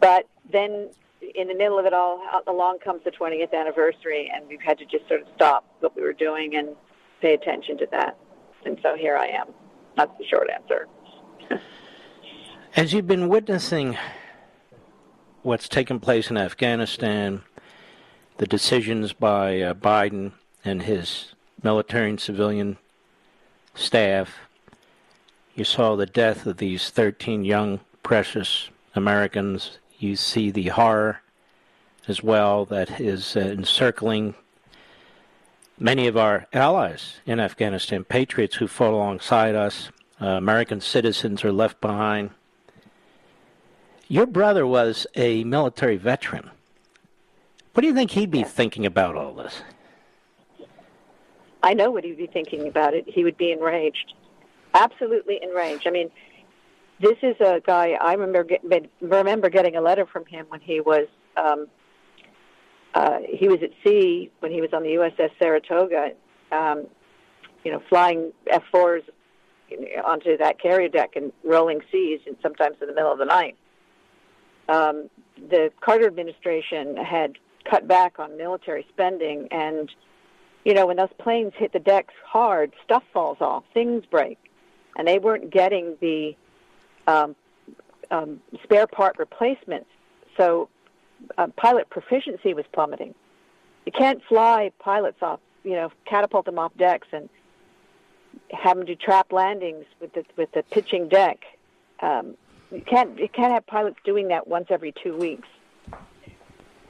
But 0.00 0.26
then, 0.52 0.90
in 1.34 1.48
the 1.48 1.54
middle 1.54 1.78
of 1.78 1.86
it 1.86 1.92
all, 1.92 2.22
along 2.46 2.78
comes 2.78 3.02
the 3.04 3.10
20th 3.10 3.52
anniversary, 3.52 4.30
and 4.32 4.46
we've 4.48 4.60
had 4.60 4.78
to 4.78 4.84
just 4.84 5.08
sort 5.08 5.22
of 5.22 5.26
stop 5.34 5.64
what 5.80 5.96
we 5.96 6.02
were 6.02 6.12
doing 6.12 6.54
and 6.56 6.68
pay 7.20 7.34
attention 7.34 7.78
to 7.78 7.86
that. 7.90 8.16
And 8.64 8.78
so 8.82 8.96
here 8.96 9.16
I 9.16 9.26
am. 9.26 9.48
That's 9.96 10.16
the 10.18 10.24
short 10.24 10.48
answer. 10.50 10.86
As 12.76 12.92
you've 12.92 13.06
been 13.06 13.28
witnessing 13.28 13.96
what's 15.42 15.68
taken 15.68 15.98
place 15.98 16.30
in 16.30 16.36
Afghanistan, 16.36 17.42
the 18.38 18.46
decisions 18.46 19.12
by 19.12 19.60
uh, 19.60 19.74
Biden 19.74 20.32
and 20.64 20.82
his 20.82 21.34
military 21.62 22.10
and 22.10 22.20
civilian 22.20 22.78
staff, 23.74 24.38
you 25.54 25.64
saw 25.64 25.96
the 25.96 26.06
death 26.06 26.46
of 26.46 26.58
these 26.58 26.90
13 26.90 27.44
young, 27.44 27.80
precious 28.02 28.70
Americans. 28.94 29.78
You 29.98 30.14
see 30.14 30.52
the 30.52 30.68
horror 30.68 31.20
as 32.06 32.22
well 32.22 32.64
that 32.66 33.00
is 33.00 33.36
uh, 33.36 33.40
encircling 33.40 34.34
many 35.76 36.06
of 36.06 36.16
our 36.16 36.46
allies 36.52 37.16
in 37.26 37.40
Afghanistan, 37.40 38.04
patriots 38.04 38.56
who 38.56 38.68
fought 38.68 38.94
alongside 38.94 39.56
us. 39.56 39.90
Uh, 40.20 40.26
American 40.26 40.80
citizens 40.80 41.44
are 41.44 41.52
left 41.52 41.80
behind. 41.80 42.30
Your 44.06 44.26
brother 44.26 44.66
was 44.66 45.08
a 45.16 45.42
military 45.44 45.96
veteran. 45.96 46.50
What 47.78 47.82
do 47.82 47.86
you 47.86 47.94
think 47.94 48.10
he'd 48.10 48.32
be 48.32 48.42
thinking 48.42 48.86
about 48.86 49.14
all 49.14 49.32
this? 49.34 49.62
I 51.62 51.74
know 51.74 51.92
what 51.92 52.02
he'd 52.02 52.16
be 52.16 52.26
thinking 52.26 52.66
about 52.66 52.92
it. 52.92 53.04
He 53.06 53.22
would 53.22 53.38
be 53.38 53.52
enraged, 53.52 54.14
absolutely 54.74 55.38
enraged. 55.40 55.86
I 55.86 55.92
mean, 55.92 56.10
this 57.00 57.16
is 57.22 57.36
a 57.40 57.60
guy 57.64 57.92
I 57.92 58.14
remember 58.14 58.42
get, 58.42 58.62
remember 59.00 59.48
getting 59.48 59.76
a 59.76 59.80
letter 59.80 60.06
from 60.06 60.26
him 60.26 60.46
when 60.48 60.60
he 60.60 60.80
was 60.80 61.06
um, 61.36 61.68
uh, 62.94 63.18
he 63.32 63.46
was 63.46 63.60
at 63.62 63.70
sea 63.86 64.32
when 64.40 64.50
he 64.50 64.60
was 64.60 64.70
on 64.72 64.82
the 64.82 64.94
USS 64.94 65.30
Saratoga, 65.38 66.14
um, 66.50 66.84
you 67.62 67.70
know, 67.70 67.80
flying 67.88 68.32
F4s 68.52 69.04
onto 70.04 70.36
that 70.36 70.60
carrier 70.60 70.88
deck 70.88 71.10
and 71.14 71.32
rolling 71.44 71.78
seas, 71.92 72.18
and 72.26 72.34
sometimes 72.42 72.74
in 72.80 72.88
the 72.88 72.94
middle 72.94 73.12
of 73.12 73.20
the 73.20 73.24
night. 73.24 73.56
Um, 74.68 75.08
the 75.48 75.70
Carter 75.80 76.08
administration 76.08 76.96
had 76.96 77.38
cut 77.68 77.86
back 77.86 78.18
on 78.18 78.36
military 78.36 78.86
spending, 78.90 79.48
and 79.50 79.90
you 80.64 80.74
know, 80.74 80.86
when 80.86 80.96
those 80.96 81.12
planes 81.18 81.52
hit 81.56 81.72
the 81.72 81.78
decks 81.78 82.14
hard, 82.24 82.72
stuff 82.84 83.02
falls 83.12 83.38
off, 83.40 83.64
things 83.72 84.04
break, 84.10 84.38
and 84.96 85.06
they 85.06 85.18
weren't 85.18 85.50
getting 85.50 85.96
the 86.00 86.36
um, 87.06 87.34
um, 88.10 88.40
spare 88.62 88.86
part 88.86 89.18
replacements. 89.18 89.88
So 90.36 90.68
uh, 91.36 91.48
pilot 91.56 91.88
proficiency 91.90 92.54
was 92.54 92.64
plummeting. 92.72 93.14
You 93.86 93.92
can't 93.92 94.22
fly 94.28 94.70
pilots 94.78 95.22
off, 95.22 95.40
you 95.64 95.72
know, 95.72 95.90
catapult 96.04 96.44
them 96.44 96.58
off 96.58 96.72
decks 96.76 97.08
and 97.12 97.28
have 98.52 98.76
them 98.76 98.86
do 98.86 98.94
trap 98.94 99.32
landings 99.32 99.84
with 100.00 100.12
the 100.12 100.24
with 100.36 100.52
the 100.52 100.62
pitching 100.64 101.08
deck. 101.08 101.44
Um, 102.00 102.36
you 102.70 102.82
can't 102.82 103.18
you 103.18 103.28
can't 103.28 103.52
have 103.52 103.66
pilots 103.66 103.96
doing 104.04 104.28
that 104.28 104.46
once 104.46 104.66
every 104.70 104.92
two 105.02 105.16
weeks. 105.16 105.48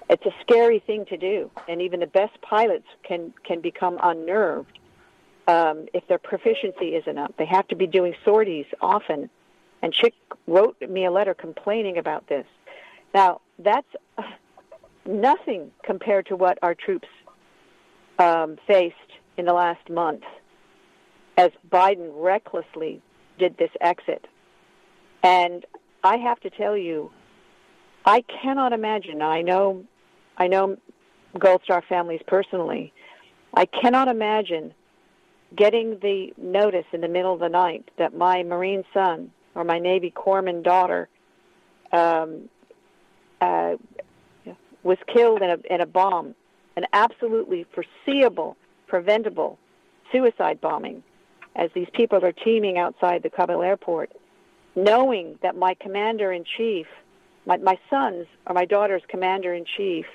It's 0.08 0.24
a 0.24 0.34
scary 0.40 0.78
thing 0.78 1.04
to 1.06 1.16
do, 1.16 1.50
and 1.68 1.82
even 1.82 2.00
the 2.00 2.06
best 2.06 2.40
pilots 2.40 2.86
can 3.02 3.32
can 3.44 3.60
become 3.60 3.98
unnerved 4.02 4.78
um, 5.46 5.86
if 5.92 6.06
their 6.08 6.18
proficiency 6.18 6.94
isn't 6.94 7.18
up. 7.18 7.34
They 7.36 7.46
have 7.46 7.68
to 7.68 7.76
be 7.76 7.86
doing 7.86 8.14
sorties 8.24 8.66
often. 8.80 9.30
And 9.82 9.94
Chic 9.94 10.14
wrote 10.46 10.80
me 10.80 11.04
a 11.04 11.10
letter 11.10 11.34
complaining 11.34 11.98
about 11.98 12.26
this. 12.28 12.46
Now 13.14 13.40
that's 13.58 13.88
uh, 14.16 14.22
nothing 15.06 15.70
compared 15.82 16.26
to 16.26 16.36
what 16.36 16.58
our 16.62 16.74
troops 16.74 17.08
um, 18.18 18.58
faced 18.66 18.96
in 19.36 19.44
the 19.44 19.52
last 19.52 19.88
month 19.88 20.24
as 21.36 21.52
Biden 21.70 22.10
recklessly 22.14 23.00
did 23.38 23.56
this 23.56 23.70
exit. 23.80 24.26
And 25.22 25.64
I 26.02 26.16
have 26.16 26.40
to 26.40 26.50
tell 26.50 26.76
you, 26.76 27.10
I 28.04 28.22
cannot 28.22 28.72
imagine. 28.72 29.22
I 29.22 29.42
know, 29.42 29.84
I 30.38 30.46
know 30.46 30.76
Gold 31.38 31.60
Star 31.64 31.82
families 31.88 32.20
personally. 32.26 32.92
I 33.54 33.66
cannot 33.66 34.08
imagine 34.08 34.72
getting 35.56 35.98
the 36.00 36.32
notice 36.36 36.84
in 36.92 37.00
the 37.00 37.08
middle 37.08 37.34
of 37.34 37.40
the 37.40 37.48
night 37.48 37.90
that 37.98 38.14
my 38.16 38.42
Marine 38.42 38.84
son 38.94 39.30
or 39.54 39.64
my 39.64 39.78
Navy 39.78 40.12
corpsman 40.14 40.62
daughter 40.62 41.08
um, 41.92 42.48
uh, 43.40 43.74
was 44.82 44.98
killed 45.12 45.42
in 45.42 45.50
a 45.50 45.58
in 45.74 45.80
a 45.80 45.86
bomb, 45.86 46.34
an 46.76 46.84
absolutely 46.92 47.66
foreseeable, 47.74 48.56
preventable 48.86 49.58
suicide 50.12 50.60
bombing, 50.60 51.02
as 51.56 51.70
these 51.74 51.88
people 51.92 52.24
are 52.24 52.32
teaming 52.32 52.78
outside 52.78 53.22
the 53.22 53.30
Kabul 53.30 53.62
airport, 53.62 54.12
knowing 54.76 55.38
that 55.42 55.56
my 55.56 55.74
commander 55.74 56.32
in 56.32 56.44
chief, 56.56 56.86
my 57.46 57.56
my 57.56 57.78
son's 57.90 58.26
or 58.46 58.54
my 58.54 58.64
daughter's 58.64 59.02
commander 59.08 59.54
in 59.54 59.64
chief, 59.76 60.06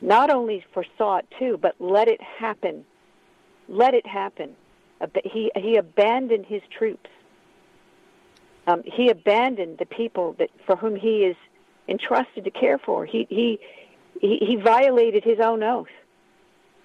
not 0.00 0.30
only 0.30 0.64
foresaw 0.72 1.18
it 1.18 1.26
too, 1.38 1.58
but 1.60 1.74
let 1.78 2.08
it 2.08 2.20
happen. 2.22 2.84
Let 3.68 3.94
it 3.94 4.06
happen. 4.06 4.56
He 5.24 5.50
he 5.56 5.76
abandoned 5.76 6.46
his 6.46 6.62
troops. 6.76 7.08
Um, 8.66 8.82
he 8.84 9.08
abandoned 9.08 9.78
the 9.78 9.86
people 9.86 10.34
that 10.38 10.50
for 10.66 10.76
whom 10.76 10.96
he 10.96 11.24
is 11.24 11.36
entrusted 11.88 12.44
to 12.44 12.50
care 12.50 12.78
for. 12.78 13.04
He 13.04 13.26
he 13.30 13.58
he, 14.20 14.38
he 14.38 14.56
violated 14.56 15.24
his 15.24 15.40
own 15.40 15.62
oath 15.62 15.88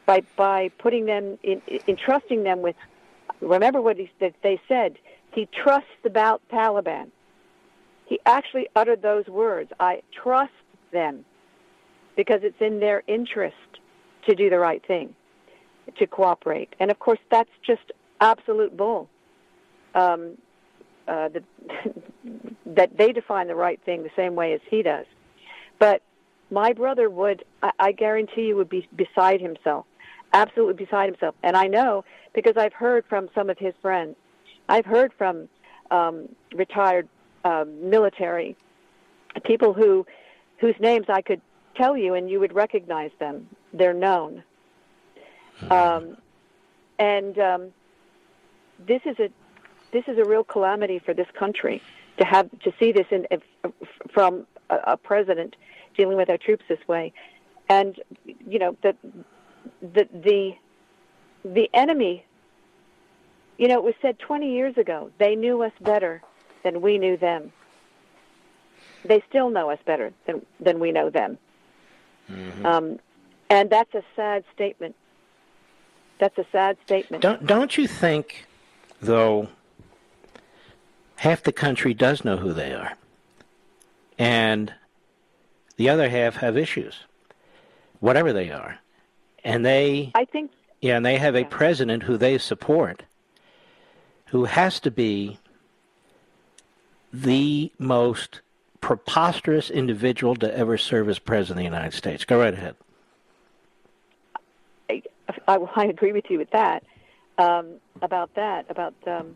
by 0.06 0.22
by 0.36 0.70
putting 0.78 1.06
them 1.06 1.38
in, 1.44 1.62
entrusting 1.88 2.44
them 2.44 2.62
with. 2.62 2.76
Remember 3.42 3.82
what 3.82 3.98
he, 3.98 4.10
that 4.20 4.34
they 4.44 4.60
said. 4.68 4.98
He 5.32 5.48
trusts 5.48 5.90
Bal- 6.10 6.40
Taliban. 6.52 7.12
He 8.06 8.20
actually 8.26 8.68
uttered 8.76 9.02
those 9.02 9.28
words. 9.28 9.72
I 9.80 10.02
trust 10.14 10.54
them 10.92 11.26
because 12.16 12.42
it's 12.44 12.60
in 12.62 12.80
their 12.80 13.04
interest 13.08 13.56
to 14.28 14.36
do 14.36 14.50
the 14.50 14.60
right 14.60 14.86
thing, 14.86 15.16
to 15.98 16.08
cooperate. 16.08 16.74
And 16.80 16.92
of 16.92 17.00
course, 17.00 17.20
that's 17.30 17.50
just 17.66 17.92
absolute 18.22 18.76
bull. 18.76 19.10
Um, 19.94 20.38
uh, 21.08 21.30
that 21.30 21.44
that 22.66 22.98
they 22.98 23.12
define 23.12 23.48
the 23.48 23.56
right 23.56 23.80
thing 23.86 24.04
the 24.04 24.10
same 24.16 24.36
way 24.36 24.54
as 24.54 24.60
he 24.70 24.82
does. 24.82 25.06
But 25.80 26.02
my 26.50 26.74
brother 26.74 27.10
would, 27.10 27.44
I, 27.62 27.72
I 27.80 27.92
guarantee 27.92 28.48
you, 28.48 28.56
would 28.56 28.70
be 28.70 28.88
beside 28.96 29.42
himself, 29.42 29.86
absolutely 30.34 30.86
beside 30.86 31.08
himself. 31.08 31.36
And 31.44 31.56
I 31.56 31.68
know 31.68 32.04
because 32.34 32.58
I've 32.58 32.74
heard 32.74 33.06
from 33.08 33.30
some 33.34 33.50
of 33.50 33.58
his 33.58 33.74
friends. 33.82 34.16
I've 34.68 34.86
heard 34.86 35.14
from 35.18 35.48
um, 35.92 36.28
retired 36.54 37.08
um, 37.44 37.90
military 37.90 38.58
people 39.44 39.74
who, 39.74 40.06
whose 40.60 40.76
names 40.80 41.06
I 41.10 41.22
could 41.22 41.42
tell 41.76 41.98
you, 41.98 42.14
and 42.14 42.30
you 42.30 42.40
would 42.40 42.54
recognize 42.54 43.12
them. 43.20 43.50
They're 43.74 43.94
known. 43.94 44.44
Um, 45.70 46.18
and 47.00 47.38
um, 47.40 47.68
this 48.88 49.02
is 49.06 49.18
a 49.20 49.30
this 49.92 50.04
is 50.08 50.18
a 50.18 50.26
real 50.26 50.44
calamity 50.44 51.00
for 51.00 51.14
this 51.14 51.28
country 51.38 51.82
to 52.18 52.26
have 52.26 52.50
to 52.60 52.74
see 52.80 52.92
this 52.92 53.06
in, 53.12 53.26
from 54.14 54.46
a, 54.70 54.76
a 54.88 54.98
president 54.98 55.56
dealing 55.96 56.18
with 56.18 56.30
our 56.30 56.38
troops 56.38 56.64
this 56.68 56.86
way, 56.88 57.14
and 57.70 58.02
you 58.26 58.60
know 58.60 58.76
the 58.82 58.96
the 59.82 60.08
the 60.14 60.56
the 61.46 61.70
enemy, 61.74 62.26
you 63.58 63.68
know, 63.68 63.78
it 63.78 63.84
was 63.84 63.94
said 64.02 64.18
20 64.20 64.52
years 64.52 64.78
ago, 64.78 65.12
they 65.20 65.36
knew 65.36 65.62
us 65.62 65.72
better 65.80 66.22
than 66.64 66.82
we 66.82 66.98
knew 66.98 67.18
them. 67.18 67.54
They 69.06 69.24
still 69.30 69.52
know 69.52 69.70
us 69.70 69.80
better 69.86 70.12
than, 70.26 70.46
than 70.60 70.80
we 70.80 70.92
know 70.92 71.10
them. 71.10 71.38
Mm-hmm. 72.32 72.66
Um, 72.66 73.00
and 73.50 73.70
that's 73.70 73.94
a 73.94 74.04
sad 74.16 74.44
statement. 74.54 74.96
That's 76.20 76.38
a 76.38 76.46
sad 76.52 76.78
statement. 76.86 77.22
Don't 77.22 77.46
don't 77.46 77.78
you 77.78 77.88
think, 77.88 78.48
though? 79.02 79.50
Half 81.18 81.44
the 81.44 81.54
country 81.54 81.94
does 81.94 82.26
know 82.26 82.38
who 82.38 82.54
they 82.54 82.74
are, 82.74 82.94
and 84.18 84.74
the 85.78 85.90
other 85.90 86.10
half 86.10 86.36
have 86.38 86.58
issues, 86.58 86.96
whatever 88.00 88.34
they 88.34 88.50
are, 88.50 88.80
and 89.44 89.66
they. 89.66 90.12
I 90.16 90.26
think. 90.26 90.52
Yeah, 90.82 90.98
and 90.98 91.06
they 91.06 91.18
have 91.18 91.36
a 91.36 91.46
president 91.46 92.04
who 92.04 92.18
they 92.18 92.38
support, 92.38 93.04
who 94.28 94.46
has 94.46 94.80
to 94.82 94.92
be 94.92 95.40
the 97.12 97.72
most 97.80 98.42
preposterous 98.82 99.70
individual 99.70 100.36
to 100.36 100.58
ever 100.58 100.78
serve 100.78 101.10
as 101.10 101.20
president 101.20 101.60
of 101.66 101.72
the 101.72 101.76
United 101.76 101.94
States. 101.94 102.26
Go 102.26 102.40
right 102.40 102.54
ahead. 102.54 102.76
I, 104.90 105.02
I, 105.48 105.56
I 105.76 105.86
agree 105.86 106.12
with 106.12 106.26
you 106.30 106.38
with 106.38 106.52
that 106.52 106.84
um, 107.38 107.80
about 108.02 108.34
that 108.36 108.66
about 108.70 108.94
um, 109.08 109.36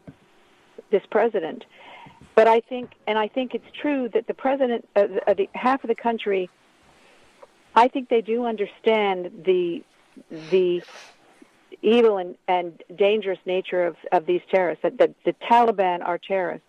this 0.92 1.04
president. 1.10 1.66
But 2.36 2.48
I 2.48 2.62
think, 2.62 2.92
and 3.08 3.18
I 3.18 3.28
think 3.28 3.54
it's 3.54 3.66
true 3.82 4.10
that 4.14 4.28
the 4.28 4.34
president, 4.34 4.88
uh, 4.96 5.08
uh, 5.28 5.34
the, 5.34 5.50
half 5.54 5.84
of 5.84 5.90
the 5.90 5.96
country, 5.96 6.50
I 7.76 7.88
think 7.88 8.10
they 8.10 8.22
do 8.22 8.46
understand 8.46 9.44
the 9.46 9.84
the 10.52 10.84
evil 11.82 12.18
and, 12.18 12.36
and 12.48 12.82
dangerous 12.96 13.40
nature 13.46 13.86
of, 13.86 13.96
of 14.12 14.26
these 14.26 14.42
terrorists. 14.52 14.84
That 14.84 14.98
the, 14.98 15.14
the 15.26 15.34
Taliban 15.50 16.04
are 16.06 16.18
terrorists. 16.18 16.66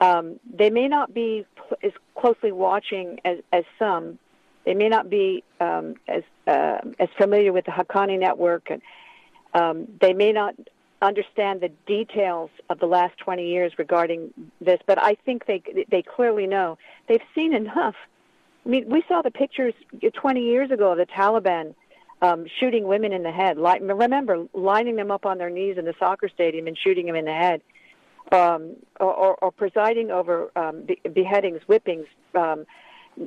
Um, 0.00 0.40
they 0.52 0.70
may 0.70 0.88
not 0.88 1.14
be 1.14 1.46
cl- 1.56 1.78
as 1.82 1.92
closely 2.14 2.52
watching 2.52 3.20
as, 3.24 3.38
as 3.52 3.64
some. 3.78 4.18
They 4.64 4.74
may 4.74 4.88
not 4.88 5.10
be 5.10 5.44
um, 5.60 5.94
as 6.08 6.22
uh, 6.46 6.78
as 6.98 7.08
familiar 7.16 7.52
with 7.52 7.66
the 7.66 7.70
Haqqani 7.70 8.18
network, 8.18 8.70
and 8.70 8.82
um, 9.52 9.86
they 10.00 10.12
may 10.12 10.32
not 10.32 10.54
understand 11.02 11.60
the 11.60 11.70
details 11.86 12.50
of 12.70 12.78
the 12.78 12.86
last 12.86 13.16
20 13.18 13.46
years 13.46 13.72
regarding 13.78 14.32
this. 14.60 14.80
But 14.86 14.98
I 14.98 15.16
think 15.24 15.46
they 15.46 15.62
they 15.90 16.02
clearly 16.02 16.46
know. 16.46 16.78
They've 17.08 17.20
seen 17.34 17.54
enough. 17.54 17.94
I 18.64 18.68
mean, 18.68 18.88
we 18.88 19.04
saw 19.06 19.20
the 19.20 19.30
pictures 19.30 19.74
20 20.12 20.40
years 20.40 20.70
ago 20.70 20.92
of 20.92 20.98
the 20.98 21.06
Taliban 21.06 21.74
um, 22.22 22.46
shooting 22.58 22.84
women 22.84 23.12
in 23.12 23.22
the 23.22 23.30
head. 23.30 23.58
Like, 23.58 23.82
remember, 23.82 24.46
lining 24.54 24.96
them 24.96 25.10
up 25.10 25.26
on 25.26 25.36
their 25.36 25.50
knees 25.50 25.76
in 25.76 25.84
the 25.84 25.94
soccer 25.98 26.30
stadium 26.30 26.66
and 26.66 26.78
shooting 26.78 27.04
them 27.06 27.16
in 27.16 27.26
the 27.26 27.32
head 27.32 27.60
um, 28.32 28.76
or, 29.00 29.36
or, 29.42 29.50
presiding 29.52 30.10
over 30.10 30.50
um, 30.56 30.82
be- 30.82 31.00
beheadings, 31.12 31.60
whippings, 31.68 32.06
um, 32.34 32.64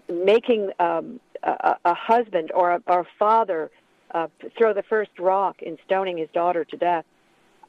making 0.09 0.71
um, 0.79 1.19
a, 1.43 1.75
a, 1.85 1.93
husband 1.93 2.51
or 2.53 2.71
a, 2.71 2.81
or 2.87 3.01
a 3.01 3.07
father 3.19 3.69
uh, 4.11 4.27
throw 4.57 4.73
the 4.73 4.83
first 4.83 5.11
rock 5.19 5.61
in 5.61 5.77
stoning 5.85 6.17
his 6.17 6.29
daughter 6.33 6.65
to 6.65 6.77
death. 6.77 7.05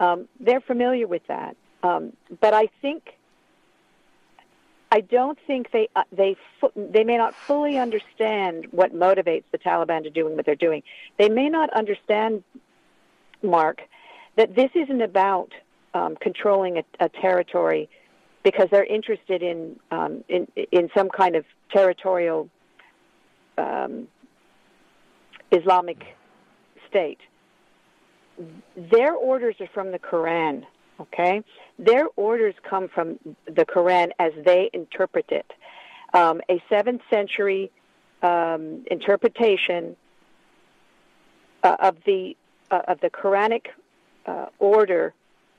Um, 0.01 0.29
they're 0.41 0.61
familiar 0.61 1.07
with 1.07 1.27
that, 1.27 1.57
um, 1.83 2.13
but 2.41 2.55
I 2.55 2.69
think 2.81 3.15
I 4.91 5.01
don't 5.01 5.39
think 5.47 5.71
they 5.71 5.89
uh, 5.95 6.05
they 6.13 6.37
they 6.77 7.05
may 7.05 7.17
not 7.17 7.35
fully 7.35 7.79
understand 7.79 8.69
what 8.71 8.95
motivates 8.95 9.45
the 9.51 9.59
Taliban 9.59 10.05
to 10.05 10.11
doing 10.11 10.37
what 10.37 10.47
they're 10.47 10.55
doing. 10.55 10.83
They 11.19 11.29
may 11.29 11.49
not 11.49 11.71
understand, 11.71 12.43
Mark, 13.43 13.83
that 14.37 14.55
this 14.55 14.71
isn't 14.75 15.03
about 15.03 15.53
um, 15.95 16.17
controlling 16.17 16.79
a, 16.79 16.85
a, 17.01 17.09
territory 17.09 17.89
because 18.43 18.69
they're 18.71 18.85
interested 18.85 19.43
in 19.43 19.79
um, 19.91 20.25
in 20.29 20.47
in 20.73 20.91
some 20.97 21.09
kind 21.09 21.37
of 21.37 21.45
territorial 21.71 22.49
um, 23.57 24.09
Islamic 25.51 26.05
state. 26.89 27.21
Their 28.77 29.15
orders 29.15 29.57
are 29.61 29.69
from 29.75 29.93
the 29.93 29.99
Quran. 29.99 30.65
Okay, 31.01 31.43
their 31.79 32.07
orders 32.17 32.55
come 32.69 32.89
from 32.89 33.19
the 33.47 33.65
Quran 33.65 34.11
as 34.19 34.33
they 34.45 34.69
interpret 34.73 35.27
it. 35.31 35.47
Um, 36.13 36.41
a 36.51 36.63
seventh 36.69 37.03
century 37.11 37.71
um, 38.23 38.85
interpretation 38.91 39.97
uh, 41.63 41.77
of 41.81 41.97
the 42.05 42.37
uh, 42.71 42.81
of 42.89 43.01
the 43.01 43.11
Quranic 43.11 43.67
uh, 44.27 44.47
order 44.59 45.15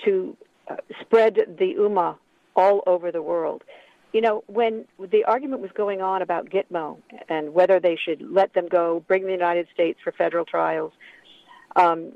to 0.05 0.35
uh, 0.69 0.75
spread 1.01 1.35
the 1.35 1.75
Ummah 1.77 2.17
all 2.55 2.83
over 2.85 3.11
the 3.11 3.21
world. 3.21 3.63
You 4.13 4.21
know, 4.21 4.43
when 4.47 4.85
the 4.99 5.23
argument 5.25 5.61
was 5.61 5.71
going 5.71 6.01
on 6.01 6.21
about 6.21 6.49
Gitmo 6.49 6.97
and 7.27 7.53
whether 7.53 7.79
they 7.79 7.95
should 7.95 8.21
let 8.21 8.53
them 8.53 8.67
go, 8.67 9.03
bring 9.07 9.25
the 9.25 9.31
United 9.31 9.67
States 9.73 9.99
for 10.03 10.11
federal 10.11 10.45
trials, 10.45 10.91
um, 11.75 12.13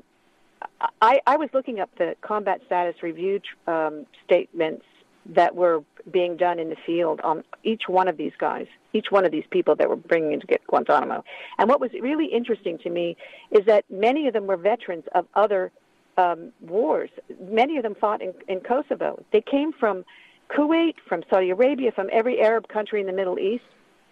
I, 1.00 1.20
I, 1.26 1.36
was 1.36 1.50
looking 1.52 1.78
up 1.78 1.90
the 1.98 2.16
combat 2.20 2.60
status 2.66 3.02
review 3.02 3.40
um, 3.66 4.06
statements 4.24 4.84
that 5.26 5.54
were 5.54 5.82
being 6.10 6.36
done 6.36 6.58
in 6.58 6.68
the 6.68 6.76
field 6.84 7.20
on 7.22 7.44
each 7.62 7.82
one 7.86 8.08
of 8.08 8.16
these 8.16 8.32
guys, 8.38 8.66
each 8.92 9.06
one 9.10 9.24
of 9.24 9.32
these 9.32 9.44
people 9.50 9.74
that 9.76 9.88
were 9.88 9.96
bringing 9.96 10.32
into 10.32 10.46
Guantanamo. 10.66 11.24
And 11.58 11.68
what 11.68 11.80
was 11.80 11.90
really 12.00 12.26
interesting 12.26 12.78
to 12.78 12.90
me 12.90 13.16
is 13.50 13.64
that 13.66 13.84
many 13.88 14.26
of 14.26 14.34
them 14.34 14.46
were 14.46 14.56
veterans 14.56 15.04
of 15.14 15.26
other 15.34 15.72
um, 16.16 16.52
wars. 16.60 17.10
Many 17.40 17.76
of 17.76 17.82
them 17.82 17.94
fought 17.94 18.22
in, 18.22 18.34
in 18.48 18.60
Kosovo. 18.60 19.22
They 19.32 19.40
came 19.40 19.72
from 19.72 20.04
Kuwait, 20.50 20.94
from 21.08 21.22
Saudi 21.30 21.50
Arabia, 21.50 21.92
from 21.92 22.08
every 22.12 22.40
Arab 22.40 22.68
country 22.68 23.00
in 23.00 23.06
the 23.06 23.12
Middle 23.12 23.38
East. 23.38 23.64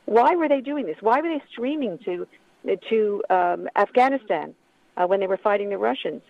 Why 0.07 0.35
were 0.35 0.49
they 0.49 0.61
doing 0.61 0.87
this? 0.87 0.97
Why 1.01 1.21
were 1.21 1.29
they 1.29 1.43
streaming 1.51 1.99
to 2.05 2.27
to 2.91 3.23
um, 3.29 3.69
Afghanistan 3.77 4.55
uh, 4.97 5.07
when 5.07 5.21
they 5.21 5.27
were 5.27 5.37
fighting 5.37 5.71
the 5.71 5.79
Russians? 5.79 6.23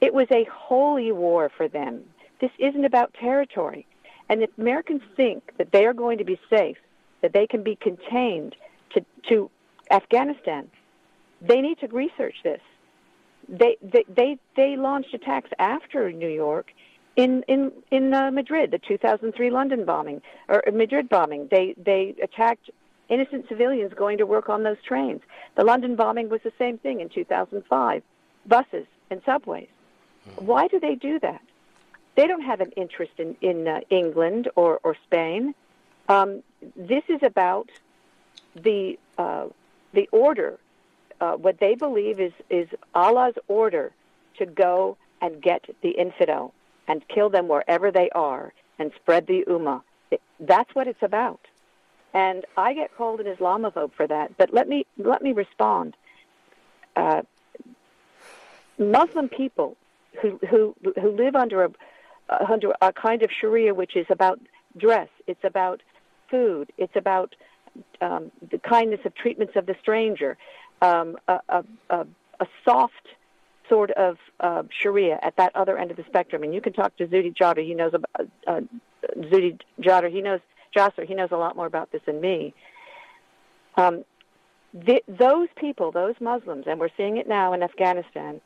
It 0.00 0.12
was 0.12 0.26
a 0.30 0.46
holy 0.50 1.12
war 1.12 1.50
for 1.56 1.68
them. 1.68 2.02
This 2.40 2.50
isn't 2.58 2.84
about 2.84 3.14
territory. 3.14 3.86
And 4.28 4.42
if 4.42 4.50
Americans 4.58 5.02
think 5.16 5.52
that 5.58 5.72
they 5.72 5.86
are 5.86 5.94
going 5.94 6.18
to 6.18 6.24
be 6.24 6.38
safe, 6.50 6.76
that 7.22 7.32
they 7.32 7.46
can 7.46 7.62
be 7.62 7.76
contained 7.76 8.56
to, 8.90 9.04
to 9.28 9.50
Afghanistan, 9.90 10.68
they 11.40 11.60
need 11.60 11.78
to 11.78 11.88
research 11.88 12.34
this 12.42 12.60
they 13.48 13.76
they 13.82 14.38
they, 14.56 14.76
launched 14.76 15.14
attacks 15.14 15.50
after 15.58 16.10
New 16.12 16.28
York 16.28 16.72
in 17.14 17.42
in 17.48 17.72
in 17.90 18.12
uh, 18.12 18.30
Madrid, 18.30 18.70
the 18.70 18.78
2003 18.78 19.50
London 19.50 19.84
bombing 19.84 20.20
or 20.48 20.62
Madrid 20.72 21.08
bombing. 21.08 21.48
They 21.50 21.74
they 21.76 22.14
attacked 22.22 22.70
innocent 23.08 23.48
civilians 23.48 23.92
going 23.94 24.18
to 24.18 24.26
work 24.26 24.48
on 24.48 24.62
those 24.62 24.78
trains. 24.86 25.22
The 25.54 25.64
London 25.64 25.96
bombing 25.96 26.28
was 26.28 26.40
the 26.42 26.52
same 26.58 26.78
thing 26.78 27.00
in 27.00 27.08
2005, 27.08 28.02
buses 28.46 28.86
and 29.10 29.22
subways. 29.24 29.68
Why 30.36 30.66
do 30.66 30.80
they 30.80 30.96
do 30.96 31.20
that? 31.20 31.40
They 32.16 32.26
don't 32.26 32.42
have 32.42 32.60
an 32.60 32.72
interest 32.72 33.12
in 33.18 33.36
in 33.40 33.68
uh, 33.68 33.80
England 33.90 34.48
or 34.56 34.80
or 34.82 34.96
Spain. 35.04 35.54
Um, 36.08 36.42
this 36.74 37.02
is 37.08 37.22
about 37.22 37.70
the 38.54 38.98
uh, 39.18 39.46
the 39.92 40.08
order 40.12 40.58
uh, 41.20 41.32
what 41.32 41.58
they 41.60 41.74
believe 41.74 42.20
is 42.20 42.32
is 42.50 42.68
Allah's 42.94 43.34
order 43.48 43.92
to 44.38 44.46
go 44.46 44.96
and 45.20 45.40
get 45.40 45.64
the 45.82 45.90
infidel 45.90 46.52
and 46.88 47.06
kill 47.08 47.30
them 47.30 47.48
wherever 47.48 47.90
they 47.90 48.10
are 48.10 48.52
and 48.78 48.92
spread 48.96 49.26
the 49.26 49.44
ummah. 49.48 49.82
That's 50.38 50.74
what 50.74 50.86
it's 50.86 51.02
about. 51.02 51.40
And 52.12 52.44
I 52.56 52.74
get 52.74 52.96
called 52.96 53.20
an 53.20 53.26
Islamophobe 53.26 53.92
for 53.94 54.06
that. 54.06 54.36
But 54.36 54.52
let 54.52 54.68
me 54.68 54.86
let 54.96 55.22
me 55.22 55.32
respond. 55.32 55.96
Uh, 56.94 57.22
Muslim 58.78 59.28
people 59.28 59.76
who 60.20 60.38
who 60.48 60.74
who 61.00 61.10
live 61.10 61.36
under 61.36 61.64
a 61.64 61.70
under 62.50 62.72
a 62.80 62.92
kind 62.92 63.22
of 63.22 63.30
Sharia 63.30 63.74
which 63.74 63.96
is 63.96 64.06
about 64.10 64.40
dress, 64.76 65.08
it's 65.26 65.44
about 65.44 65.82
food, 66.30 66.72
it's 66.76 66.96
about 66.96 67.34
um, 68.00 68.30
the 68.50 68.58
kindness 68.58 69.00
of 69.04 69.14
treatments 69.14 69.54
of 69.56 69.66
the 69.66 69.76
stranger 69.80 70.36
um, 70.82 71.16
a, 71.28 71.40
a, 71.48 71.64
a, 71.90 72.06
a, 72.40 72.46
soft 72.64 73.08
sort 73.68 73.90
of 73.92 74.16
uh, 74.40 74.62
Sharia 74.82 75.18
at 75.22 75.36
that 75.36 75.54
other 75.56 75.78
end 75.78 75.90
of 75.90 75.96
the 75.96 76.04
spectrum. 76.06 76.42
And 76.42 76.54
you 76.54 76.60
can 76.60 76.72
talk 76.72 76.96
to 76.98 77.06
Zuhdi 77.06 77.34
Jasser. 77.34 77.64
He 77.64 77.74
knows 77.74 77.94
about 77.94 78.28
uh, 78.46 78.50
uh, 78.50 78.60
Zuhdi 79.16 79.58
He 80.10 80.20
knows 80.20 80.40
Jasser. 80.76 81.06
He 81.06 81.14
knows 81.14 81.30
a 81.32 81.36
lot 81.36 81.56
more 81.56 81.66
about 81.66 81.90
this 81.92 82.02
than 82.06 82.20
me. 82.20 82.54
Um, 83.76 84.04
those 85.08 85.48
people, 85.56 85.90
those 85.90 86.14
Muslims, 86.20 86.64
and 86.66 86.78
we're 86.78 86.90
seeing 86.96 87.16
it 87.16 87.28
now 87.28 87.52
in 87.52 87.62
Afghanistan. 87.62 88.40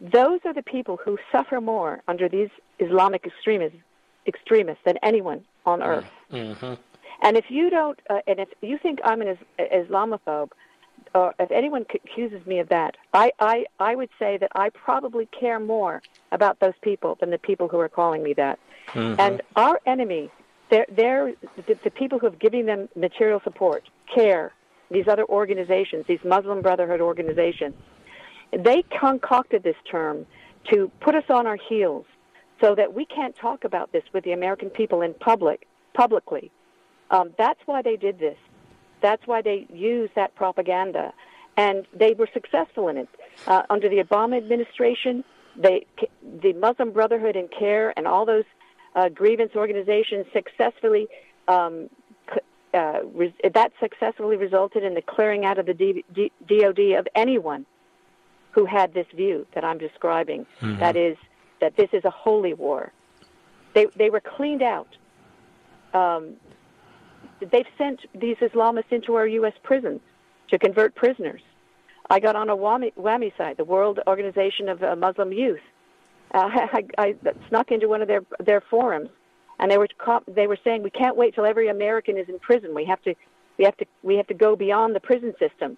Those 0.00 0.40
are 0.44 0.52
the 0.52 0.62
people 0.62 0.98
who 1.04 1.18
suffer 1.30 1.60
more 1.60 2.02
under 2.08 2.28
these 2.28 2.48
Islamic 2.80 3.24
extremists, 3.24 3.78
extremists 4.26 4.82
than 4.84 4.98
anyone 5.02 5.44
on 5.64 5.82
earth. 5.82 6.10
Mm-hmm. 6.32 6.74
And 7.22 7.36
if 7.36 7.44
you 7.48 7.70
don't, 7.70 8.00
uh, 8.10 8.18
and 8.26 8.40
if 8.40 8.48
you 8.60 8.78
think 8.78 8.98
I'm 9.04 9.22
an 9.22 9.38
Islamophobe, 9.60 10.50
or 11.14 11.34
if 11.38 11.50
anyone 11.50 11.84
accuses 11.94 12.44
me 12.46 12.58
of 12.58 12.68
that, 12.70 12.96
I, 13.12 13.32
I, 13.38 13.66
I 13.78 13.94
would 13.94 14.08
say 14.18 14.38
that 14.38 14.50
I 14.54 14.70
probably 14.70 15.26
care 15.26 15.60
more 15.60 16.02
about 16.30 16.60
those 16.60 16.74
people 16.80 17.16
than 17.20 17.30
the 17.30 17.38
people 17.38 17.68
who 17.68 17.78
are 17.78 17.88
calling 17.88 18.22
me 18.22 18.32
that. 18.34 18.58
Mm-hmm. 18.88 19.20
And 19.20 19.42
our 19.56 19.80
enemy, 19.86 20.30
they're, 20.70 20.86
they're 20.90 21.34
the, 21.66 21.78
the 21.84 21.90
people 21.90 22.18
who 22.18 22.26
have 22.26 22.38
given 22.38 22.66
them 22.66 22.88
material 22.96 23.40
support, 23.44 23.88
CAIR, 24.14 24.52
these 24.90 25.08
other 25.08 25.24
organizations, 25.26 26.06
these 26.06 26.22
Muslim 26.24 26.62
Brotherhood 26.62 27.00
organizations, 27.00 27.74
they 28.52 28.82
concocted 28.98 29.62
this 29.62 29.76
term 29.90 30.26
to 30.70 30.90
put 31.00 31.14
us 31.14 31.24
on 31.28 31.46
our 31.46 31.56
heels 31.56 32.06
so 32.60 32.74
that 32.74 32.94
we 32.94 33.04
can't 33.04 33.34
talk 33.34 33.64
about 33.64 33.92
this 33.92 34.04
with 34.12 34.24
the 34.24 34.32
American 34.32 34.70
people 34.70 35.02
in 35.02 35.14
public, 35.14 35.66
publicly. 35.94 36.50
Um, 37.10 37.34
that's 37.36 37.60
why 37.66 37.82
they 37.82 37.96
did 37.96 38.18
this. 38.18 38.36
That's 39.02 39.26
why 39.26 39.42
they 39.42 39.66
used 39.72 40.14
that 40.14 40.34
propaganda, 40.34 41.12
and 41.56 41.86
they 41.92 42.14
were 42.14 42.28
successful 42.32 42.88
in 42.88 42.96
it. 42.96 43.08
Uh, 43.46 43.62
under 43.68 43.88
the 43.88 43.96
Obama 43.96 44.36
administration, 44.38 45.24
they, 45.56 45.84
the 46.42 46.52
Muslim 46.54 46.92
Brotherhood 46.92 47.36
and 47.36 47.50
CAIR 47.50 47.92
and 47.96 48.06
all 48.06 48.24
those 48.24 48.44
uh, 48.94 49.08
grievance 49.08 49.52
organizations 49.56 50.26
successfully 50.32 51.08
um, 51.48 51.90
uh, 52.74 53.00
re- 53.12 53.34
that 53.52 53.72
successfully 53.80 54.36
resulted 54.36 54.82
in 54.84 54.94
the 54.94 55.02
clearing 55.02 55.44
out 55.44 55.58
of 55.58 55.66
the 55.66 55.74
D- 55.74 56.04
D- 56.14 56.32
DoD 56.46 56.98
of 56.98 57.06
anyone 57.14 57.66
who 58.52 58.64
had 58.64 58.94
this 58.94 59.06
view 59.14 59.46
that 59.54 59.64
I'm 59.64 59.78
describing. 59.78 60.46
Mhm. 60.60 60.78
That 60.78 60.96
is, 60.96 61.16
that 61.60 61.76
this 61.76 61.88
is 61.92 62.04
a 62.04 62.10
holy 62.10 62.54
war. 62.54 62.92
They 63.74 63.86
they 63.96 64.10
were 64.10 64.20
cleaned 64.20 64.62
out. 64.62 64.88
Um, 65.94 66.36
they've 67.50 67.66
sent 67.78 68.00
these 68.14 68.36
Islamists 68.36 68.90
into 68.90 69.14
our 69.14 69.26
U.S. 69.26 69.54
prisons 69.62 70.00
to 70.50 70.58
convert 70.58 70.94
prisoners. 70.94 71.42
I 72.10 72.20
got 72.20 72.36
on 72.36 72.50
a 72.50 72.56
WAMY, 72.56 72.92
WAMY 72.96 73.32
site, 73.38 73.56
the 73.56 73.64
World 73.64 74.00
Organization 74.06 74.68
of 74.68 74.82
uh, 74.82 74.96
Muslim 74.96 75.32
Youth. 75.32 75.60
Uh, 76.34 76.48
I, 76.54 76.84
I 76.98 77.14
snuck 77.48 77.70
into 77.70 77.88
one 77.88 78.02
of 78.02 78.08
their 78.08 78.22
their 78.38 78.60
forums, 78.60 79.08
and 79.58 79.70
they 79.70 79.78
were 79.78 79.88
they 80.26 80.46
were 80.46 80.58
saying 80.62 80.82
we 80.82 80.90
can't 80.90 81.16
wait 81.16 81.34
till 81.34 81.46
every 81.46 81.68
American 81.68 82.16
is 82.18 82.28
in 82.28 82.38
prison. 82.38 82.74
We 82.74 82.84
have 82.86 83.02
to 83.02 83.14
we 83.58 83.64
have 83.64 83.76
to 83.78 83.86
we 84.02 84.16
have 84.16 84.26
to 84.28 84.34
go 84.34 84.56
beyond 84.56 84.94
the 84.94 85.00
prison 85.00 85.34
system. 85.38 85.76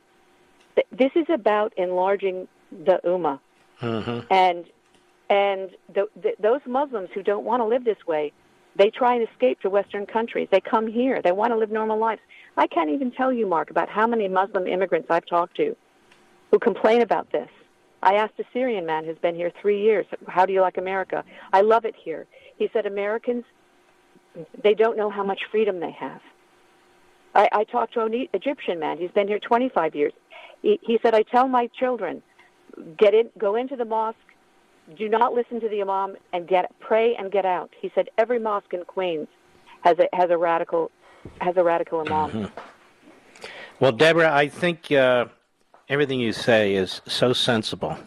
This 0.90 1.12
is 1.14 1.26
about 1.28 1.72
enlarging 1.76 2.48
the 2.72 3.00
ummah 3.04 3.38
Mm-hmm. 3.80 4.32
and 4.32 4.64
and 5.30 5.70
the, 5.92 6.06
the, 6.20 6.32
those 6.38 6.60
Muslims 6.66 7.08
who 7.14 7.22
don't 7.22 7.44
want 7.44 7.60
to 7.60 7.64
live 7.64 7.84
this 7.84 7.96
way, 8.06 8.32
they 8.76 8.90
try 8.90 9.14
and 9.14 9.28
escape 9.28 9.60
to 9.60 9.70
Western 9.70 10.06
countries. 10.06 10.48
They 10.50 10.60
come 10.60 10.86
here. 10.86 11.22
They 11.22 11.32
want 11.32 11.52
to 11.52 11.56
live 11.56 11.70
normal 11.70 11.98
lives. 11.98 12.20
I 12.56 12.66
can't 12.66 12.90
even 12.90 13.10
tell 13.10 13.32
you, 13.32 13.46
Mark, 13.46 13.70
about 13.70 13.88
how 13.88 14.06
many 14.06 14.28
Muslim 14.28 14.66
immigrants 14.66 15.08
I've 15.10 15.26
talked 15.26 15.56
to 15.56 15.76
who 16.50 16.58
complain 16.58 17.02
about 17.02 17.32
this. 17.32 17.48
I 18.02 18.14
asked 18.14 18.38
a 18.38 18.44
Syrian 18.52 18.84
man 18.86 19.04
who's 19.04 19.18
been 19.18 19.34
here 19.34 19.50
three 19.60 19.80
years, 19.82 20.06
"How 20.28 20.44
do 20.46 20.52
you 20.52 20.60
like 20.60 20.76
America?" 20.76 21.24
I 21.52 21.62
love 21.62 21.84
it 21.84 21.96
here. 21.96 22.26
He 22.56 22.68
said, 22.72 22.86
"Americans, 22.86 23.44
they 24.62 24.74
don't 24.74 24.96
know 24.96 25.10
how 25.10 25.24
much 25.24 25.40
freedom 25.50 25.80
they 25.80 25.92
have." 25.92 26.20
I, 27.34 27.48
I 27.50 27.64
talked 27.64 27.94
to 27.94 28.04
an 28.04 28.28
Egyptian 28.32 28.78
man. 28.78 28.98
He's 28.98 29.10
been 29.10 29.26
here 29.26 29.40
25 29.40 29.94
years. 29.94 30.12
He, 30.62 30.78
he 30.82 30.98
said, 31.02 31.14
"I 31.14 31.22
tell 31.22 31.48
my 31.48 31.68
children, 31.68 32.22
get 32.96 33.14
in, 33.14 33.30
go 33.38 33.56
into 33.56 33.74
the 33.74 33.84
mosque, 33.84 34.18
do 34.96 35.08
not 35.08 35.32
listen 35.32 35.60
to 35.60 35.68
the 35.68 35.80
imam, 35.82 36.16
and 36.32 36.46
get 36.46 36.70
pray 36.80 37.14
and 37.16 37.30
get 37.30 37.44
out." 37.44 37.70
He 37.80 37.90
said, 37.94 38.08
"Every 38.18 38.38
mosque 38.38 38.72
in 38.72 38.84
Queens 38.84 39.28
has 39.82 39.98
a 39.98 40.08
has 40.14 40.30
a 40.30 40.36
radical 40.38 40.90
has 41.40 41.56
a 41.56 41.64
radical 41.64 42.00
imam." 42.00 42.30
Mhm. 42.30 42.50
Well, 43.80 43.92
Deborah, 43.92 44.32
I 44.32 44.48
think 44.48 44.92
uh, 44.92 45.26
everything 45.88 46.20
you 46.20 46.32
say 46.32 46.74
is 46.74 47.00
so 47.06 47.32
sensible. 47.32 47.98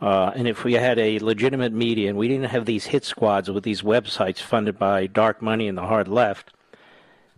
Uh, 0.00 0.30
and 0.34 0.46
if 0.46 0.64
we 0.64 0.74
had 0.74 0.98
a 0.98 1.18
legitimate 1.20 1.72
media 1.72 2.08
and 2.08 2.18
we 2.18 2.28
didn't 2.28 2.50
have 2.50 2.66
these 2.66 2.86
hit 2.86 3.04
squads 3.04 3.50
with 3.50 3.64
these 3.64 3.82
websites 3.82 4.40
funded 4.40 4.78
by 4.78 5.06
dark 5.06 5.40
money 5.40 5.68
and 5.68 5.78
the 5.78 5.86
hard 5.86 6.06
left, 6.06 6.52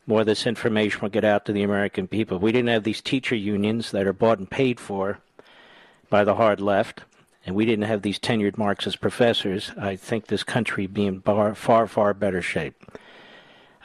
more 0.07 0.21
of 0.21 0.27
this 0.27 0.47
information 0.47 1.01
would 1.03 1.13
get 1.13 1.25
out 1.25 1.45
to 1.45 1.53
the 1.53 1.63
American 1.63 2.09
people. 2.09 2.39
If 2.39 2.43
we 2.43 2.51
didn't 2.51 2.71
have 2.71 2.85
these 2.85 3.01
teacher 3.01 3.37
unions 3.37 3.93
that 3.93 4.07
are 4.07 4.13
bought 4.13 4.39
and 4.39 4.51
paid 4.51 4.81
for 4.81 5.19
by 6.11 6.25
the 6.25 6.35
hard 6.35 6.61
left, 6.61 7.03
and 7.49 7.57
we 7.57 7.65
didn't 7.65 7.87
have 7.87 8.03
these 8.03 8.19
tenured 8.19 8.59
Marxist 8.59 9.01
professors, 9.01 9.73
I 9.81 9.97
think 9.97 10.27
this 10.27 10.45
country 10.45 10.85
would 10.85 10.93
be 10.93 11.07
in 11.07 11.23
far, 11.23 11.55
far, 11.55 11.87
far 11.87 12.13
better 12.13 12.43
shape. 12.43 12.85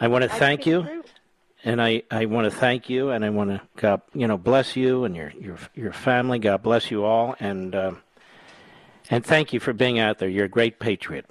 I 0.01 0.09
want 0.09 0.24
to 0.24 0.30
thank 0.30 0.66
you 0.66 1.01
and 1.64 1.82
I, 1.82 2.03
I 2.11 2.26
want 2.26 2.43
to 2.43 2.51
thank 2.51 2.89
you, 2.89 3.11
and 3.11 3.24
I 3.24 3.30
want 3.30 3.51
to 3.51 3.61
God, 3.78 4.01
you 4.14 4.28
know, 4.28 4.38
bless 4.38 4.76
you 4.76 5.05
and 5.05 5.16
your 5.16 5.32
your 5.39 5.57
your 5.74 5.93
family. 5.93 6.38
God 6.38 6.61
bless 6.61 6.91
you 6.91 7.05
all, 7.05 7.38
and 7.39 7.74
uh, 7.74 7.93
and 9.09 9.26
thank 9.26 9.53
you 9.53 9.61
for 9.61 9.72
being 9.72 9.97
out 9.97 10.20
there. 10.20 10.28
You're 10.28 10.43
a 10.43 10.49
great 10.49 10.78
patriot. 10.80 11.26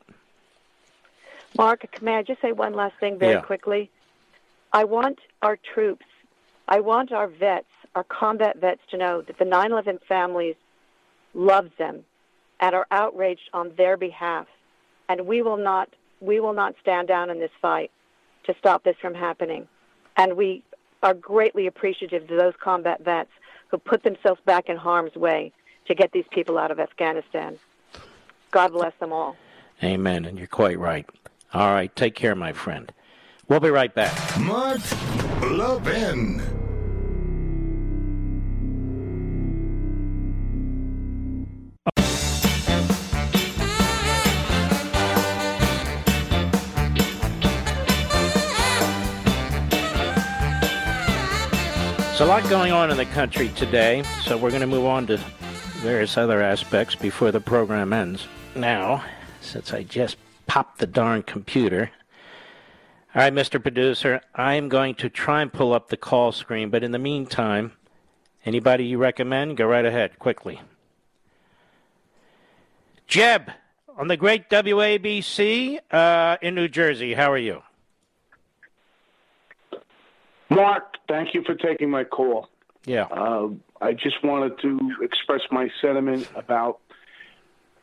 Mark, 1.59 2.01
may 2.01 2.15
I 2.15 2.23
just 2.23 2.41
say 2.41 2.53
one 2.53 2.73
last 2.73 2.95
thing 2.99 3.19
very 3.19 3.35
Yeah. 3.35 3.41
quickly? 3.43 3.91
I 4.73 4.85
want 4.85 5.19
our 5.43 5.59
troops, 5.75 6.07
I 6.67 6.81
want 6.81 7.13
our 7.13 7.27
vets, 7.27 7.67
our 7.95 8.05
combat 8.05 8.57
vets 8.57 8.81
to 8.91 8.97
know 8.97 9.21
that 9.21 9.37
the 9.37 9.45
9/11 9.45 9.99
families 10.09 10.57
love 11.35 11.69
them 11.77 12.07
and 12.63 12.75
are 12.75 12.87
outraged 12.91 13.51
on 13.53 13.73
their 13.77 13.99
behalf, 13.99 14.47
and 15.11 15.27
we 15.27 15.43
will 15.43 15.59
not 15.59 15.91
we 16.21 16.39
will 16.39 16.53
not 16.55 16.75
stand 16.81 17.09
down 17.09 17.29
in 17.29 17.41
this 17.41 17.51
fight 17.61 17.91
to 18.45 18.55
stop 18.59 18.85
this 18.85 18.97
from 19.03 19.13
happening. 19.13 19.67
And 20.17 20.37
we 20.37 20.63
are 21.03 21.15
greatly 21.15 21.67
appreciative 21.67 22.29
to 22.29 22.37
those 22.37 22.55
combat 22.63 23.05
vets 23.05 23.31
who 23.69 23.79
put 23.79 24.05
themselves 24.05 24.41
back 24.47 24.69
in 24.69 24.77
harm's 24.77 25.17
way 25.17 25.51
to 25.87 25.95
get 25.97 26.13
these 26.13 26.27
people 26.31 26.59
out 26.59 26.71
of 26.71 26.79
Afghanistan. 26.79 27.59
God 28.53 28.73
bless 28.73 28.93
them 29.01 29.13
all. 29.13 29.37
Amen. 29.83 30.25
And 30.25 30.39
you're 30.39 30.47
quite 30.47 30.79
right. 30.79 31.09
All 31.53 31.73
right, 31.73 31.95
take 31.97 32.15
care, 32.15 32.37
my 32.37 32.53
friend. 32.53 32.93
We'll 33.49 33.61
be 33.61 33.71
right 33.71 33.93
back. 33.93 34.39
Mark 34.39 34.81
Levin. 35.43 36.52
A 52.23 52.27
lot 52.27 52.49
going 52.49 52.71
on 52.71 52.89
in 52.89 52.97
the 52.97 53.05
country 53.07 53.49
today, 53.49 54.05
so 54.23 54.39
we're 54.39 54.51
going 54.51 54.61
to 54.61 54.67
move 54.69 54.85
on 54.85 55.09
to 55.09 55.17
various 55.81 56.17
other 56.17 56.41
aspects 56.41 56.95
before 56.95 57.33
the 57.33 57.41
program 57.41 57.93
ends. 57.93 58.29
Now, 58.55 59.03
since 59.41 59.73
I 59.73 59.83
just 59.83 60.17
popped 60.47 60.79
the 60.79 60.87
darn 60.87 61.25
computer. 61.25 61.91
All 63.13 63.23
right, 63.23 63.35
Mr. 63.35 63.61
Producer, 63.61 64.21
I 64.37 64.55
am 64.55 64.69
going 64.69 64.95
to 64.97 65.09
try 65.09 65.43
and 65.43 65.53
pull 65.53 65.73
up 65.73 65.89
the 65.89 65.97
call 65.97 66.31
screen, 66.31 66.71
but 66.71 66.85
in 66.85 66.93
the 66.93 66.99
meantime, 67.01 67.73
anybody 68.47 68.85
you 68.85 68.99
recommend, 68.99 69.57
go 69.57 69.67
right 69.67 69.85
ahead, 69.85 70.21
quickly. 70.21 70.61
Jeb, 73.09 73.51
on 73.99 74.07
the 74.07 74.17
great 74.17 74.49
WABC 74.49 75.81
uh, 75.91 76.37
in 76.41 76.55
New 76.55 76.69
Jersey, 76.69 77.15
how 77.15 77.33
are 77.33 77.39
you? 77.39 77.65
Mark, 80.55 80.97
thank 81.09 81.35
you 81.35 81.43
for 81.45 81.55
taking 81.55 81.91
my 81.91 82.05
call. 82.05 82.49
Yeah. 82.85 83.05
Uh, 83.05 83.49
I 83.81 83.93
just 83.93 84.23
wanted 84.25 84.61
to 84.63 84.97
express 85.03 85.41
my 85.51 85.69
sentiment 85.81 86.29
about 86.35 86.81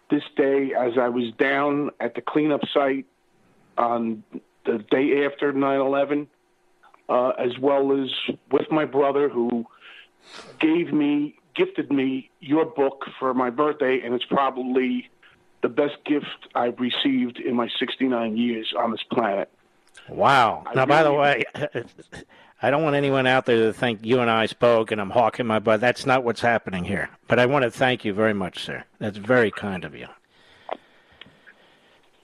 this 0.10 0.24
day 0.36 0.74
as 0.78 0.94
I 1.00 1.10
was 1.10 1.32
down 1.38 1.92
at 2.00 2.16
the 2.16 2.22
cleanup 2.22 2.62
site 2.74 3.06
on 3.78 4.24
the 4.66 4.80
day 4.92 5.26
after 5.26 5.52
9 5.54 5.80
11, 5.80 6.28
uh, 7.08 7.30
as 7.30 7.58
well 7.60 7.92
as 8.02 8.10
with 8.52 8.72
my 8.72 8.86
brother 8.86 9.30
who 9.30 9.66
gave 10.60 10.92
me, 10.92 11.36
gifted 11.56 11.92
me 11.92 12.30
your 12.40 12.66
book 12.66 13.06
for 13.20 13.34
my 13.34 13.50
birthday, 13.50 14.02
and 14.04 14.14
it's 14.14 14.26
probably 14.26 15.10
the 15.62 15.70
best 15.70 15.96
gift 16.06 16.48
I've 16.56 16.80
received 16.80 17.40
in 17.40 17.56
my 17.56 17.70
69 17.80 18.38
years 18.38 18.74
on 18.78 18.92
this 18.92 19.04
planet. 19.12 19.50
Wow. 20.08 20.64
I 20.66 20.74
now, 20.76 20.86
by 20.86 21.04
the 21.04 21.14
way, 21.14 21.44
I 22.62 22.70
don't 22.70 22.84
want 22.84 22.96
anyone 22.96 23.26
out 23.26 23.46
there 23.46 23.68
to 23.68 23.74
think 23.74 24.02
you 24.04 24.20
and 24.20 24.30
I 24.30 24.46
spoke 24.46 24.92
and 24.92 25.00
I'm 25.00 25.12
hawking 25.12 25.48
my 25.48 25.60
butt. 25.60 25.80
That's 25.80 26.06
not 26.06 26.24
what's 26.24 26.42
happening 26.42 26.84
here. 26.84 27.10
But 27.28 27.40
I 27.40 27.46
want 27.46 27.64
to 27.64 27.72
thank 27.72 28.04
you 28.04 28.14
very 28.14 28.34
much, 28.34 28.64
sir. 28.64 28.84
That's 29.00 29.18
very 29.18 29.50
kind 29.50 29.86
of 29.86 29.96
you. 29.96 30.08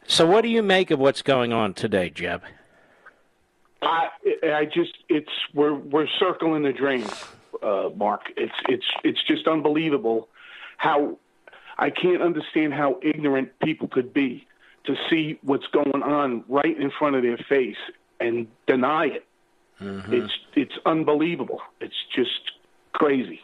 So, 0.08 0.26
what 0.26 0.42
do 0.42 0.50
you 0.50 0.62
make 0.62 0.92
of 0.92 1.00
what's 1.00 1.22
going 1.22 1.54
on 1.54 1.74
today, 1.74 2.10
Jeb? 2.10 2.44
I, 3.82 4.10
I 4.44 4.66
just 4.66 4.98
it's 5.10 5.32
we're 5.54 5.74
we're 5.74 6.08
circling 6.20 6.64
the 6.64 6.74
drain, 6.74 7.06
uh, 7.64 7.90
Mark. 7.96 8.32
It's 8.38 8.54
it's 8.68 8.86
it's 9.04 9.24
just 9.26 9.48
unbelievable 9.48 10.28
how 10.78 11.18
I 11.78 11.90
can't 11.90 12.22
understand 12.22 12.74
how 12.74 13.00
ignorant 13.02 13.58
people 13.60 13.88
could 13.88 14.14
be 14.14 14.48
to 14.86 14.96
see 15.10 15.40
what's 15.42 15.68
going 15.68 16.04
on 16.04 16.44
right 16.48 16.78
in 16.80 16.92
front 16.92 17.16
of 17.16 17.24
their 17.24 17.38
face 17.38 17.78
and 18.20 18.48
deny 18.68 19.06
it. 19.08 19.26
It's 19.80 20.34
it's 20.56 20.76
unbelievable. 20.86 21.62
It's 21.82 21.96
just 22.16 22.52
crazy. 22.94 23.42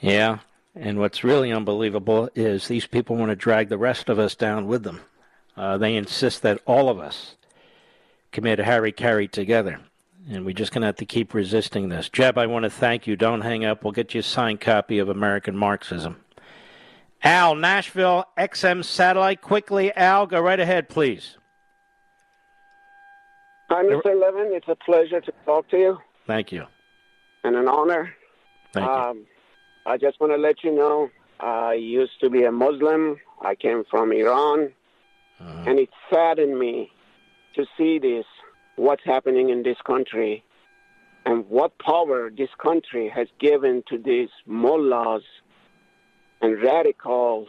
Yeah, 0.00 0.38
and 0.74 0.98
what's 0.98 1.24
really 1.24 1.52
unbelievable 1.52 2.28
is 2.34 2.68
these 2.68 2.86
people 2.86 3.16
want 3.16 3.30
to 3.30 3.36
drag 3.36 3.68
the 3.68 3.78
rest 3.78 4.08
of 4.08 4.18
us 4.18 4.34
down 4.34 4.66
with 4.66 4.82
them. 4.82 5.00
Uh, 5.56 5.78
they 5.78 5.96
insist 5.96 6.42
that 6.42 6.60
all 6.66 6.88
of 6.88 6.98
us 6.98 7.36
commit 8.32 8.58
hara-kiri 8.58 9.28
together. 9.28 9.80
And 10.28 10.44
we're 10.44 10.54
just 10.54 10.72
going 10.72 10.82
to 10.82 10.86
have 10.86 10.96
to 10.96 11.06
keep 11.06 11.34
resisting 11.34 11.90
this. 11.90 12.08
Jeb, 12.08 12.38
I 12.38 12.46
want 12.46 12.64
to 12.64 12.70
thank 12.70 13.06
you. 13.06 13.14
Don't 13.14 13.42
hang 13.42 13.64
up. 13.64 13.84
We'll 13.84 13.92
get 13.92 14.14
you 14.14 14.20
a 14.20 14.22
signed 14.22 14.60
copy 14.60 14.98
of 14.98 15.08
American 15.08 15.56
Marxism. 15.56 16.16
Al, 17.22 17.54
Nashville 17.54 18.24
XM 18.36 18.84
Satellite. 18.84 19.42
Quickly, 19.42 19.94
Al, 19.94 20.26
go 20.26 20.40
right 20.40 20.58
ahead, 20.58 20.88
please. 20.88 21.36
Hi, 23.74 23.82
Mr. 23.82 24.14
Levin. 24.20 24.52
It's 24.52 24.68
a 24.68 24.76
pleasure 24.76 25.20
to 25.20 25.32
talk 25.44 25.68
to 25.70 25.76
you 25.76 25.98
Thank 26.28 26.52
you. 26.52 26.64
and 27.42 27.56
an 27.56 27.66
honor. 27.66 28.14
Thank 28.72 28.86
you. 28.86 28.92
um, 28.92 29.26
I 29.84 29.96
just 29.96 30.20
want 30.20 30.32
to 30.32 30.36
let 30.36 30.62
you 30.62 30.72
know 30.72 31.10
I 31.40 31.72
used 31.74 32.20
to 32.20 32.30
be 32.30 32.44
a 32.44 32.52
Muslim. 32.52 33.16
I 33.42 33.56
came 33.56 33.82
from 33.90 34.12
Iran. 34.12 34.72
Uh-huh. 35.40 35.64
And 35.66 35.80
it 35.80 35.88
saddened 36.08 36.56
me 36.56 36.92
to 37.56 37.66
see 37.76 37.98
this, 37.98 38.24
what's 38.76 39.02
happening 39.04 39.50
in 39.50 39.64
this 39.64 39.78
country, 39.84 40.44
and 41.26 41.44
what 41.48 41.76
power 41.80 42.30
this 42.30 42.50
country 42.62 43.08
has 43.08 43.26
given 43.40 43.82
to 43.88 43.98
these 43.98 44.30
mullahs 44.46 45.24
and 46.40 46.62
radical 46.62 47.48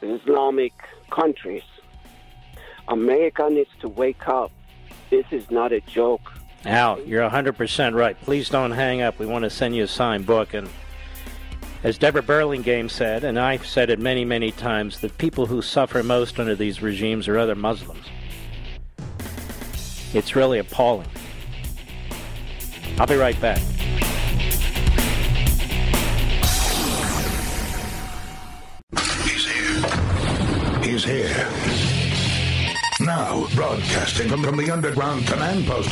Islamic 0.00 0.74
countries. 1.10 1.64
America 2.86 3.48
needs 3.50 3.70
to 3.80 3.88
wake 3.88 4.28
up. 4.28 4.52
This 5.10 5.26
is 5.30 5.50
not 5.50 5.72
a 5.72 5.80
joke. 5.80 6.32
Al, 6.64 7.00
you're 7.00 7.28
100% 7.28 7.94
right. 7.94 8.20
Please 8.22 8.48
don't 8.48 8.70
hang 8.70 9.02
up. 9.02 9.18
We 9.18 9.26
want 9.26 9.44
to 9.44 9.50
send 9.50 9.76
you 9.76 9.84
a 9.84 9.88
signed 9.88 10.26
book. 10.26 10.54
And 10.54 10.68
as 11.82 11.98
Deborah 11.98 12.22
Burlingame 12.22 12.88
said, 12.88 13.24
and 13.24 13.38
I've 13.38 13.66
said 13.66 13.90
it 13.90 13.98
many, 13.98 14.24
many 14.24 14.50
times, 14.50 15.00
the 15.00 15.10
people 15.10 15.46
who 15.46 15.60
suffer 15.60 16.02
most 16.02 16.40
under 16.40 16.54
these 16.54 16.80
regimes 16.80 17.28
are 17.28 17.38
other 17.38 17.54
Muslims. 17.54 18.06
It's 20.14 20.34
really 20.34 20.58
appalling. 20.58 21.08
I'll 22.98 23.06
be 23.06 23.16
right 23.16 23.38
back. 23.40 23.58
He's 29.24 29.46
here. 29.46 30.82
He's 30.82 31.04
here. 31.04 31.63
Now, 33.24 33.48
broadcasting 33.54 34.28
from, 34.28 34.56
the 34.58 34.70
underground 34.70 35.26
command 35.26 35.66
post, 35.66 35.90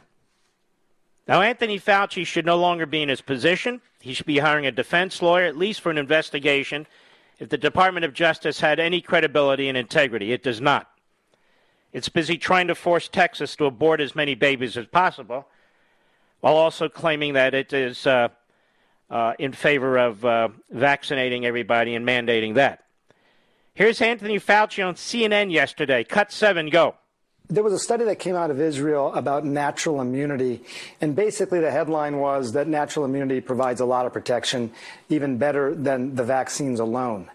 Now, 1.27 1.41
Anthony 1.41 1.77
Fauci 1.77 2.25
should 2.25 2.45
no 2.45 2.57
longer 2.57 2.85
be 2.85 3.01
in 3.01 3.09
his 3.09 3.19
position. 3.19 3.81
He 3.99 4.13
should 4.13 4.25
be 4.25 4.37
hiring 4.37 4.65
a 4.65 4.71
defense 4.71 5.21
lawyer, 5.21 5.43
at 5.45 5.57
least 5.57 5.81
for 5.81 5.89
an 5.89 5.97
investigation, 5.97 6.87
if 7.39 7.49
the 7.49 7.57
Department 7.57 8.05
of 8.05 8.13
Justice 8.13 8.61
had 8.61 8.79
any 8.79 9.01
credibility 9.01 9.67
and 9.67 9.77
integrity. 9.77 10.31
It 10.31 10.43
does 10.43 10.61
not. 10.61 10.89
It's 11.91 12.07
busy 12.07 12.37
trying 12.37 12.67
to 12.67 12.75
force 12.75 13.09
Texas 13.09 13.57
to 13.57 13.65
abort 13.65 13.99
as 13.99 14.15
many 14.15 14.33
babies 14.33 14.77
as 14.77 14.85
possible, 14.85 15.45
while 16.39 16.55
also 16.55 16.87
claiming 16.87 17.33
that 17.33 17.53
it 17.53 17.73
is 17.73 18.07
uh, 18.07 18.29
uh, 19.09 19.33
in 19.39 19.51
favor 19.51 19.97
of 19.97 20.23
uh, 20.23 20.49
vaccinating 20.71 21.45
everybody 21.45 21.95
and 21.95 22.07
mandating 22.07 22.53
that. 22.53 22.84
Here's 23.75 24.01
Anthony 24.01 24.39
Fauci 24.39 24.87
on 24.87 24.95
CNN 24.95 25.51
yesterday. 25.51 26.05
Cut 26.05 26.31
seven, 26.31 26.69
go. 26.69 26.95
There 27.49 27.61
was 27.61 27.73
a 27.73 27.79
study 27.79 28.05
that 28.05 28.19
came 28.19 28.33
out 28.33 28.49
of 28.49 28.61
Israel 28.61 29.13
about 29.13 29.43
natural 29.43 29.99
immunity, 29.99 30.63
and 31.01 31.13
basically 31.13 31.59
the 31.59 31.69
headline 31.69 32.19
was 32.19 32.53
that 32.53 32.69
natural 32.69 33.03
immunity 33.03 33.41
provides 33.41 33.81
a 33.81 33.85
lot 33.85 34.05
of 34.05 34.13
protection, 34.13 34.71
even 35.09 35.37
better 35.37 35.75
than 35.75 36.15
the 36.15 36.23
vaccines 36.23 36.79
alone. 36.79 37.29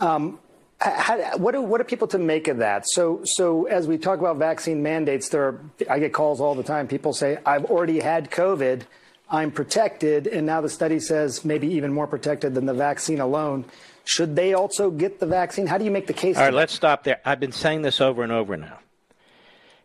Um, 0.00 0.40
how, 0.80 1.38
what, 1.38 1.52
do, 1.52 1.62
what 1.62 1.80
are 1.80 1.84
people 1.84 2.08
to 2.08 2.18
make 2.18 2.48
of 2.48 2.56
that? 2.56 2.88
So, 2.88 3.20
so 3.22 3.66
as 3.66 3.86
we 3.86 3.96
talk 3.96 4.18
about 4.18 4.38
vaccine 4.38 4.82
mandates, 4.82 5.28
there 5.28 5.44
are, 5.44 5.60
I 5.88 6.00
get 6.00 6.12
calls 6.12 6.40
all 6.40 6.56
the 6.56 6.64
time. 6.64 6.88
People 6.88 7.12
say, 7.12 7.38
"I've 7.46 7.66
already 7.66 8.00
had 8.00 8.32
COVID, 8.32 8.82
I'm 9.30 9.52
protected," 9.52 10.26
and 10.26 10.46
now 10.46 10.60
the 10.60 10.68
study 10.68 10.98
says 10.98 11.44
maybe 11.44 11.68
even 11.68 11.92
more 11.92 12.08
protected 12.08 12.54
than 12.54 12.66
the 12.66 12.74
vaccine 12.74 13.20
alone. 13.20 13.66
Should 14.06 14.36
they 14.36 14.54
also 14.54 14.92
get 14.92 15.18
the 15.18 15.26
vaccine? 15.26 15.66
How 15.66 15.78
do 15.78 15.84
you 15.84 15.90
make 15.90 16.06
the 16.06 16.12
case? 16.12 16.36
All 16.36 16.44
right, 16.44 16.54
let's 16.54 16.72
stop 16.72 17.02
there. 17.02 17.20
I've 17.24 17.40
been 17.40 17.50
saying 17.50 17.82
this 17.82 18.00
over 18.00 18.22
and 18.22 18.30
over 18.30 18.56
now, 18.56 18.78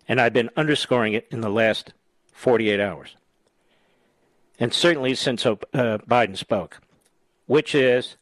and 0.07 0.22
I've 0.22 0.32
been 0.32 0.51
underscoring 0.55 1.13
it 1.13 1.28
in 1.32 1.41
the 1.41 1.49
last 1.49 1.93
48 2.32 2.80
hours, 2.80 3.15
and 4.59 4.72
certainly 4.72 5.15
since 5.15 5.43
uh, 5.43 5.55
Biden 5.74 6.38
spoke, 6.38 6.82
which 7.47 7.74
is 7.74 8.15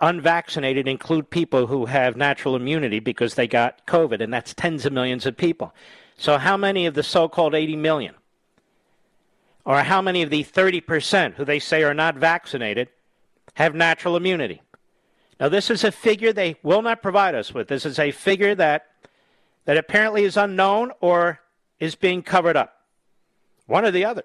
unvaccinated 0.00 0.88
include 0.88 1.28
people 1.28 1.66
who 1.66 1.84
have 1.84 2.16
natural 2.16 2.56
immunity 2.56 2.98
because 2.98 3.34
they 3.34 3.46
got 3.46 3.86
COVID, 3.86 4.22
and 4.22 4.32
that's 4.32 4.54
tens 4.54 4.86
of 4.86 4.94
millions 4.94 5.26
of 5.26 5.36
people. 5.36 5.74
So, 6.16 6.38
how 6.38 6.56
many 6.56 6.86
of 6.86 6.94
the 6.94 7.02
so 7.02 7.28
called 7.28 7.54
80 7.54 7.76
million, 7.76 8.14
or 9.66 9.82
how 9.82 10.00
many 10.00 10.22
of 10.22 10.30
the 10.30 10.44
30% 10.44 11.34
who 11.34 11.44
they 11.44 11.58
say 11.58 11.82
are 11.82 11.92
not 11.92 12.14
vaccinated, 12.14 12.88
have 13.52 13.74
natural 13.74 14.16
immunity? 14.16 14.62
Now, 15.38 15.48
this 15.48 15.70
is 15.70 15.84
a 15.84 15.92
figure 15.92 16.32
they 16.32 16.56
will 16.62 16.82
not 16.82 17.02
provide 17.02 17.34
us 17.34 17.52
with. 17.52 17.68
This 17.68 17.84
is 17.84 17.98
a 17.98 18.10
figure 18.10 18.54
that, 18.54 18.86
that 19.66 19.76
apparently 19.76 20.24
is 20.24 20.36
unknown 20.36 20.92
or 21.00 21.40
is 21.78 21.94
being 21.94 22.22
covered 22.22 22.56
up. 22.56 22.80
One 23.66 23.84
or 23.84 23.90
the 23.90 24.04
other. 24.04 24.22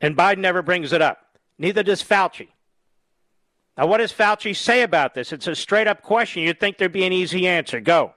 And 0.00 0.16
Biden 0.16 0.38
never 0.38 0.62
brings 0.62 0.92
it 0.92 1.00
up. 1.00 1.24
Neither 1.58 1.82
does 1.82 2.02
Fauci. 2.02 2.48
Now, 3.76 3.86
what 3.86 3.98
does 3.98 4.12
Fauci 4.12 4.54
say 4.54 4.82
about 4.82 5.14
this? 5.14 5.32
It's 5.32 5.46
a 5.46 5.54
straight 5.54 5.86
up 5.86 6.02
question. 6.02 6.42
You'd 6.42 6.60
think 6.60 6.78
there'd 6.78 6.92
be 6.92 7.04
an 7.04 7.12
easy 7.12 7.46
answer. 7.46 7.80
Go. 7.80 8.12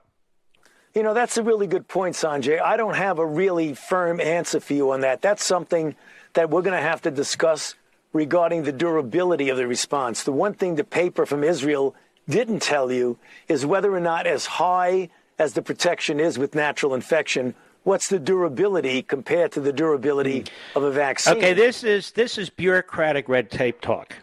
You 0.93 1.03
know, 1.03 1.13
that's 1.13 1.37
a 1.37 1.43
really 1.43 1.67
good 1.67 1.87
point, 1.87 2.15
Sanjay. 2.15 2.59
I 2.59 2.75
don't 2.75 2.95
have 2.95 3.17
a 3.19 3.25
really 3.25 3.73
firm 3.73 4.19
answer 4.19 4.59
for 4.59 4.73
you 4.73 4.91
on 4.91 5.01
that. 5.01 5.21
That's 5.21 5.45
something 5.45 5.95
that 6.33 6.49
we're 6.49 6.63
going 6.63 6.75
to 6.75 6.83
have 6.83 7.01
to 7.03 7.11
discuss 7.11 7.75
regarding 8.13 8.63
the 8.63 8.71
durability 8.71 9.49
of 9.49 9.57
the 9.57 9.67
response. 9.67 10.23
The 10.23 10.31
one 10.31 10.53
thing 10.53 10.75
the 10.75 10.83
paper 10.83 11.25
from 11.25 11.43
Israel 11.43 11.95
didn't 12.29 12.61
tell 12.61 12.91
you 12.91 13.17
is 13.47 13.65
whether 13.65 13.93
or 13.93 13.99
not, 13.99 14.27
as 14.27 14.45
high 14.45 15.09
as 15.39 15.53
the 15.53 15.61
protection 15.61 16.19
is 16.19 16.37
with 16.37 16.55
natural 16.55 16.93
infection, 16.93 17.55
what's 17.83 18.09
the 18.09 18.19
durability 18.19 19.01
compared 19.01 19.51
to 19.53 19.59
the 19.59 19.73
durability 19.73 20.45
of 20.75 20.83
a 20.83 20.91
vaccine? 20.91 21.37
Okay, 21.37 21.53
this 21.53 21.83
is 21.83 22.11
this 22.11 22.37
is 22.37 22.49
bureaucratic 22.49 23.27
red 23.27 23.49
tape 23.49 23.81
talk. 23.81 24.15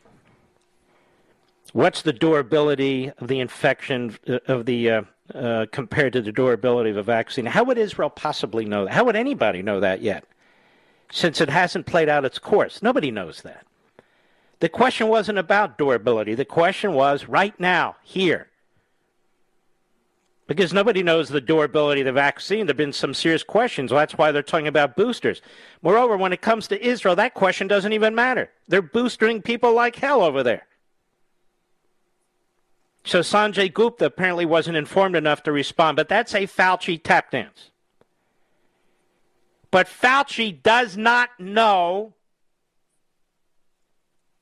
What's 1.73 2.03
the 2.03 2.13
durability 2.13 3.13
of 3.19 3.29
the 3.29 3.41
infection 3.41 4.17
uh, 4.29 4.39
of 4.47 4.65
the 4.65 4.91
uh, 4.91 5.03
uh, 5.35 5.67
compared 5.71 6.15
to 6.15 6.23
the 6.23 6.33
durability 6.33 6.91
of 6.91 6.97
a 6.97 7.03
vaccine? 7.03 7.47
How 7.47 7.65
would 7.65 7.79
Israel 7.79 8.11
possibly 8.11 8.65
know 8.65 8.85
that? 8.85 8.95
How 8.95 9.05
would 9.05 9.17
anybody 9.17 9.63
know 9.63 9.81
that 9.81 10.01
yet? 10.01 10.25
Since 11.11 11.41
it 11.41 11.49
hasn't 11.49 11.87
played 11.87 12.09
out 12.09 12.25
its 12.25 12.39
course, 12.39 12.83
nobody 12.83 13.11
knows 13.11 13.43
that. 13.43 13.67
The 14.61 14.69
question 14.69 15.09
wasn't 15.09 15.39
about 15.39 15.79
durability. 15.79 16.35
The 16.35 16.45
question 16.45 16.93
was 16.93 17.27
right 17.27 17.59
now, 17.61 17.97
here. 18.03 18.49
Because 20.49 20.73
nobody 20.73 21.03
knows 21.03 21.29
the 21.29 21.41
durability 21.41 22.01
of 22.01 22.07
the 22.07 22.13
vaccine. 22.13 22.67
There 22.67 22.73
have 22.73 22.77
been 22.79 22.93
some 22.93 23.13
serious 23.13 23.43
questions. 23.45 23.93
Well, 23.93 24.01
that's 24.01 24.17
why 24.17 24.33
they're 24.33 24.43
talking 24.43 24.67
about 24.67 24.97
boosters. 24.97 25.43
Moreover, 25.83 26.17
when 26.17 26.33
it 26.33 26.41
comes 26.41 26.67
to 26.69 26.85
Israel, 26.85 27.15
that 27.17 27.35
question 27.35 27.69
doesn't 27.69 27.93
even 27.93 28.15
matter. 28.15 28.51
They're 28.67 28.83
boosting 28.83 29.43
people 29.43 29.75
like 29.75 29.97
hell 29.97 30.23
over 30.23 30.43
there. 30.43 30.67
So 33.05 33.21
Sanjay 33.21 33.73
Gupta 33.73 34.07
apparently 34.07 34.45
wasn't 34.45 34.77
informed 34.77 35.17
enough 35.17 35.43
to 35.45 35.53
respond, 35.53 35.97
but 35.97 36.09
that's 36.09 36.35
a 36.35 36.47
Fauci 36.47 37.01
tap 37.03 37.31
dance. 37.31 37.71
But 39.71 39.87
Fauci 39.87 40.63
does 40.63 40.97
not 40.97 41.31
know 41.39 42.15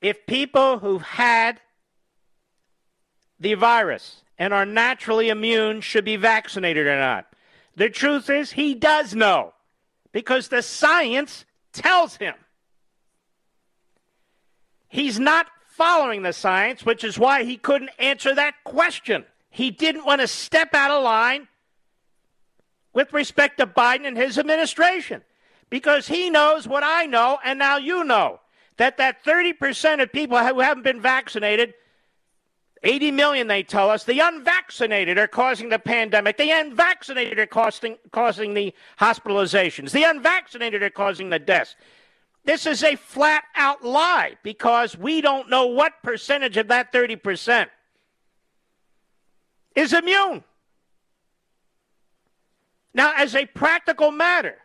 if 0.01 0.25
people 0.25 0.79
who've 0.79 1.01
had 1.01 1.59
the 3.39 3.53
virus 3.53 4.21
and 4.37 4.53
are 4.53 4.65
naturally 4.65 5.29
immune 5.29 5.81
should 5.81 6.05
be 6.05 6.15
vaccinated 6.15 6.87
or 6.87 6.99
not. 6.99 7.27
The 7.75 7.89
truth 7.89 8.29
is, 8.29 8.51
he 8.51 8.73
does 8.73 9.13
know 9.13 9.53
because 10.11 10.47
the 10.47 10.61
science 10.61 11.45
tells 11.73 12.17
him. 12.17 12.35
He's 14.87 15.19
not 15.19 15.47
following 15.67 16.23
the 16.23 16.33
science, 16.33 16.85
which 16.85 17.03
is 17.03 17.19
why 17.19 17.43
he 17.43 17.57
couldn't 17.57 17.91
answer 17.99 18.33
that 18.33 18.55
question. 18.63 19.25
He 19.49 19.69
didn't 19.69 20.05
want 20.05 20.21
to 20.21 20.27
step 20.27 20.73
out 20.73 20.91
of 20.91 21.03
line 21.03 21.47
with 22.93 23.13
respect 23.13 23.59
to 23.59 23.67
Biden 23.67 24.07
and 24.07 24.17
his 24.17 24.39
administration 24.39 25.21
because 25.69 26.07
he 26.07 26.29
knows 26.29 26.67
what 26.67 26.83
I 26.83 27.05
know 27.05 27.37
and 27.43 27.59
now 27.59 27.77
you 27.77 28.03
know 28.03 28.39
that 28.77 28.97
that 28.97 29.23
30% 29.23 30.01
of 30.01 30.11
people 30.11 30.37
who 30.37 30.59
haven't 30.59 30.83
been 30.83 31.01
vaccinated 31.01 31.73
80 32.83 33.11
million 33.11 33.47
they 33.47 33.63
tell 33.63 33.89
us 33.89 34.03
the 34.03 34.19
unvaccinated 34.19 35.17
are 35.17 35.27
causing 35.27 35.69
the 35.69 35.79
pandemic. 35.79 36.37
The 36.37 36.51
unvaccinated 36.51 37.39
are 37.39 37.47
causing, 37.47 37.97
causing 38.11 38.53
the 38.53 38.73
hospitalizations. 38.99 39.91
The 39.91 40.03
unvaccinated 40.03 40.83
are 40.83 40.89
causing 40.89 41.29
the 41.29 41.39
deaths. 41.39 41.75
This 42.45 42.65
is 42.65 42.83
a 42.83 42.95
flat 42.95 43.43
out 43.55 43.83
lie 43.83 44.37
because 44.43 44.97
we 44.97 45.21
don't 45.21 45.49
know 45.49 45.65
what 45.65 46.01
percentage 46.03 46.55
of 46.55 46.67
that 46.69 46.93
30% 46.93 47.67
is 49.75 49.91
immune. 49.91 50.43
Now, 52.93 53.13
as 53.15 53.35
a 53.35 53.45
practical 53.45 54.11
matter, 54.11 54.57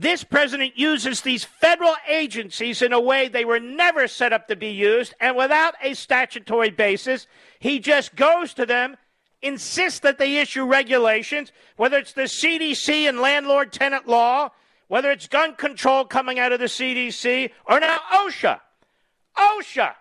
this 0.00 0.22
president 0.22 0.78
uses 0.78 1.22
these 1.22 1.42
federal 1.42 1.96
agencies 2.08 2.82
in 2.82 2.92
a 2.92 3.00
way 3.00 3.26
they 3.26 3.44
were 3.44 3.58
never 3.58 4.06
set 4.06 4.32
up 4.32 4.46
to 4.46 4.54
be 4.54 4.68
used, 4.68 5.12
and 5.18 5.36
without 5.36 5.74
a 5.82 5.94
statutory 5.94 6.70
basis, 6.70 7.26
he 7.58 7.80
just 7.80 8.14
goes 8.14 8.54
to 8.54 8.64
them, 8.64 8.96
insists 9.42 9.98
that 10.00 10.18
they 10.18 10.36
issue 10.36 10.64
regulations, 10.64 11.50
whether 11.76 11.98
it's 11.98 12.12
the 12.12 12.22
CDC 12.22 13.08
and 13.08 13.18
landlord 13.18 13.72
tenant 13.72 14.06
law, 14.06 14.50
whether 14.86 15.10
it's 15.10 15.26
gun 15.26 15.56
control 15.56 16.04
coming 16.04 16.38
out 16.38 16.52
of 16.52 16.60
the 16.60 16.66
CDC 16.66 17.50
or 17.66 17.80
now 17.80 17.98
OSHA. 18.12 18.60
OSHA. 19.36 19.94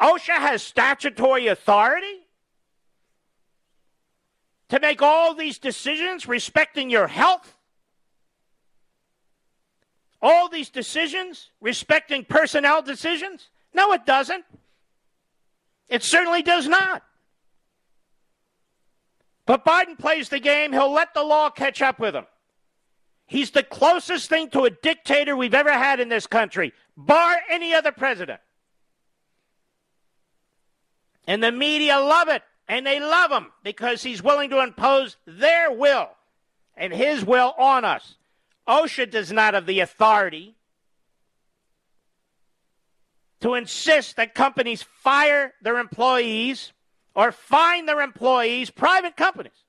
OSHA 0.00 0.36
has 0.36 0.62
statutory 0.64 1.46
authority 1.46 2.26
to 4.68 4.80
make 4.80 5.00
all 5.00 5.34
these 5.34 5.58
decisions 5.58 6.26
respecting 6.26 6.90
your 6.90 7.06
health. 7.06 7.57
All 10.20 10.48
these 10.48 10.68
decisions 10.68 11.50
respecting 11.60 12.24
personnel 12.24 12.82
decisions? 12.82 13.48
No, 13.72 13.92
it 13.92 14.04
doesn't. 14.04 14.44
It 15.88 16.02
certainly 16.02 16.42
does 16.42 16.66
not. 16.66 17.02
But 19.46 19.64
Biden 19.64 19.98
plays 19.98 20.28
the 20.28 20.40
game, 20.40 20.72
he'll 20.72 20.92
let 20.92 21.14
the 21.14 21.22
law 21.22 21.48
catch 21.48 21.80
up 21.80 21.98
with 21.98 22.14
him. 22.14 22.26
He's 23.24 23.50
the 23.50 23.62
closest 23.62 24.28
thing 24.28 24.50
to 24.50 24.64
a 24.64 24.70
dictator 24.70 25.36
we've 25.36 25.54
ever 25.54 25.72
had 25.72 26.00
in 26.00 26.10
this 26.10 26.26
country, 26.26 26.74
bar 26.96 27.36
any 27.48 27.72
other 27.72 27.92
president. 27.92 28.40
And 31.26 31.42
the 31.42 31.52
media 31.52 31.98
love 31.98 32.28
it, 32.28 32.42
and 32.68 32.86
they 32.86 33.00
love 33.00 33.30
him 33.30 33.52
because 33.62 34.02
he's 34.02 34.22
willing 34.22 34.50
to 34.50 34.62
impose 34.62 35.16
their 35.26 35.72
will 35.72 36.10
and 36.76 36.92
his 36.92 37.24
will 37.24 37.54
on 37.58 37.84
us. 37.86 38.17
OSHA 38.68 39.10
does 39.10 39.32
not 39.32 39.54
have 39.54 39.66
the 39.66 39.80
authority 39.80 40.54
to 43.40 43.54
insist 43.54 44.16
that 44.16 44.34
companies 44.34 44.82
fire 44.82 45.54
their 45.62 45.78
employees 45.78 46.72
or 47.14 47.32
fine 47.32 47.86
their 47.86 48.00
employees, 48.00 48.70
private 48.70 49.16
companies, 49.16 49.64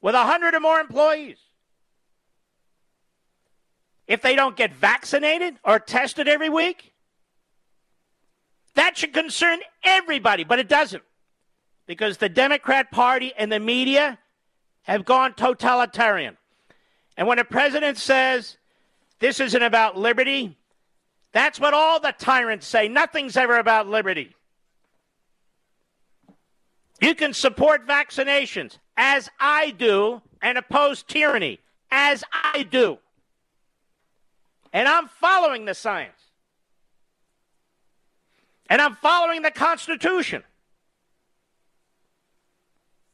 with 0.00 0.14
a 0.14 0.18
100 0.18 0.54
or 0.54 0.60
more 0.60 0.78
employees 0.78 1.38
if 4.06 4.22
they 4.22 4.36
don't 4.36 4.56
get 4.56 4.72
vaccinated 4.72 5.56
or 5.64 5.80
tested 5.80 6.28
every 6.28 6.48
week? 6.48 6.92
That 8.74 8.96
should 8.96 9.12
concern 9.12 9.60
everybody, 9.82 10.44
but 10.44 10.58
it 10.58 10.68
doesn't. 10.68 11.02
Because 11.86 12.18
the 12.18 12.28
Democrat 12.28 12.90
Party 12.90 13.32
and 13.36 13.50
the 13.50 13.58
media 13.58 14.18
have 14.82 15.04
gone 15.04 15.34
totalitarian. 15.34 16.36
And 17.16 17.26
when 17.26 17.38
a 17.38 17.44
president 17.44 17.96
says 17.98 18.56
this 19.18 19.40
isn't 19.40 19.62
about 19.62 19.96
liberty, 19.96 20.56
that's 21.32 21.58
what 21.58 21.74
all 21.74 22.00
the 22.00 22.14
tyrants 22.18 22.66
say. 22.66 22.88
Nothing's 22.88 23.36
ever 23.36 23.58
about 23.58 23.88
liberty. 23.88 24.34
You 27.00 27.14
can 27.14 27.34
support 27.34 27.86
vaccinations, 27.86 28.78
as 28.96 29.28
I 29.38 29.70
do, 29.70 30.22
and 30.40 30.56
oppose 30.56 31.02
tyranny, 31.02 31.60
as 31.90 32.24
I 32.32 32.62
do. 32.62 32.98
And 34.72 34.88
I'm 34.88 35.08
following 35.08 35.64
the 35.64 35.74
science. 35.74 36.12
And 38.68 38.80
I'm 38.80 38.96
following 38.96 39.42
the 39.42 39.50
Constitution. 39.50 40.42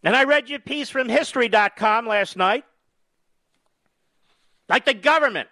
And 0.02 0.16
I 0.16 0.24
read 0.24 0.48
your 0.48 0.58
piece 0.58 0.88
from 0.88 1.08
History.com 1.08 2.06
last 2.06 2.36
night. 2.36 2.64
Like 4.72 4.86
the 4.86 4.94
government 4.94 5.50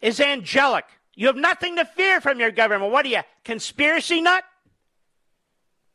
is 0.00 0.20
angelic. 0.20 0.86
You 1.14 1.26
have 1.26 1.36
nothing 1.36 1.76
to 1.76 1.84
fear 1.84 2.22
from 2.22 2.40
your 2.40 2.50
government. 2.50 2.92
What 2.92 3.04
are 3.04 3.10
you, 3.10 3.20
conspiracy 3.44 4.22
nut? 4.22 4.42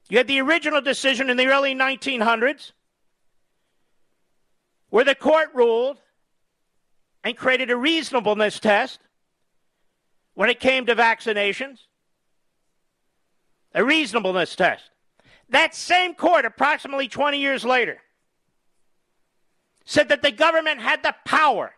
You 0.08 0.20
had 0.20 0.28
the 0.28 0.39
original 0.39 0.82
decision 0.82 1.32
in 1.32 1.38
the 1.38 1.47
early 1.47 1.74
1900s 1.74 2.74
where 4.91 5.03
the 5.03 5.16
court 5.16 5.49
ruled 5.56 5.97
and 7.24 7.36
created 7.36 7.72
a 7.72 7.76
reasonableness 7.76 8.60
test 8.60 8.99
when 10.36 10.47
it 10.51 10.60
came 10.60 10.86
to 10.86 10.95
vaccinations. 10.95 11.80
A 13.74 13.84
reasonableness 13.84 14.56
test. 14.56 14.91
That 15.49 15.74
same 15.74 16.14
court, 16.14 16.45
approximately 16.45 17.08
20 17.08 17.39
years 17.39 17.66
later, 17.66 17.97
said 19.86 20.10
that 20.10 20.22
the 20.22 20.32
government 20.32 20.82
had 20.82 21.01
the 21.01 21.16
power 21.26 21.74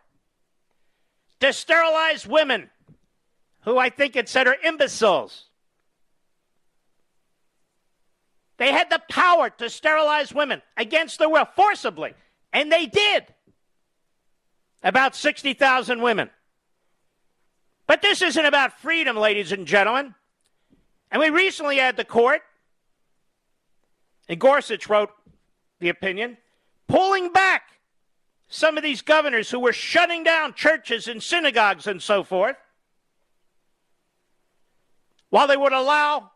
to 1.40 1.52
sterilize 1.52 2.26
women 2.26 2.70
who 3.62 3.78
I 3.78 3.90
think 3.90 4.16
it 4.16 4.28
said 4.28 4.46
are 4.46 4.56
imbeciles. 4.64 5.44
They 8.56 8.72
had 8.72 8.90
the 8.90 9.00
power 9.08 9.50
to 9.50 9.70
sterilize 9.70 10.34
women 10.34 10.62
against 10.76 11.18
their 11.18 11.28
will, 11.28 11.44
forcibly, 11.44 12.14
and 12.52 12.72
they 12.72 12.86
did 12.86 13.24
about 14.82 15.14
60,000 15.14 16.02
women. 16.02 16.30
But 17.86 18.02
this 18.02 18.20
isn't 18.20 18.44
about 18.44 18.80
freedom, 18.80 19.16
ladies 19.16 19.52
and 19.52 19.66
gentlemen. 19.66 20.14
And 21.10 21.20
we 21.20 21.30
recently 21.30 21.78
had 21.78 21.96
the 21.96 22.04
court, 22.04 22.42
and 24.28 24.38
Gorsuch 24.38 24.88
wrote 24.88 25.10
the 25.78 25.88
opinion, 25.88 26.36
pulling 26.86 27.32
back 27.32 27.67
some 28.48 28.76
of 28.76 28.82
these 28.82 29.02
governors 29.02 29.50
who 29.50 29.60
were 29.60 29.72
shutting 29.72 30.24
down 30.24 30.54
churches 30.54 31.06
and 31.06 31.22
synagogues 31.22 31.86
and 31.86 32.02
so 32.02 32.22
forth, 32.22 32.56
while 35.30 35.46
they 35.46 35.56
would 35.56 35.72
allow 35.72 36.30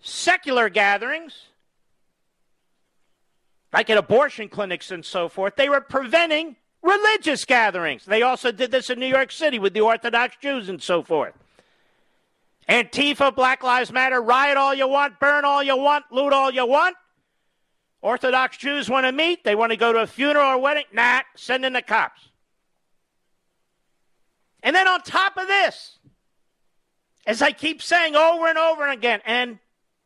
secular 0.00 0.68
gatherings, 0.68 1.46
like 3.72 3.90
at 3.90 3.98
abortion 3.98 4.48
clinics 4.48 4.90
and 4.90 5.04
so 5.04 5.28
forth, 5.28 5.56
they 5.56 5.68
were 5.68 5.80
preventing 5.80 6.54
religious 6.82 7.44
gatherings. 7.44 8.04
They 8.04 8.22
also 8.22 8.52
did 8.52 8.70
this 8.70 8.88
in 8.88 9.00
New 9.00 9.06
York 9.06 9.32
City 9.32 9.58
with 9.58 9.74
the 9.74 9.80
Orthodox 9.80 10.36
Jews 10.40 10.68
and 10.68 10.80
so 10.80 11.02
forth. 11.02 11.34
Antifa, 12.68 13.34
Black 13.34 13.62
Lives 13.62 13.92
Matter, 13.92 14.20
riot 14.20 14.56
all 14.56 14.74
you 14.74 14.88
want, 14.88 15.18
burn 15.18 15.44
all 15.44 15.62
you 15.62 15.76
want, 15.76 16.04
loot 16.10 16.32
all 16.32 16.50
you 16.50 16.66
want. 16.66 16.96
Orthodox 18.06 18.56
Jews 18.56 18.88
want 18.88 19.04
to 19.04 19.10
meet. 19.10 19.42
They 19.42 19.56
want 19.56 19.72
to 19.72 19.76
go 19.76 19.92
to 19.92 19.98
a 19.98 20.06
funeral 20.06 20.52
or 20.52 20.58
wedding. 20.58 20.84
Nah, 20.92 21.22
send 21.34 21.64
in 21.64 21.72
the 21.72 21.82
cops. 21.82 22.20
And 24.62 24.76
then 24.76 24.86
on 24.86 25.00
top 25.00 25.36
of 25.36 25.48
this, 25.48 25.98
as 27.26 27.42
I 27.42 27.50
keep 27.50 27.82
saying 27.82 28.14
over 28.14 28.46
and 28.46 28.58
over 28.58 28.86
again, 28.86 29.20
and 29.26 29.58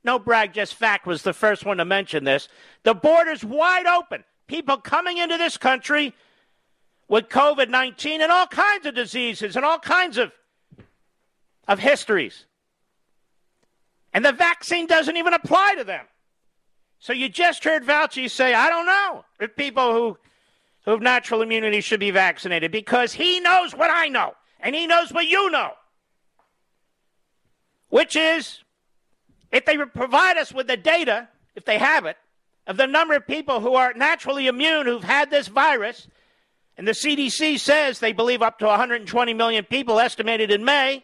no 0.02 0.18
brag, 0.18 0.54
just 0.54 0.76
fact 0.76 1.06
was 1.06 1.22
the 1.22 1.34
first 1.34 1.66
one 1.66 1.76
to 1.76 1.84
mention 1.84 2.24
this, 2.24 2.48
the 2.84 2.94
border's 2.94 3.44
wide 3.44 3.84
open. 3.84 4.24
People 4.46 4.78
coming 4.78 5.18
into 5.18 5.36
this 5.36 5.58
country 5.58 6.14
with 7.06 7.28
COVID 7.28 7.68
19 7.68 8.22
and 8.22 8.32
all 8.32 8.46
kinds 8.46 8.86
of 8.86 8.94
diseases 8.94 9.56
and 9.56 9.64
all 9.66 9.78
kinds 9.78 10.16
of, 10.16 10.32
of 11.68 11.78
histories. 11.78 12.46
And 14.14 14.24
the 14.24 14.32
vaccine 14.32 14.86
doesn't 14.86 15.18
even 15.18 15.34
apply 15.34 15.74
to 15.76 15.84
them. 15.84 16.06
So 17.00 17.14
you 17.14 17.30
just 17.30 17.64
heard 17.64 17.84
Fauci 17.84 18.30
say, 18.30 18.52
I 18.52 18.68
don't 18.68 18.84
know 18.86 19.24
if 19.40 19.56
people 19.56 19.92
who, 19.92 20.18
who 20.84 20.90
have 20.90 21.00
natural 21.00 21.40
immunity 21.40 21.80
should 21.80 21.98
be 21.98 22.10
vaccinated 22.10 22.70
because 22.70 23.14
he 23.14 23.40
knows 23.40 23.74
what 23.74 23.90
I 23.90 24.08
know 24.08 24.34
and 24.60 24.74
he 24.74 24.86
knows 24.86 25.10
what 25.10 25.26
you 25.26 25.50
know. 25.50 25.72
Which 27.88 28.16
is, 28.16 28.62
if 29.50 29.64
they 29.64 29.78
provide 29.78 30.36
us 30.36 30.52
with 30.52 30.66
the 30.66 30.76
data, 30.76 31.28
if 31.56 31.64
they 31.64 31.78
have 31.78 32.04
it, 32.04 32.18
of 32.66 32.76
the 32.76 32.86
number 32.86 33.14
of 33.14 33.26
people 33.26 33.60
who 33.60 33.74
are 33.74 33.94
naturally 33.94 34.46
immune 34.46 34.86
who've 34.86 35.02
had 35.02 35.30
this 35.30 35.48
virus, 35.48 36.06
and 36.76 36.86
the 36.86 36.92
CDC 36.92 37.58
says 37.58 37.98
they 37.98 38.12
believe 38.12 38.42
up 38.42 38.58
to 38.58 38.66
120 38.66 39.34
million 39.34 39.64
people 39.64 39.98
estimated 39.98 40.50
in 40.50 40.64
May, 40.64 41.02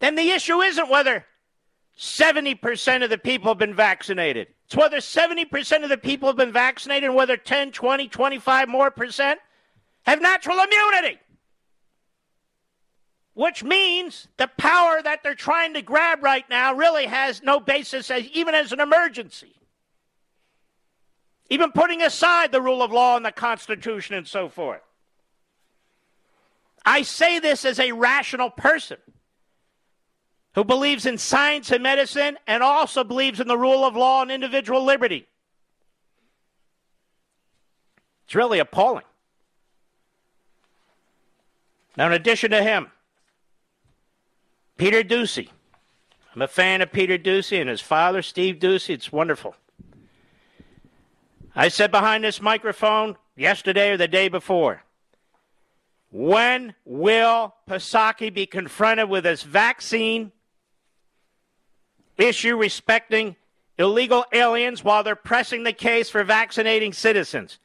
then 0.00 0.16
the 0.16 0.30
issue 0.30 0.60
isn't 0.60 0.90
whether 0.90 1.24
70% 1.96 3.04
of 3.04 3.10
the 3.10 3.18
people 3.18 3.50
have 3.50 3.58
been 3.58 3.74
vaccinated. 3.74 4.48
It's 4.66 4.76
whether 4.76 4.98
70% 4.98 5.84
of 5.84 5.88
the 5.88 5.96
people 5.96 6.28
have 6.28 6.36
been 6.36 6.52
vaccinated 6.52 7.08
and 7.08 7.16
whether 7.16 7.36
10, 7.36 7.72
20, 7.72 8.08
25 8.08 8.68
more 8.68 8.90
percent 8.90 9.38
have 10.04 10.20
natural 10.20 10.58
immunity. 10.60 11.18
Which 13.34 13.64
means 13.64 14.28
the 14.36 14.48
power 14.58 15.02
that 15.02 15.22
they're 15.22 15.34
trying 15.34 15.74
to 15.74 15.82
grab 15.82 16.22
right 16.22 16.48
now 16.48 16.74
really 16.74 17.06
has 17.06 17.42
no 17.42 17.60
basis 17.60 18.10
as, 18.10 18.24
even 18.26 18.54
as 18.54 18.72
an 18.72 18.80
emergency. 18.80 19.54
Even 21.50 21.72
putting 21.72 22.02
aside 22.02 22.52
the 22.52 22.62
rule 22.62 22.82
of 22.82 22.92
law 22.92 23.16
and 23.16 23.24
the 23.24 23.32
Constitution 23.32 24.16
and 24.16 24.26
so 24.26 24.48
forth. 24.48 24.80
I 26.86 27.02
say 27.02 27.38
this 27.38 27.64
as 27.64 27.78
a 27.78 27.92
rational 27.92 28.50
person 28.50 28.98
who 30.54 30.64
believes 30.64 31.04
in 31.04 31.18
science 31.18 31.70
and 31.70 31.82
medicine 31.82 32.38
and 32.46 32.62
also 32.62 33.04
believes 33.04 33.40
in 33.40 33.48
the 33.48 33.58
rule 33.58 33.84
of 33.84 33.96
law 33.96 34.22
and 34.22 34.30
individual 34.30 34.84
liberty. 34.84 35.26
It's 38.24 38.34
really 38.34 38.58
appalling. 38.58 39.04
Now, 41.96 42.06
in 42.06 42.12
addition 42.12 42.50
to 42.52 42.62
him, 42.62 42.90
Peter 44.76 45.02
Doocy. 45.02 45.48
I'm 46.34 46.42
a 46.42 46.48
fan 46.48 46.82
of 46.82 46.90
Peter 46.90 47.16
Doocy 47.16 47.60
and 47.60 47.70
his 47.70 47.80
father, 47.80 48.22
Steve 48.22 48.56
Doocy. 48.56 48.90
It's 48.90 49.12
wonderful. 49.12 49.54
I 51.54 51.68
said 51.68 51.92
behind 51.92 52.24
this 52.24 52.40
microphone 52.40 53.16
yesterday 53.36 53.90
or 53.90 53.96
the 53.96 54.08
day 54.08 54.28
before 54.28 54.82
when 56.10 56.74
will 56.84 57.52
Psaki 57.68 58.32
be 58.32 58.46
confronted 58.46 59.08
with 59.08 59.24
this 59.24 59.42
vaccine 59.42 60.30
issue 62.18 62.56
respecting 62.56 63.36
illegal 63.78 64.24
aliens 64.32 64.84
while 64.84 65.02
they're 65.02 65.16
pressing 65.16 65.64
the 65.64 65.72
case 65.72 66.10
for 66.10 66.24
vaccinating 66.24 66.92
citizens? 66.92 67.58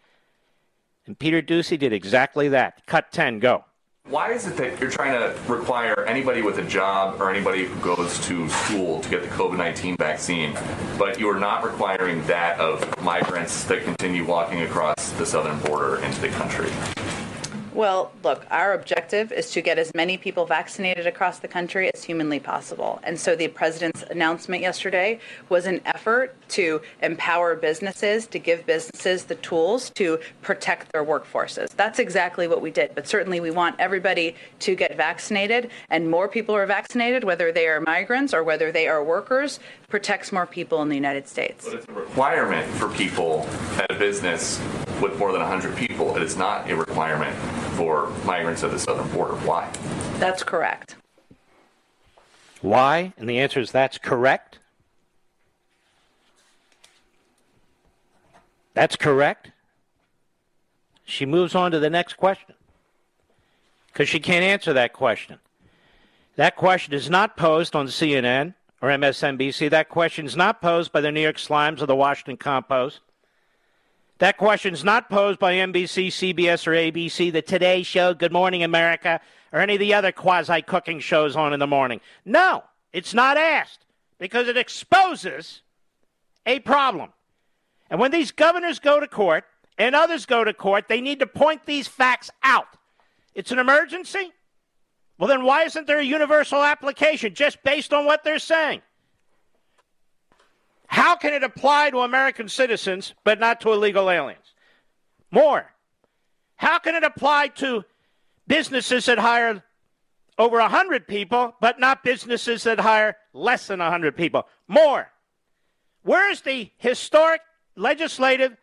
And 1.05 1.17
Peter 1.17 1.41
Doocy 1.41 1.77
did 1.77 1.93
exactly 1.93 2.49
that. 2.49 2.85
Cut 2.85 3.11
10, 3.11 3.39
go. 3.39 3.65
Why 4.09 4.31
is 4.31 4.47
it 4.47 4.57
that 4.57 4.79
you're 4.79 4.89
trying 4.89 5.13
to 5.13 5.39
require 5.51 6.03
anybody 6.05 6.41
with 6.41 6.57
a 6.57 6.63
job 6.63 7.21
or 7.21 7.29
anybody 7.29 7.65
who 7.65 7.79
goes 7.79 8.19
to 8.25 8.49
school 8.49 9.01
to 9.01 9.09
get 9.09 9.21
the 9.21 9.27
COVID 9.27 9.57
19 9.57 9.97
vaccine, 9.97 10.57
but 10.97 11.19
you're 11.19 11.39
not 11.39 11.63
requiring 11.63 12.25
that 12.25 12.59
of 12.59 13.03
migrants 13.03 13.65
that 13.65 13.83
continue 13.83 14.25
walking 14.25 14.61
across 14.61 15.11
the 15.11 15.25
southern 15.25 15.59
border 15.59 15.97
into 15.97 16.19
the 16.21 16.29
country? 16.29 16.71
Well, 17.73 18.11
look, 18.23 18.45
our 18.49 18.73
objective 18.73 19.31
is 19.31 19.51
to 19.51 19.61
get 19.61 19.77
as 19.77 19.93
many 19.93 20.17
people 20.17 20.45
vaccinated 20.45 21.05
across 21.05 21.39
the 21.39 21.47
country 21.47 21.91
as 21.93 22.03
humanly 22.03 22.39
possible. 22.39 22.99
And 23.03 23.19
so 23.19 23.35
the 23.35 23.47
president's 23.47 24.01
announcement 24.03 24.63
yesterday 24.63 25.19
was 25.49 25.67
an 25.67 25.81
effort 25.85 26.35
to 26.49 26.81
empower 27.03 27.55
businesses, 27.55 28.25
to 28.27 28.39
give 28.39 28.65
businesses 28.65 29.25
the 29.25 29.35
tools 29.35 29.91
to 29.91 30.19
protect 30.41 30.91
their 30.91 31.05
workforces. 31.05 31.69
That's 31.75 31.99
exactly 31.99 32.47
what 32.47 32.61
we 32.61 32.71
did. 32.71 32.95
But 32.95 33.07
certainly 33.07 33.39
we 33.39 33.51
want 33.51 33.75
everybody 33.77 34.35
to 34.61 34.75
get 34.75 34.97
vaccinated, 34.97 35.69
and 35.89 36.09
more 36.09 36.27
people 36.27 36.55
are 36.55 36.65
vaccinated, 36.65 37.23
whether 37.23 37.51
they 37.51 37.67
are 37.67 37.79
migrants 37.81 38.33
or 38.33 38.43
whether 38.43 38.71
they 38.71 38.87
are 38.87 39.03
workers, 39.03 39.59
protects 39.89 40.31
more 40.31 40.45
people 40.45 40.81
in 40.81 40.89
the 40.89 40.95
United 40.95 41.27
States. 41.27 41.65
But 41.65 41.75
it's 41.75 41.87
a 41.87 41.91
requirement 41.91 42.67
for 42.75 42.87
people 42.89 43.47
at 43.77 43.91
a 43.91 43.95
business 43.95 44.59
with 45.01 45.17
more 45.17 45.31
than 45.31 45.41
100 45.41 45.75
people. 45.75 46.15
It 46.15 46.23
is 46.23 46.37
not 46.37 46.69
a 46.69 46.75
requirement 46.75 47.35
for 47.75 48.09
migrants 48.23 48.63
at 48.63 48.71
the 48.71 48.79
southern 48.79 49.09
border. 49.09 49.35
Why? 49.37 49.71
That's 50.19 50.43
correct. 50.43 50.95
Why? 52.61 53.13
And 53.17 53.29
the 53.29 53.39
answer 53.39 53.59
is 53.59 53.71
that's 53.71 53.97
correct. 53.97 54.59
That's 58.73 58.95
correct. 58.95 59.51
She 61.03 61.25
moves 61.25 61.55
on 61.55 61.71
to 61.71 61.79
the 61.79 61.89
next 61.89 62.13
question 62.13 62.55
because 63.87 64.07
she 64.07 64.19
can't 64.19 64.43
answer 64.43 64.73
that 64.73 64.93
question. 64.93 65.39
That 66.35 66.55
question 66.55 66.93
is 66.93 67.09
not 67.09 67.35
posed 67.35 67.75
on 67.75 67.87
CNN 67.87 68.53
or 68.81 68.89
MSNBC. 68.89 69.69
That 69.69 69.89
question 69.89 70.25
is 70.25 70.35
not 70.35 70.61
posed 70.61 70.91
by 70.91 71.01
the 71.01 71.11
New 71.11 71.21
York 71.21 71.37
Slimes 71.37 71.81
or 71.81 71.85
the 71.85 71.95
Washington 71.95 72.37
Compost. 72.37 73.01
That 74.19 74.37
question 74.37 74.73
is 74.73 74.83
not 74.83 75.09
posed 75.09 75.39
by 75.39 75.53
NBC, 75.53 76.07
CBS, 76.07 76.67
or 76.67 76.71
ABC, 76.71 77.31
the 77.31 77.41
Today 77.41 77.83
Show, 77.83 78.13
Good 78.13 78.33
Morning 78.33 78.63
America, 78.63 79.21
or 79.53 79.59
any 79.59 79.75
of 79.75 79.79
the 79.79 79.93
other 79.93 80.11
quasi 80.11 80.61
cooking 80.61 80.99
shows 80.99 81.35
on 81.35 81.53
in 81.53 81.59
the 81.59 81.67
morning. 81.67 82.01
No, 82.25 82.63
it's 82.91 83.13
not 83.13 83.37
asked 83.37 83.85
because 84.17 84.47
it 84.47 84.57
exposes 84.57 85.61
a 86.45 86.59
problem. 86.59 87.11
And 87.89 87.99
when 87.99 88.11
these 88.11 88.31
governors 88.31 88.79
go 88.79 88.99
to 88.99 89.07
court 89.07 89.45
and 89.77 89.95
others 89.95 90.25
go 90.25 90.43
to 90.43 90.53
court, 90.53 90.89
they 90.89 91.01
need 91.01 91.19
to 91.19 91.27
point 91.27 91.65
these 91.65 91.87
facts 91.87 92.29
out. 92.43 92.67
It's 93.33 93.51
an 93.51 93.59
emergency? 93.59 94.33
Well, 95.19 95.27
then 95.27 95.43
why 95.43 95.63
isn't 95.63 95.85
there 95.85 95.99
a 95.99 96.03
universal 96.03 96.63
application 96.63 97.33
just 97.35 97.61
based 97.61 97.91
on 97.91 98.05
what 98.05 98.23
they're 98.23 98.39
saying? 98.39 98.81
How 100.87 101.17
can 101.17 101.33
it 101.33 101.43
apply 101.43 101.89
to 101.89 101.99
American 101.99 102.47
citizens 102.47 103.13
but 103.25 103.37
not 103.37 103.59
to 103.61 103.73
illegal 103.73 104.09
aliens? 104.09 104.55
More. 105.29 105.69
How 106.55 106.79
can 106.79 106.95
it 106.95 107.03
apply 107.03 107.49
to 107.55 107.83
businesses 108.47 109.05
that 109.05 109.19
hire 109.19 109.61
over 110.37 110.57
100 110.57 111.05
people 111.05 111.53
but 111.59 111.81
not 111.81 112.01
businesses 112.01 112.63
that 112.63 112.79
hire 112.79 113.17
less 113.33 113.67
than 113.67 113.79
100 113.79 114.15
people? 114.15 114.47
More. 114.69 115.11
Where's 116.03 116.41
the 116.41 116.71
historic 116.77 117.41
legislative 117.75 118.55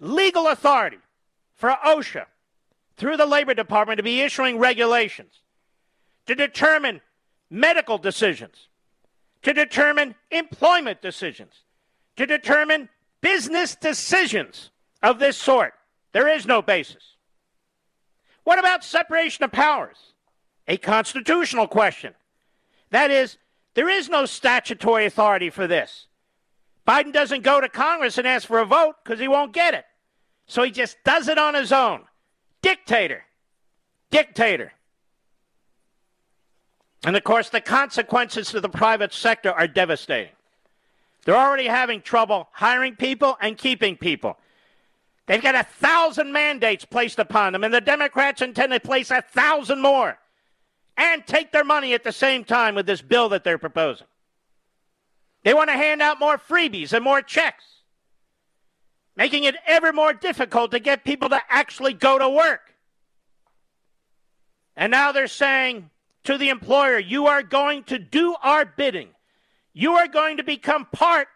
legal 0.00 0.48
authority 0.48 0.98
for 1.54 1.70
OSHA 1.82 2.26
through 2.98 3.16
the 3.16 3.26
Labor 3.26 3.54
Department 3.54 3.96
to 3.96 4.02
be 4.02 4.20
issuing 4.20 4.58
regulations 4.58 5.40
to 6.26 6.34
determine 6.34 7.00
medical 7.50 7.98
decisions, 7.98 8.68
to 9.42 9.52
determine 9.52 10.14
employment 10.30 11.02
decisions, 11.02 11.52
to 12.16 12.26
determine 12.26 12.88
business 13.20 13.74
decisions 13.76 14.70
of 15.02 15.18
this 15.18 15.36
sort. 15.36 15.74
There 16.12 16.28
is 16.28 16.46
no 16.46 16.62
basis. 16.62 17.16
What 18.44 18.58
about 18.58 18.84
separation 18.84 19.44
of 19.44 19.52
powers? 19.52 19.96
A 20.68 20.76
constitutional 20.76 21.66
question. 21.66 22.14
That 22.90 23.10
is, 23.10 23.38
there 23.74 23.88
is 23.88 24.08
no 24.08 24.24
statutory 24.26 25.06
authority 25.06 25.50
for 25.50 25.66
this. 25.66 26.06
Biden 26.86 27.12
doesn't 27.12 27.42
go 27.42 27.60
to 27.60 27.68
Congress 27.68 28.18
and 28.18 28.26
ask 28.26 28.46
for 28.46 28.60
a 28.60 28.66
vote 28.66 28.96
because 29.02 29.18
he 29.18 29.28
won't 29.28 29.52
get 29.52 29.74
it. 29.74 29.84
So 30.46 30.62
he 30.62 30.70
just 30.70 30.96
does 31.04 31.28
it 31.28 31.38
on 31.38 31.54
his 31.54 31.72
own. 31.72 32.02
Dictator. 32.62 33.24
Dictator. 34.10 34.72
And 37.04 37.16
of 37.16 37.24
course, 37.24 37.50
the 37.50 37.60
consequences 37.60 38.48
to 38.50 38.60
the 38.60 38.68
private 38.68 39.12
sector 39.12 39.52
are 39.52 39.68
devastating. 39.68 40.32
They're 41.24 41.36
already 41.36 41.66
having 41.66 42.00
trouble 42.00 42.48
hiring 42.52 42.96
people 42.96 43.36
and 43.40 43.56
keeping 43.58 43.96
people. 43.96 44.38
They've 45.26 45.42
got 45.42 45.54
a 45.54 45.64
thousand 45.64 46.32
mandates 46.32 46.84
placed 46.84 47.18
upon 47.18 47.52
them, 47.52 47.64
and 47.64 47.72
the 47.72 47.80
Democrats 47.80 48.42
intend 48.42 48.72
to 48.72 48.80
place 48.80 49.10
a 49.10 49.22
thousand 49.22 49.80
more. 49.80 50.18
and 50.96 51.26
take 51.26 51.52
their 51.52 51.64
money 51.64 51.94
at 51.94 52.04
the 52.04 52.12
same 52.12 52.44
time 52.44 52.74
with 52.74 52.86
this 52.86 53.02
bill 53.02 53.28
that 53.30 53.44
they're 53.44 53.58
proposing. 53.58 54.06
They 55.42 55.54
want 55.54 55.70
to 55.70 55.74
hand 55.76 56.00
out 56.00 56.20
more 56.20 56.38
freebies 56.38 56.92
and 56.92 57.04
more 57.04 57.20
checks, 57.20 57.64
making 59.16 59.44
it 59.44 59.56
ever 59.66 59.92
more 59.92 60.12
difficult 60.12 60.70
to 60.70 60.78
get 60.78 61.04
people 61.04 61.28
to 61.28 61.40
actually 61.50 61.92
go 61.92 62.18
to 62.18 62.28
work. 62.28 62.74
And 64.76 64.90
now 64.90 65.12
they're 65.12 65.28
saying 65.28 65.90
to 66.24 66.38
the 66.38 66.48
employer, 66.48 66.98
you 66.98 67.26
are 67.26 67.42
going 67.42 67.84
to 67.84 67.98
do 67.98 68.34
our 68.42 68.64
bidding. 68.64 69.10
You 69.72 69.92
are 69.94 70.08
going 70.08 70.38
to 70.38 70.44
become 70.44 70.86
part 70.86 71.28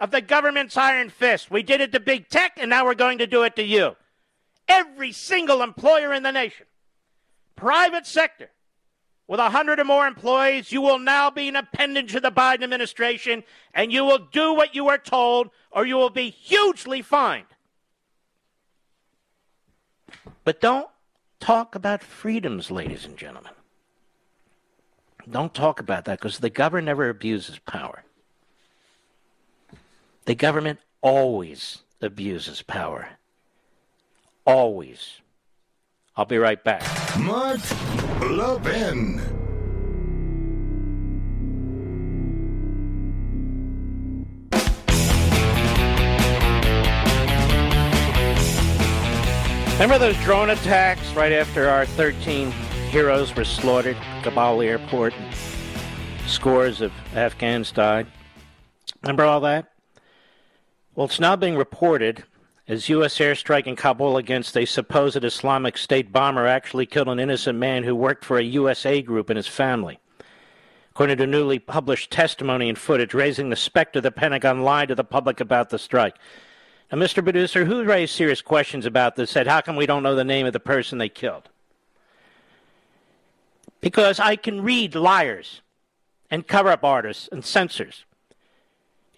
of 0.00 0.10
the 0.10 0.20
government's 0.20 0.76
iron 0.76 1.10
fist. 1.10 1.50
We 1.50 1.62
did 1.62 1.80
it 1.80 1.92
to 1.92 2.00
big 2.00 2.28
tech, 2.28 2.52
and 2.56 2.70
now 2.70 2.84
we're 2.84 2.94
going 2.94 3.18
to 3.18 3.26
do 3.26 3.42
it 3.42 3.56
to 3.56 3.64
you. 3.64 3.96
Every 4.68 5.12
single 5.12 5.62
employer 5.62 6.12
in 6.12 6.22
the 6.22 6.32
nation, 6.32 6.66
private 7.56 8.06
sector, 8.06 8.50
with 9.26 9.40
a 9.40 9.44
100 9.44 9.80
or 9.80 9.84
more 9.84 10.06
employees, 10.06 10.70
you 10.70 10.82
will 10.82 10.98
now 10.98 11.30
be 11.30 11.48
an 11.48 11.56
appendage 11.56 12.14
of 12.14 12.22
the 12.22 12.30
Biden 12.30 12.62
administration, 12.62 13.44
and 13.72 13.90
you 13.90 14.04
will 14.04 14.18
do 14.18 14.52
what 14.52 14.74
you 14.74 14.88
are 14.88 14.98
told, 14.98 15.50
or 15.70 15.86
you 15.86 15.96
will 15.96 16.10
be 16.10 16.28
hugely 16.28 17.00
fined. 17.00 17.46
But 20.44 20.60
don't 20.60 20.88
talk 21.40 21.74
about 21.74 22.02
freedoms, 22.02 22.70
ladies 22.70 23.06
and 23.06 23.16
gentlemen. 23.16 23.52
Don't 25.30 25.54
talk 25.54 25.80
about 25.80 26.04
that 26.04 26.18
because 26.18 26.38
the 26.38 26.50
government 26.50 26.86
never 26.86 27.08
abuses 27.08 27.58
power. 27.58 28.04
The 30.26 30.34
government 30.34 30.80
always 31.00 31.78
abuses 32.00 32.62
power. 32.62 33.08
Always. 34.44 35.20
I'll 36.16 36.26
be 36.26 36.38
right 36.38 36.62
back. 36.62 36.82
Mark 37.18 37.60
Levin. 38.20 39.20
Remember 49.74 49.98
those 49.98 50.16
drone 50.22 50.50
attacks 50.50 51.12
right 51.14 51.32
after 51.32 51.68
our 51.68 51.84
13 51.84 52.52
heroes 52.90 53.34
were 53.34 53.44
slaughtered 53.44 53.96
Kabul 54.24 54.62
airport? 54.62 55.12
Scores 56.26 56.80
of 56.80 56.90
Afghans 57.14 57.70
died. 57.70 58.06
Remember 59.02 59.22
all 59.22 59.40
that? 59.40 59.70
Well, 60.94 61.04
it's 61.04 61.20
now 61.20 61.36
being 61.36 61.56
reported 61.56 62.24
as 62.66 62.88
U.S. 62.88 63.18
airstrike 63.18 63.66
in 63.66 63.76
Kabul 63.76 64.16
against 64.16 64.56
a 64.56 64.64
supposed 64.64 65.22
Islamic 65.22 65.76
State 65.76 66.10
bomber 66.10 66.46
actually 66.46 66.86
killed 66.86 67.08
an 67.08 67.20
innocent 67.20 67.58
man 67.58 67.84
who 67.84 67.94
worked 67.94 68.24
for 68.24 68.38
a 68.38 68.42
USA 68.42 69.02
group 69.02 69.28
and 69.28 69.36
his 69.36 69.46
family. 69.46 69.98
According 70.92 71.18
to 71.18 71.26
newly 71.26 71.58
published 71.58 72.10
testimony 72.10 72.70
and 72.70 72.78
footage, 72.78 73.12
raising 73.12 73.50
the 73.50 73.56
specter 73.56 74.00
the 74.00 74.10
Pentagon 74.10 74.62
lied 74.62 74.88
to 74.88 74.94
the 74.94 75.04
public 75.04 75.38
about 75.38 75.68
the 75.68 75.78
strike. 75.78 76.16
Now, 76.90 76.96
Mr. 76.96 77.22
Producer, 77.22 77.66
who 77.66 77.84
raised 77.84 78.14
serious 78.14 78.40
questions 78.40 78.86
about 78.86 79.16
this 79.16 79.30
said, 79.30 79.46
How 79.46 79.60
come 79.60 79.76
we 79.76 79.84
don't 79.84 80.02
know 80.02 80.14
the 80.14 80.24
name 80.24 80.46
of 80.46 80.54
the 80.54 80.60
person 80.60 80.96
they 80.96 81.10
killed? 81.10 81.50
Because 83.84 84.18
I 84.18 84.36
can 84.36 84.62
read 84.62 84.94
liars 84.94 85.60
and 86.30 86.48
cover 86.48 86.70
up 86.70 86.84
artists 86.84 87.28
and 87.30 87.44
censors. 87.44 88.06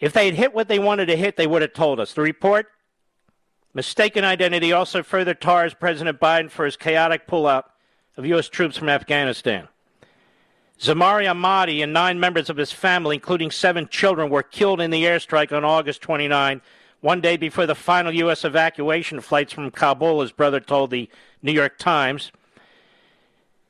If 0.01 0.13
they 0.13 0.27
had 0.27 0.35
hit 0.35 0.53
what 0.53 0.67
they 0.67 0.81
wanted 0.81 1.07
to 1.07 1.17
hit, 1.17 1.37
they 1.37 1.47
would 1.47 1.63
have 1.63 1.73
told 1.73 2.01
us. 2.01 2.13
The 2.13 2.23
report, 2.23 2.67
mistaken 3.75 4.25
identity, 4.25 4.73
also 4.73 5.05
further 5.05 5.35
tars 5.35 5.73
President 5.73 6.19
Biden 6.19 6.51
for 6.51 6.65
his 6.65 6.77
chaotic 6.77 7.29
pullout 7.29 7.63
of 8.17 8.27
U.S. 8.27 8.49
troops 8.49 8.77
from 8.77 8.89
Afghanistan. 8.89 9.69
Zamari 10.81 11.33
Ahmadi 11.33 11.81
and 11.81 11.93
nine 11.93 12.19
members 12.19 12.51
of 12.51 12.57
his 12.57 12.73
family, 12.73 13.15
including 13.15 13.53
seven 13.53 13.87
children, 13.87 14.31
were 14.31 14.43
killed 14.43 14.81
in 14.81 14.91
the 14.91 15.05
airstrike 15.05 15.57
on 15.57 15.65
August 15.65 16.03
29 16.03 16.61
one 17.03 17.21
day 17.21 17.37
before 17.37 17.67
the 17.67 17.77
final 17.77 18.13
U.S. 18.13 18.45
evacuation 18.45 19.21
flights 19.21 19.53
from 19.53 19.71
Kabul, 19.71 20.23
his 20.23 20.33
brother 20.33 20.59
told 20.59 20.91
the 20.91 21.09
New 21.41 21.53
York 21.53 21.79
Times. 21.79 22.33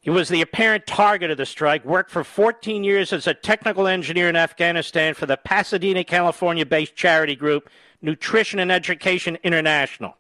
He 0.07 0.11
was 0.11 0.29
the 0.29 0.41
apparent 0.41 0.87
target 0.87 1.33
of 1.33 1.37
the 1.37 1.45
strike, 1.45 1.85
worked 1.85 2.13
for 2.13 2.23
14 2.23 2.85
years 2.85 3.13
as 3.13 3.27
a 3.27 3.35
technical 3.35 3.89
engineer 3.89 4.29
in 4.29 4.37
Afghanistan 4.37 5.15
for 5.15 5.27
the 5.27 5.37
Pasadena, 5.37 6.05
California 6.05 6.65
based 6.65 6.95
charity 6.95 7.35
group 7.35 7.69
Nutrition 8.01 8.61
and 8.61 8.71
Education 8.71 9.37
International. 9.43 10.17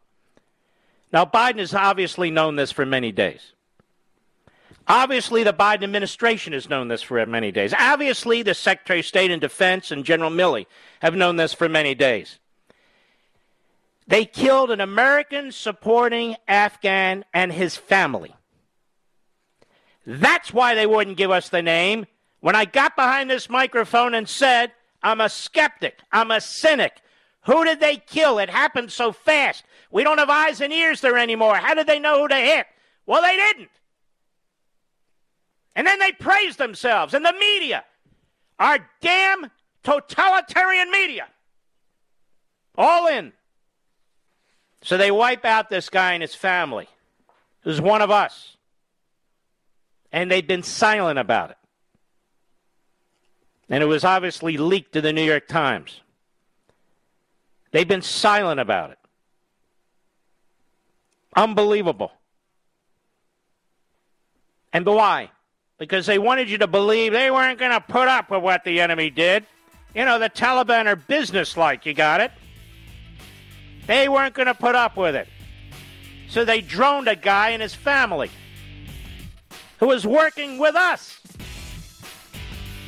Now, 1.12 1.24
Biden 1.24 1.60
has 1.60 1.72
obviously 1.72 2.32
known 2.32 2.56
this 2.56 2.72
for 2.72 2.84
many 2.84 3.12
days. 3.12 3.52
Obviously, 4.88 5.44
the 5.44 5.52
Biden 5.52 5.84
administration 5.84 6.52
has 6.52 6.68
known 6.68 6.88
this 6.88 7.02
for 7.02 7.24
many 7.24 7.52
days. 7.52 7.72
Obviously, 7.78 8.42
the 8.42 8.54
Secretary 8.54 8.98
of 8.98 9.06
State 9.06 9.30
and 9.30 9.40
Defense 9.40 9.92
and 9.92 10.04
General 10.04 10.32
Milley 10.32 10.66
have 11.00 11.14
known 11.14 11.36
this 11.36 11.54
for 11.54 11.68
many 11.68 11.94
days. 11.94 12.40
They 14.08 14.24
killed 14.24 14.72
an 14.72 14.80
American 14.80 15.52
supporting 15.52 16.34
Afghan 16.48 17.24
and 17.32 17.52
his 17.52 17.76
family. 17.76 18.34
That's 20.06 20.54
why 20.54 20.74
they 20.74 20.86
wouldn't 20.86 21.16
give 21.16 21.32
us 21.32 21.48
the 21.48 21.62
name. 21.62 22.06
When 22.40 22.54
I 22.54 22.64
got 22.64 22.94
behind 22.94 23.28
this 23.28 23.50
microphone 23.50 24.14
and 24.14 24.28
said, 24.28 24.72
I'm 25.02 25.20
a 25.20 25.28
skeptic, 25.28 25.98
I'm 26.12 26.30
a 26.30 26.40
cynic. 26.40 27.02
Who 27.42 27.64
did 27.64 27.80
they 27.80 27.96
kill? 27.96 28.38
It 28.38 28.48
happened 28.48 28.90
so 28.90 29.12
fast. 29.12 29.64
We 29.90 30.04
don't 30.04 30.18
have 30.18 30.30
eyes 30.30 30.60
and 30.60 30.72
ears 30.72 31.00
there 31.00 31.18
anymore. 31.18 31.56
How 31.56 31.74
did 31.74 31.86
they 31.86 31.98
know 31.98 32.22
who 32.22 32.28
to 32.28 32.36
hit? 32.36 32.66
Well, 33.04 33.22
they 33.22 33.36
didn't. 33.36 33.70
And 35.74 35.86
then 35.86 35.98
they 35.98 36.12
praised 36.12 36.58
themselves 36.58 37.14
and 37.14 37.24
the 37.24 37.34
media, 37.34 37.84
our 38.58 38.78
damn 39.00 39.50
totalitarian 39.84 40.90
media, 40.90 41.28
all 42.76 43.06
in. 43.08 43.32
So 44.82 44.96
they 44.96 45.10
wipe 45.10 45.44
out 45.44 45.68
this 45.68 45.88
guy 45.88 46.14
and 46.14 46.22
his 46.22 46.34
family, 46.34 46.88
who's 47.60 47.80
one 47.80 48.02
of 48.02 48.10
us. 48.10 48.55
And 50.12 50.30
they've 50.30 50.46
been 50.46 50.62
silent 50.62 51.18
about 51.18 51.50
it. 51.50 51.56
And 53.68 53.82
it 53.82 53.86
was 53.86 54.04
obviously 54.04 54.56
leaked 54.56 54.92
to 54.92 55.00
the 55.00 55.12
New 55.12 55.24
York 55.24 55.48
Times. 55.48 56.00
They've 57.72 57.88
been 57.88 58.02
silent 58.02 58.60
about 58.60 58.92
it. 58.92 58.98
Unbelievable. 61.34 62.12
And 64.72 64.86
why? 64.86 65.30
Because 65.78 66.06
they 66.06 66.18
wanted 66.18 66.48
you 66.48 66.58
to 66.58 66.66
believe 66.66 67.12
they 67.12 67.30
weren't 67.30 67.58
going 67.58 67.72
to 67.72 67.80
put 67.80 68.08
up 68.08 68.30
with 68.30 68.42
what 68.42 68.64
the 68.64 68.80
enemy 68.80 69.10
did. 69.10 69.44
You 69.94 70.04
know, 70.04 70.18
the 70.18 70.30
Taliban 70.30 70.86
are 70.86 70.96
businesslike. 70.96 71.84
You 71.86 71.92
got 71.92 72.20
it? 72.20 72.30
They 73.86 74.08
weren't 74.08 74.34
going 74.34 74.46
to 74.46 74.54
put 74.54 74.74
up 74.74 74.96
with 74.96 75.14
it. 75.14 75.28
So 76.28 76.44
they 76.44 76.60
droned 76.60 77.08
a 77.08 77.16
guy 77.16 77.50
and 77.50 77.62
his 77.62 77.74
family 77.74 78.30
who 79.78 79.86
was 79.88 80.06
working 80.06 80.58
with 80.58 80.74
us 80.74 81.20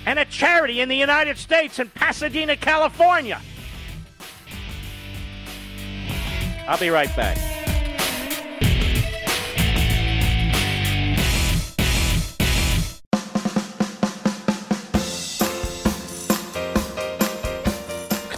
and 0.06 0.18
a 0.18 0.24
charity 0.24 0.80
in 0.80 0.88
the 0.88 0.96
United 0.96 1.36
States 1.36 1.78
in 1.78 1.90
Pasadena, 1.90 2.56
California. 2.56 3.40
I'll 6.66 6.78
be 6.78 6.90
right 6.90 7.14
back. 7.16 7.36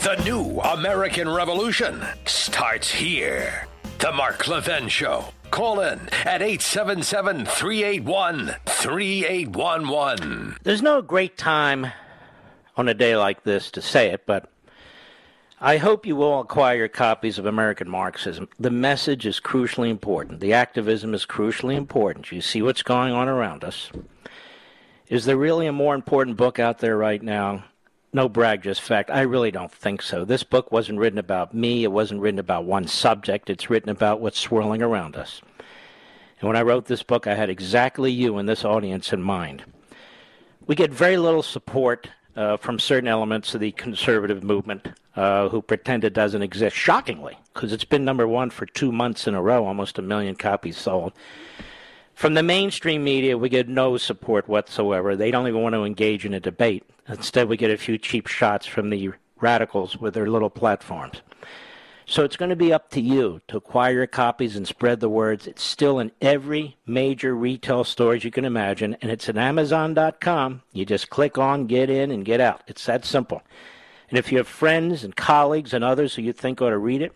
The 0.02 0.16
new 0.24 0.60
American 0.60 1.28
Revolution 1.28 2.04
starts 2.24 2.90
here. 2.90 3.68
The 3.98 4.10
Mark 4.10 4.48
Levin 4.48 4.88
Show. 4.88 5.26
Call 5.50 5.80
in 5.80 6.08
at 6.24 6.42
877 6.42 7.44
381 7.44 8.54
3811. 8.66 10.56
There's 10.62 10.82
no 10.82 11.02
great 11.02 11.36
time 11.36 11.88
on 12.76 12.88
a 12.88 12.94
day 12.94 13.16
like 13.16 13.42
this 13.42 13.70
to 13.72 13.82
say 13.82 14.10
it, 14.10 14.26
but 14.26 14.50
I 15.60 15.76
hope 15.76 16.06
you 16.06 16.16
will 16.16 16.40
acquire 16.40 16.88
copies 16.88 17.38
of 17.38 17.46
American 17.46 17.90
Marxism. 17.90 18.48
The 18.58 18.70
message 18.70 19.26
is 19.26 19.40
crucially 19.40 19.90
important. 19.90 20.40
The 20.40 20.54
activism 20.54 21.12
is 21.12 21.26
crucially 21.26 21.74
important. 21.76 22.32
You 22.32 22.40
see 22.40 22.62
what's 22.62 22.82
going 22.82 23.12
on 23.12 23.28
around 23.28 23.64
us. 23.64 23.90
Is 25.08 25.24
there 25.24 25.36
really 25.36 25.66
a 25.66 25.72
more 25.72 25.94
important 25.94 26.36
book 26.36 26.58
out 26.58 26.78
there 26.78 26.96
right 26.96 27.22
now? 27.22 27.64
No 28.12 28.28
brag, 28.28 28.62
just 28.62 28.80
fact. 28.80 29.08
I 29.10 29.20
really 29.20 29.52
don't 29.52 29.70
think 29.70 30.02
so. 30.02 30.24
This 30.24 30.42
book 30.42 30.72
wasn't 30.72 30.98
written 30.98 31.18
about 31.18 31.54
me. 31.54 31.84
It 31.84 31.92
wasn't 31.92 32.20
written 32.20 32.40
about 32.40 32.64
one 32.64 32.88
subject. 32.88 33.48
It's 33.48 33.70
written 33.70 33.88
about 33.88 34.20
what's 34.20 34.38
swirling 34.38 34.82
around 34.82 35.14
us. 35.14 35.40
And 36.40 36.48
when 36.48 36.56
I 36.56 36.62
wrote 36.62 36.86
this 36.86 37.04
book, 37.04 37.28
I 37.28 37.34
had 37.34 37.50
exactly 37.50 38.10
you 38.10 38.38
and 38.38 38.48
this 38.48 38.64
audience 38.64 39.12
in 39.12 39.22
mind. 39.22 39.62
We 40.66 40.74
get 40.74 40.92
very 40.92 41.18
little 41.18 41.42
support 41.42 42.08
uh, 42.34 42.56
from 42.56 42.80
certain 42.80 43.08
elements 43.08 43.54
of 43.54 43.60
the 43.60 43.72
conservative 43.72 44.42
movement 44.42 44.88
uh, 45.14 45.48
who 45.48 45.62
pretend 45.62 46.02
it 46.02 46.12
doesn't 46.12 46.42
exist, 46.42 46.74
shockingly, 46.74 47.38
because 47.54 47.72
it's 47.72 47.84
been 47.84 48.04
number 48.04 48.26
one 48.26 48.50
for 48.50 48.66
two 48.66 48.90
months 48.90 49.28
in 49.28 49.34
a 49.34 49.42
row, 49.42 49.66
almost 49.66 49.98
a 49.98 50.02
million 50.02 50.34
copies 50.34 50.76
sold. 50.76 51.12
From 52.14 52.34
the 52.34 52.42
mainstream 52.42 53.04
media, 53.04 53.38
we 53.38 53.48
get 53.48 53.68
no 53.68 53.96
support 53.96 54.48
whatsoever. 54.48 55.14
They 55.14 55.30
don't 55.30 55.46
even 55.46 55.62
want 55.62 55.74
to 55.74 55.84
engage 55.84 56.24
in 56.24 56.34
a 56.34 56.40
debate. 56.40 56.84
Instead, 57.10 57.48
we 57.48 57.56
get 57.56 57.70
a 57.70 57.76
few 57.76 57.98
cheap 57.98 58.26
shots 58.26 58.66
from 58.66 58.90
the 58.90 59.10
radicals 59.40 59.96
with 59.96 60.14
their 60.14 60.28
little 60.28 60.50
platforms. 60.50 61.20
So 62.06 62.24
it's 62.24 62.36
going 62.36 62.50
to 62.50 62.56
be 62.56 62.72
up 62.72 62.90
to 62.90 63.00
you 63.00 63.40
to 63.48 63.56
acquire 63.56 63.92
your 63.92 64.06
copies 64.06 64.56
and 64.56 64.66
spread 64.66 64.98
the 65.00 65.08
words. 65.08 65.46
It's 65.46 65.62
still 65.62 66.00
in 66.00 66.10
every 66.20 66.76
major 66.84 67.34
retail 67.34 67.84
stores 67.84 68.24
you 68.24 68.30
can 68.30 68.44
imagine, 68.44 68.96
and 69.00 69.10
it's 69.10 69.28
at 69.28 69.36
Amazon.com. 69.36 70.62
You 70.72 70.84
just 70.84 71.10
click 71.10 71.38
on, 71.38 71.66
get 71.66 71.88
in, 71.88 72.10
and 72.10 72.24
get 72.24 72.40
out. 72.40 72.62
It's 72.66 72.84
that 72.86 73.04
simple. 73.04 73.42
And 74.08 74.18
if 74.18 74.32
you 74.32 74.38
have 74.38 74.48
friends 74.48 75.04
and 75.04 75.14
colleagues 75.14 75.72
and 75.72 75.84
others 75.84 76.14
who 76.14 76.22
you 76.22 76.32
think 76.32 76.60
ought 76.60 76.70
to 76.70 76.78
read 76.78 77.00
it, 77.00 77.12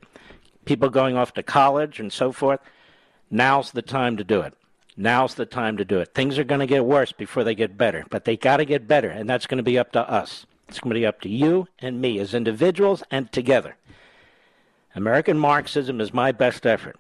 people 0.65 0.91
going 0.91 1.17
off 1.17 1.35
to 1.35 1.43
college 1.43 1.99
and 1.99 2.13
so 2.13 2.31
forth, 2.31 2.61
now's 3.31 3.73
the 3.73 3.83
time 3.83 4.17
to 4.17 4.25
do 4.25 4.41
it. 4.41 4.55
Now's 4.97 5.35
the 5.35 5.47
time 5.47 5.77
to 5.79 5.85
do 5.85 5.99
it. 5.99 6.15
Things 6.15 6.39
are 6.39 6.45
going 6.45 6.61
to 6.61 6.67
get 6.67 6.85
worse 6.85 7.13
before 7.13 7.43
they 7.43 7.55
get 7.55 7.77
better, 7.77 8.05
but 8.11 8.25
they 8.25 8.37
got 8.37 8.59
to 8.59 8.65
get 8.65 8.87
better, 8.87 9.11
and 9.11 9.29
that's 9.29 9.47
going 9.47 9.59
to 9.59 9.65
be 9.65 9.79
up 9.79 9.93
to 9.93 10.09
us. 10.09 10.47
It's 10.69 10.79
going 10.79 10.95
to 10.95 11.01
be 11.01 11.07
up 11.07 11.21
to 11.23 11.29
you 11.29 11.69
and 11.81 12.01
me 12.01 12.19
as 12.21 12.33
individuals 12.33 13.03
and 13.11 13.31
together. 13.33 13.77
American 14.95 15.39
Marxism 15.39 16.01
is 16.01 16.15
my 16.15 16.31
best 16.31 16.65
effort. 16.65 16.97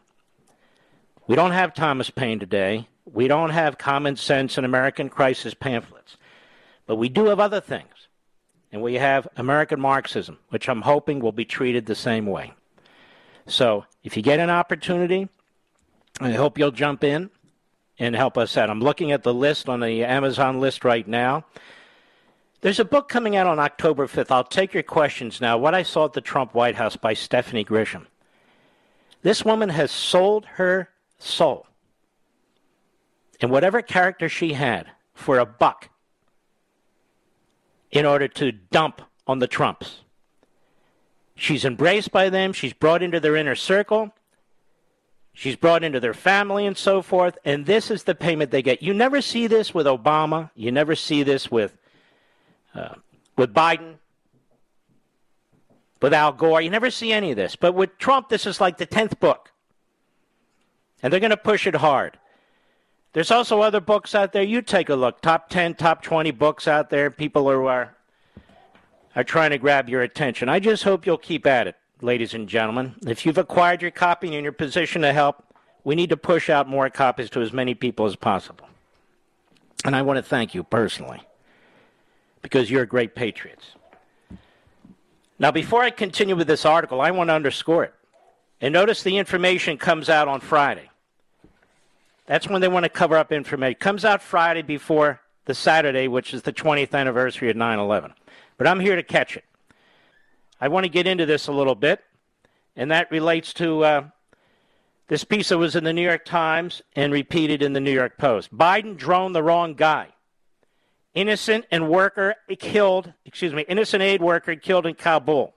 We 1.26 1.36
don't 1.36 1.52
have 1.52 1.72
Thomas 1.72 2.10
Paine 2.10 2.40
today. 2.40 2.88
We 3.04 3.28
don't 3.28 3.50
have 3.50 3.78
common 3.78 4.16
sense 4.16 4.58
and 4.58 4.66
American 4.66 5.08
crisis 5.08 5.54
pamphlets. 5.54 6.16
But 6.86 6.96
we 6.96 7.08
do 7.08 7.26
have 7.26 7.40
other 7.40 7.60
things. 7.60 8.08
And 8.72 8.82
we 8.82 8.94
have 8.94 9.28
American 9.36 9.80
Marxism, 9.80 10.38
which 10.48 10.68
I'm 10.68 10.82
hoping 10.82 11.20
will 11.20 11.32
be 11.32 11.44
treated 11.44 11.86
the 11.86 11.94
same 11.94 12.26
way. 12.26 12.52
So 13.46 13.84
if 14.02 14.16
you 14.16 14.22
get 14.22 14.40
an 14.40 14.50
opportunity, 14.50 15.28
I 16.20 16.32
hope 16.32 16.58
you'll 16.58 16.72
jump 16.72 17.04
in 17.04 17.30
and 17.98 18.14
help 18.14 18.36
us 18.36 18.56
out. 18.56 18.70
I'm 18.70 18.80
looking 18.80 19.12
at 19.12 19.22
the 19.22 19.34
list 19.34 19.68
on 19.68 19.80
the 19.80 20.04
Amazon 20.04 20.60
list 20.60 20.84
right 20.84 21.06
now. 21.06 21.44
There's 22.60 22.80
a 22.80 22.84
book 22.84 23.08
coming 23.08 23.36
out 23.36 23.46
on 23.46 23.58
October 23.58 24.06
5th. 24.06 24.30
I'll 24.30 24.42
take 24.42 24.72
your 24.72 24.82
questions 24.82 25.40
now. 25.40 25.58
What 25.58 25.74
I 25.74 25.82
saw 25.82 26.06
at 26.06 26.14
the 26.14 26.20
Trump 26.20 26.54
White 26.54 26.76
House 26.76 26.96
by 26.96 27.12
Stephanie 27.14 27.64
Grisham. 27.64 28.06
This 29.22 29.44
woman 29.44 29.68
has 29.68 29.90
sold 29.90 30.46
her 30.46 30.88
soul 31.18 31.66
and 33.40 33.50
whatever 33.50 33.82
character 33.82 34.28
she 34.28 34.54
had 34.54 34.86
for 35.14 35.38
a 35.38 35.46
buck 35.46 35.90
in 37.90 38.06
order 38.06 38.28
to 38.28 38.52
dump 38.52 39.02
on 39.26 39.38
the 39.38 39.46
Trumps. 39.46 40.00
She's 41.36 41.64
embraced 41.64 42.10
by 42.10 42.28
them, 42.28 42.52
she's 42.52 42.72
brought 42.72 43.02
into 43.02 43.20
their 43.20 43.36
inner 43.36 43.54
circle, 43.54 44.14
she's 45.34 45.56
brought 45.56 45.84
into 45.84 46.00
their 46.00 46.14
family 46.14 46.64
and 46.64 46.78
so 46.78 47.02
forth, 47.02 47.36
and 47.44 47.66
this 47.66 47.90
is 47.90 48.04
the 48.04 48.14
payment 48.14 48.50
they 48.50 48.62
get. 48.62 48.82
You 48.82 48.94
never 48.94 49.20
see 49.20 49.46
this 49.46 49.74
with 49.74 49.86
Obama, 49.86 50.50
you 50.54 50.72
never 50.72 50.94
see 50.94 51.22
this 51.22 51.50
with 51.50 51.76
uh, 52.74 52.94
with 53.36 53.52
Biden, 53.52 53.96
with 56.00 56.12
Al 56.12 56.32
Gore. 56.32 56.60
You 56.60 56.70
never 56.70 56.90
see 56.90 57.12
any 57.12 57.30
of 57.30 57.36
this. 57.36 57.56
But 57.56 57.74
with 57.74 57.96
Trump, 57.98 58.28
this 58.28 58.46
is 58.46 58.60
like 58.60 58.78
the 58.78 58.86
10th 58.86 59.18
book. 59.20 59.50
And 61.02 61.12
they're 61.12 61.20
going 61.20 61.30
to 61.30 61.36
push 61.36 61.66
it 61.66 61.74
hard. 61.74 62.18
There's 63.12 63.30
also 63.30 63.60
other 63.60 63.80
books 63.80 64.14
out 64.14 64.32
there. 64.32 64.42
You 64.42 64.60
take 64.60 64.88
a 64.88 64.96
look. 64.96 65.20
Top 65.20 65.48
10, 65.48 65.74
top 65.74 66.02
20 66.02 66.30
books 66.32 66.66
out 66.66 66.90
there. 66.90 67.10
People 67.10 67.48
are, 67.48 67.64
are, 67.68 67.96
are 69.14 69.24
trying 69.24 69.50
to 69.50 69.58
grab 69.58 69.88
your 69.88 70.02
attention. 70.02 70.48
I 70.48 70.58
just 70.60 70.82
hope 70.82 71.06
you'll 71.06 71.16
keep 71.16 71.46
at 71.46 71.68
it, 71.68 71.76
ladies 72.04 72.34
and 72.34 72.48
gentlemen. 72.48 72.94
If 73.06 73.24
you've 73.24 73.38
acquired 73.38 73.80
your 73.80 73.90
copy 73.90 74.26
and 74.26 74.34
you're 74.34 74.52
in 74.52 74.54
position 74.54 75.02
to 75.02 75.12
help, 75.12 75.42
we 75.84 75.94
need 75.94 76.10
to 76.10 76.16
push 76.16 76.50
out 76.50 76.68
more 76.68 76.88
copies 76.90 77.30
to 77.30 77.40
as 77.40 77.52
many 77.52 77.74
people 77.74 78.04
as 78.04 78.14
possible. 78.14 78.68
And 79.84 79.96
I 79.96 80.02
want 80.02 80.18
to 80.18 80.22
thank 80.22 80.54
you 80.54 80.62
personally 80.62 81.22
because 82.42 82.70
you're 82.70 82.84
great 82.84 83.14
patriots. 83.14 83.72
Now, 85.38 85.50
before 85.50 85.82
I 85.82 85.90
continue 85.90 86.36
with 86.36 86.46
this 86.46 86.64
article, 86.64 87.00
I 87.00 87.10
want 87.10 87.28
to 87.28 87.34
underscore 87.34 87.84
it. 87.84 87.94
And 88.60 88.72
notice 88.72 89.02
the 89.02 89.16
information 89.16 89.78
comes 89.78 90.08
out 90.08 90.28
on 90.28 90.40
Friday. 90.40 90.90
That's 92.26 92.48
when 92.48 92.60
they 92.60 92.68
want 92.68 92.84
to 92.84 92.90
cover 92.90 93.16
up 93.16 93.32
information. 93.32 93.72
It 93.72 93.80
comes 93.80 94.04
out 94.04 94.22
Friday 94.22 94.62
before 94.62 95.20
the 95.46 95.54
Saturday, 95.54 96.08
which 96.08 96.32
is 96.32 96.42
the 96.42 96.52
20th 96.52 96.94
anniversary 96.94 97.50
of 97.50 97.56
9 97.56 97.78
11. 97.78 98.12
But 98.56 98.66
I'm 98.66 98.80
here 98.80 98.96
to 98.96 99.02
catch 99.02 99.36
it. 99.36 99.44
I 100.64 100.68
want 100.68 100.84
to 100.84 100.88
get 100.88 101.06
into 101.06 101.26
this 101.26 101.46
a 101.48 101.52
little 101.52 101.74
bit, 101.74 102.02
and 102.74 102.90
that 102.90 103.10
relates 103.10 103.52
to 103.52 103.84
uh, 103.84 104.04
this 105.08 105.22
piece 105.22 105.50
that 105.50 105.58
was 105.58 105.76
in 105.76 105.84
the 105.84 105.92
New 105.92 106.00
York 106.00 106.24
Times 106.24 106.80
and 106.96 107.12
repeated 107.12 107.62
in 107.62 107.74
the 107.74 107.80
New 107.80 107.92
York 107.92 108.16
Post. 108.16 108.50
Biden 108.50 108.96
droned 108.96 109.34
the 109.34 109.42
wrong 109.42 109.74
guy 109.74 110.08
innocent 111.12 111.66
and 111.70 111.90
worker 111.90 112.36
killed, 112.58 113.12
excuse 113.26 113.52
me, 113.52 113.66
innocent 113.68 114.02
aid 114.02 114.22
worker 114.22 114.56
killed 114.56 114.86
in 114.86 114.94
Kabul. 114.94 115.52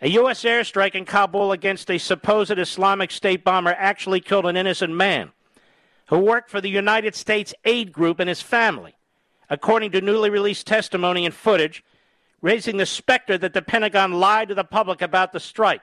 A 0.00 0.08
U.S. 0.08 0.42
airstrike 0.42 0.96
in 0.96 1.04
Kabul 1.04 1.52
against 1.52 1.88
a 1.88 1.98
supposed 1.98 2.58
Islamic 2.58 3.12
State 3.12 3.44
bomber 3.44 3.76
actually 3.78 4.18
killed 4.18 4.46
an 4.46 4.56
innocent 4.56 4.92
man 4.92 5.30
who 6.06 6.18
worked 6.18 6.50
for 6.50 6.60
the 6.60 6.68
United 6.68 7.14
States 7.14 7.54
aid 7.64 7.92
group 7.92 8.18
and 8.18 8.28
his 8.28 8.42
family, 8.42 8.96
according 9.48 9.92
to 9.92 10.00
newly 10.00 10.30
released 10.30 10.66
testimony 10.66 11.24
and 11.24 11.32
footage, 11.32 11.84
raising 12.42 12.76
the 12.76 12.86
specter 12.86 13.38
that 13.38 13.54
the 13.54 13.62
Pentagon 13.62 14.12
lied 14.12 14.48
to 14.48 14.54
the 14.54 14.64
public 14.64 15.00
about 15.00 15.32
the 15.32 15.40
strike. 15.40 15.82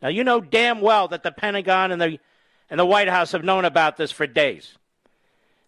Now, 0.00 0.08
you 0.08 0.22
know 0.22 0.40
damn 0.40 0.80
well 0.80 1.08
that 1.08 1.22
the 1.22 1.32
Pentagon 1.32 1.90
and 1.90 2.00
the, 2.00 2.20
and 2.70 2.78
the 2.78 2.86
White 2.86 3.08
House 3.08 3.32
have 3.32 3.42
known 3.42 3.64
about 3.64 3.96
this 3.96 4.12
for 4.12 4.26
days. 4.26 4.76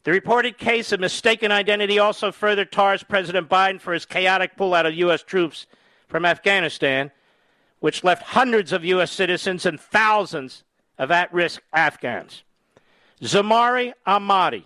The 0.05 0.13
reported 0.13 0.57
case 0.59 0.93
of 0.93 1.01
mistaken 1.01 1.51
identity 1.51 1.99
also 1.99 2.31
further 2.31 2.65
tars 2.65 3.03
President 3.03 3.49
Biden 3.49 3.81
for 3.81 3.93
his 3.93 4.07
chaotic 4.07 4.57
pullout 4.57 4.87
of 4.87 4.95
U.S. 4.95 5.23
troops 5.23 5.67
from 6.07 6.25
Afghanistan, 6.25 7.11
which 7.81 8.05
left 8.05 8.23
hundreds 8.23 8.73
of 8.73 8.85
U.S. 8.85 9.11
citizens 9.11 9.67
and 9.67 9.81
thousands 9.81 10.63
of 10.99 11.11
at 11.11 11.33
risk 11.33 11.61
Afghans. 11.73 12.45
Zamari 13.21 13.95
Ahmadi 14.07 14.65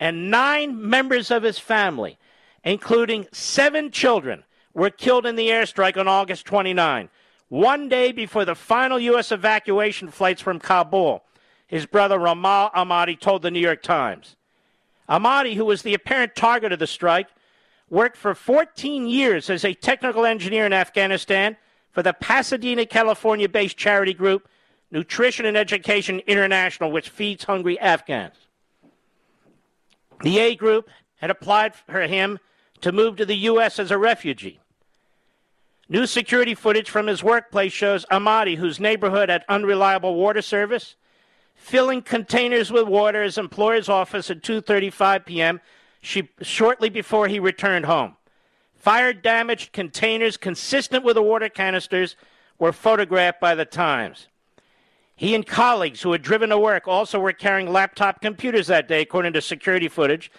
and 0.00 0.30
nine 0.30 0.88
members 0.88 1.30
of 1.30 1.44
his 1.44 1.58
family, 1.58 2.18
including 2.62 3.26
seven 3.32 3.90
children, 3.90 4.44
were 4.74 4.90
killed 4.90 5.24
in 5.24 5.36
the 5.36 5.48
airstrike 5.48 5.96
on 5.96 6.08
August 6.08 6.44
29, 6.46 7.08
one 7.48 7.88
day 7.88 8.12
before 8.12 8.44
the 8.44 8.54
final 8.54 8.98
U.S. 8.98 9.32
evacuation 9.32 10.10
flights 10.10 10.42
from 10.42 10.58
Kabul. 10.58 11.22
His 11.66 11.86
brother 11.86 12.18
Ramal 12.18 12.70
Ahmadi 12.70 13.18
told 13.18 13.42
the 13.42 13.50
New 13.50 13.60
York 13.60 13.82
Times. 13.82 14.36
Ahmadi, 15.08 15.54
who 15.54 15.64
was 15.64 15.82
the 15.82 15.94
apparent 15.94 16.34
target 16.34 16.72
of 16.72 16.78
the 16.78 16.86
strike, 16.86 17.28
worked 17.88 18.16
for 18.16 18.34
14 18.34 19.06
years 19.06 19.48
as 19.48 19.64
a 19.64 19.74
technical 19.74 20.24
engineer 20.24 20.66
in 20.66 20.72
Afghanistan 20.72 21.56
for 21.92 22.02
the 22.02 22.12
Pasadena, 22.12 22.84
California 22.86 23.48
based 23.48 23.76
charity 23.76 24.14
group 24.14 24.48
Nutrition 24.90 25.44
and 25.46 25.56
Education 25.56 26.20
International, 26.20 26.90
which 26.90 27.08
feeds 27.08 27.44
hungry 27.44 27.78
Afghans. 27.80 28.36
The 30.22 30.38
A 30.38 30.54
group 30.54 30.88
had 31.16 31.30
applied 31.30 31.74
for 31.74 32.02
him 32.02 32.38
to 32.80 32.92
move 32.92 33.16
to 33.16 33.26
the 33.26 33.36
U.S. 33.36 33.78
as 33.78 33.90
a 33.90 33.98
refugee. 33.98 34.60
New 35.88 36.06
security 36.06 36.54
footage 36.54 36.88
from 36.88 37.06
his 37.06 37.22
workplace 37.22 37.72
shows 37.72 38.06
Ahmadi, 38.10 38.56
whose 38.56 38.80
neighborhood 38.80 39.28
had 39.28 39.44
unreliable 39.48 40.14
water 40.14 40.40
service, 40.40 40.96
filling 41.54 42.00
containers 42.00 42.72
with 42.72 42.88
water 42.88 43.20
at 43.20 43.26
his 43.26 43.38
employer's 43.38 43.88
office 43.88 44.30
at 44.30 44.42
2:35 44.42 45.26
p.m. 45.26 45.60
She, 46.00 46.30
shortly 46.40 46.88
before 46.88 47.28
he 47.28 47.38
returned 47.38 47.84
home. 47.84 48.16
Fire 48.74 49.12
damaged 49.12 49.72
containers 49.72 50.36
consistent 50.36 51.04
with 51.04 51.16
the 51.16 51.22
water 51.22 51.48
canisters 51.48 52.16
were 52.58 52.72
photographed 52.72 53.40
by 53.40 53.54
the 53.54 53.64
Times. 53.64 54.28
He 55.16 55.34
and 55.34 55.46
colleagues 55.46 56.02
who 56.02 56.12
had 56.12 56.22
driven 56.22 56.50
to 56.50 56.58
work 56.58 56.88
also 56.88 57.18
were 57.18 57.32
carrying 57.32 57.72
laptop 57.72 58.20
computers 58.20 58.66
that 58.66 58.88
day, 58.88 59.02
according 59.02 59.32
to 59.34 59.40
security 59.40 59.88
footage, 59.88 60.30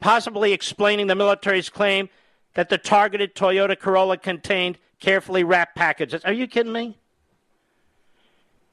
possibly 0.00 0.52
explaining 0.52 1.06
the 1.06 1.14
military's 1.14 1.70
claim 1.70 2.08
that 2.54 2.68
the 2.68 2.78
targeted 2.78 3.34
Toyota 3.34 3.78
Corolla 3.78 4.16
contained 4.16 4.78
carefully 5.00 5.44
wrapped 5.44 5.76
packages. 5.76 6.24
Are 6.24 6.32
you 6.32 6.46
kidding 6.46 6.72
me? 6.72 6.98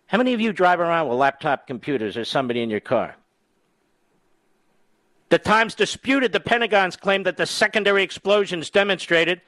How 0.08 0.18
many 0.18 0.34
of 0.34 0.42
you 0.42 0.52
drive 0.52 0.80
around 0.80 1.08
with 1.08 1.18
laptop 1.18 1.68
computers 1.68 2.18
or 2.18 2.26
somebody 2.26 2.62
in 2.62 2.70
your 2.70 2.82
car? 2.82 3.16
The 5.30 5.40
Times 5.40 5.76
disputed 5.76 6.34
the 6.34 6.42
Pentagon's 6.42 6.98
claim 6.98 7.24
that 7.24 7.38
the 7.38 7.46
secondary 7.46 8.04
explosions 8.04 8.70
demonstrated 8.70 9.40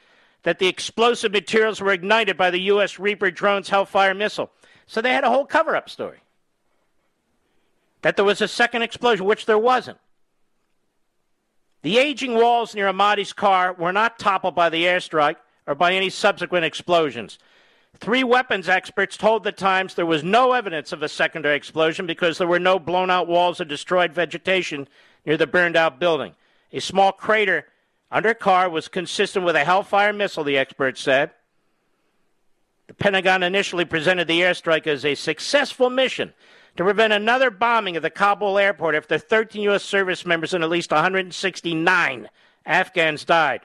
that 0.43 0.59
the 0.59 0.67
explosive 0.67 1.33
materials 1.33 1.81
were 1.81 1.91
ignited 1.91 2.37
by 2.37 2.49
the 2.49 2.61
U.S. 2.61 2.97
Reaper 2.99 3.31
drone's 3.31 3.67
Hellfire 3.69 4.13
missile. 4.13 4.51
So 4.87 5.01
they 5.01 5.11
had 5.11 5.25
a 5.25 5.29
whole 5.29 5.45
cover 5.45 5.75
up 5.75 5.89
story. 5.89 6.19
That 8.01 8.15
there 8.15 8.25
was 8.25 8.41
a 8.41 8.47
second 8.47 8.81
explosion, 8.81 9.25
which 9.25 9.45
there 9.45 9.57
wasn't. 9.57 9.97
The 11.81 11.97
aging 11.97 12.35
walls 12.35 12.73
near 12.73 12.87
Ahmadi's 12.87 13.33
car 13.33 13.73
were 13.73 13.91
not 13.91 14.17
toppled 14.17 14.55
by 14.55 14.69
the 14.69 14.83
airstrike 14.83 15.35
or 15.67 15.75
by 15.75 15.93
any 15.93 16.09
subsequent 16.09 16.65
explosions. 16.65 17.39
Three 17.97 18.23
weapons 18.23 18.67
experts 18.67 19.17
told 19.17 19.43
the 19.43 19.51
Times 19.51 19.93
there 19.93 20.05
was 20.05 20.23
no 20.23 20.53
evidence 20.53 20.91
of 20.91 21.03
a 21.03 21.09
secondary 21.09 21.55
explosion 21.55 22.05
because 22.05 22.37
there 22.37 22.47
were 22.47 22.59
no 22.59 22.79
blown 22.79 23.09
out 23.09 23.27
walls 23.27 23.61
or 23.61 23.65
destroyed 23.65 24.13
vegetation 24.13 24.87
near 25.25 25.37
the 25.37 25.47
burned 25.47 25.77
out 25.77 25.99
building. 25.99 26.35
A 26.71 26.79
small 26.81 27.11
crater 27.11 27.67
under 28.11 28.29
a 28.29 28.35
car 28.35 28.69
was 28.69 28.87
consistent 28.87 29.45
with 29.45 29.55
a 29.55 29.63
Hellfire 29.63 30.13
missile, 30.13 30.43
the 30.43 30.57
experts 30.57 31.01
said. 31.01 31.31
The 32.87 32.93
Pentagon 32.93 33.43
initially 33.43 33.85
presented 33.85 34.27
the 34.27 34.41
airstrike 34.41 34.87
as 34.87 35.05
a 35.05 35.15
successful 35.15 35.89
mission 35.89 36.33
to 36.75 36.83
prevent 36.83 37.13
another 37.13 37.49
bombing 37.49 37.95
of 37.95 38.03
the 38.03 38.09
Kabul 38.09 38.57
airport 38.57 38.95
after 38.95 39.17
13 39.17 39.61
U.S. 39.63 39.83
service 39.83 40.25
members 40.25 40.53
and 40.53 40.63
at 40.63 40.69
least 40.69 40.91
169 40.91 42.29
Afghans 42.65 43.25
died. 43.25 43.61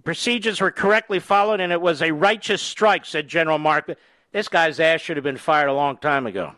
The 0.00 0.04
procedures 0.04 0.62
were 0.62 0.70
correctly 0.70 1.18
followed 1.18 1.60
and 1.60 1.70
it 1.70 1.80
was 1.82 2.00
a 2.00 2.10
righteous 2.10 2.62
strike, 2.62 3.04
said 3.04 3.28
General 3.28 3.58
Mark. 3.58 3.94
This 4.32 4.48
guy's 4.48 4.80
ass 4.80 5.02
should 5.02 5.18
have 5.18 5.24
been 5.24 5.36
fired 5.36 5.68
a 5.68 5.74
long 5.74 5.98
time 5.98 6.26
ago. 6.26 6.54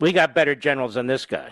We 0.00 0.14
got 0.14 0.34
better 0.34 0.54
generals 0.54 0.94
than 0.94 1.06
this 1.06 1.26
guy. 1.26 1.50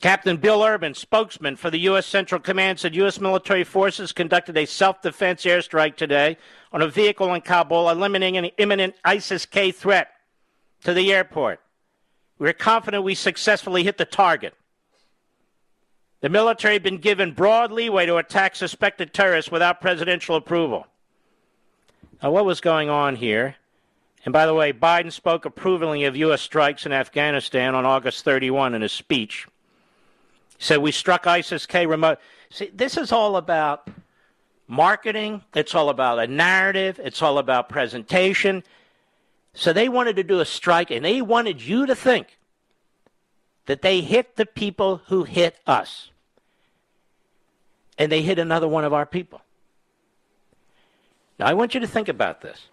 Captain 0.00 0.36
Bill 0.36 0.62
Urban, 0.62 0.92
spokesman 0.92 1.56
for 1.56 1.70
the 1.70 1.80
U.S. 1.80 2.04
Central 2.04 2.42
Command, 2.42 2.78
said 2.78 2.94
U.S. 2.96 3.18
military 3.18 3.64
forces 3.64 4.12
conducted 4.12 4.58
a 4.58 4.66
self 4.66 5.00
defense 5.00 5.44
airstrike 5.44 5.96
today 5.96 6.36
on 6.72 6.82
a 6.82 6.88
vehicle 6.88 7.32
in 7.32 7.40
Kabul, 7.40 7.88
eliminating 7.88 8.36
an 8.36 8.50
imminent 8.58 8.96
ISIS 9.02 9.46
K 9.46 9.72
threat 9.72 10.08
to 10.84 10.92
the 10.92 11.10
airport. 11.10 11.60
We 12.38 12.50
are 12.50 12.52
confident 12.52 13.02
we 13.02 13.14
successfully 13.14 13.82
hit 13.82 13.96
the 13.96 14.04
target. 14.04 14.52
The 16.20 16.28
military 16.28 16.74
had 16.74 16.82
been 16.82 16.98
given 16.98 17.32
broad 17.32 17.72
leeway 17.72 18.06
to 18.06 18.16
attack 18.16 18.54
suspected 18.54 19.14
terrorists 19.14 19.50
without 19.50 19.80
presidential 19.80 20.36
approval. 20.36 20.86
Now, 22.22 22.30
what 22.30 22.44
was 22.44 22.60
going 22.60 22.90
on 22.90 23.16
here? 23.16 23.56
And 24.24 24.32
by 24.32 24.44
the 24.44 24.52
way, 24.52 24.72
Biden 24.72 25.10
spoke 25.10 25.46
approvingly 25.46 26.04
of 26.04 26.16
U.S. 26.16 26.42
strikes 26.42 26.84
in 26.84 26.92
Afghanistan 26.92 27.74
on 27.74 27.86
August 27.86 28.22
31 28.24 28.74
in 28.74 28.82
his 28.82 28.92
speech. 28.92 29.46
So 30.58 30.78
we 30.78 30.92
struck 30.92 31.26
ISIS 31.26 31.64
K 31.64 31.86
remote. 31.86 32.18
See, 32.50 32.70
this 32.74 32.98
is 32.98 33.12
all 33.12 33.36
about 33.36 33.88
marketing. 34.68 35.42
It's 35.54 35.74
all 35.74 35.88
about 35.88 36.18
a 36.18 36.26
narrative. 36.26 37.00
It's 37.02 37.22
all 37.22 37.38
about 37.38 37.70
presentation. 37.70 38.62
So 39.54 39.72
they 39.72 39.88
wanted 39.88 40.16
to 40.16 40.22
do 40.22 40.40
a 40.40 40.44
strike, 40.44 40.90
and 40.90 41.02
they 41.02 41.22
wanted 41.22 41.62
you 41.62 41.86
to 41.86 41.94
think 41.94 42.38
that 43.64 43.80
they 43.80 44.02
hit 44.02 44.36
the 44.36 44.44
people 44.44 45.00
who 45.06 45.24
hit 45.24 45.56
us. 45.66 46.09
And 48.00 48.10
they 48.10 48.22
hit 48.22 48.38
another 48.38 48.66
one 48.66 48.84
of 48.84 48.94
our 48.94 49.04
people. 49.04 49.42
Now, 51.38 51.46
I 51.46 51.52
want 51.52 51.74
you 51.74 51.80
to 51.80 51.86
think 51.86 52.08
about 52.08 52.40
this 52.40 52.68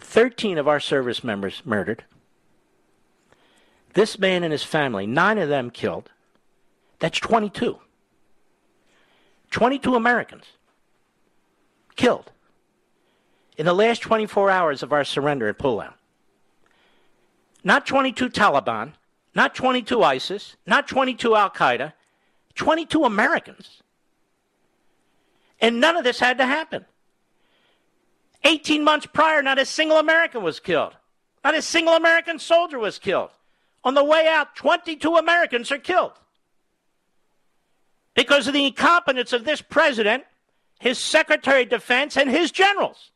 13 0.00 0.56
of 0.56 0.66
our 0.66 0.80
service 0.80 1.22
members 1.22 1.60
murdered. 1.66 2.04
This 3.92 4.18
man 4.18 4.42
and 4.42 4.52
his 4.52 4.64
family, 4.64 5.06
nine 5.06 5.36
of 5.36 5.50
them 5.50 5.70
killed. 5.70 6.10
That's 6.98 7.18
22. 7.18 7.78
22 9.50 9.94
Americans 9.94 10.44
killed 11.94 12.32
in 13.58 13.66
the 13.66 13.74
last 13.74 14.00
24 14.00 14.50
hours 14.50 14.82
of 14.82 14.94
our 14.94 15.04
surrender 15.04 15.46
and 15.46 15.58
pullout. 15.58 15.94
Not 17.62 17.86
22 17.86 18.30
Taliban, 18.30 18.92
not 19.34 19.54
22 19.54 20.02
ISIS, 20.02 20.56
not 20.66 20.88
22 20.88 21.34
Al 21.34 21.50
Qaeda, 21.50 21.92
22 22.58 23.04
Americans. 23.04 23.82
And 25.60 25.80
none 25.80 25.96
of 25.96 26.04
this 26.04 26.20
had 26.20 26.38
to 26.38 26.46
happen. 26.46 26.84
18 28.44 28.84
months 28.84 29.06
prior, 29.06 29.42
not 29.42 29.58
a 29.58 29.64
single 29.64 29.98
American 29.98 30.42
was 30.42 30.60
killed. 30.60 30.94
Not 31.44 31.54
a 31.54 31.62
single 31.62 31.94
American 31.94 32.38
soldier 32.38 32.78
was 32.78 32.98
killed. 32.98 33.30
On 33.84 33.94
the 33.94 34.04
way 34.04 34.26
out, 34.28 34.54
22 34.56 35.16
Americans 35.16 35.72
are 35.72 35.78
killed 35.78 36.12
because 38.14 38.48
of 38.48 38.54
the 38.54 38.66
incompetence 38.66 39.32
of 39.32 39.44
this 39.44 39.62
president, 39.62 40.24
his 40.80 40.98
Secretary 40.98 41.62
of 41.62 41.68
Defense, 41.68 42.16
and 42.16 42.28
his 42.28 42.50
generals. 42.50 43.12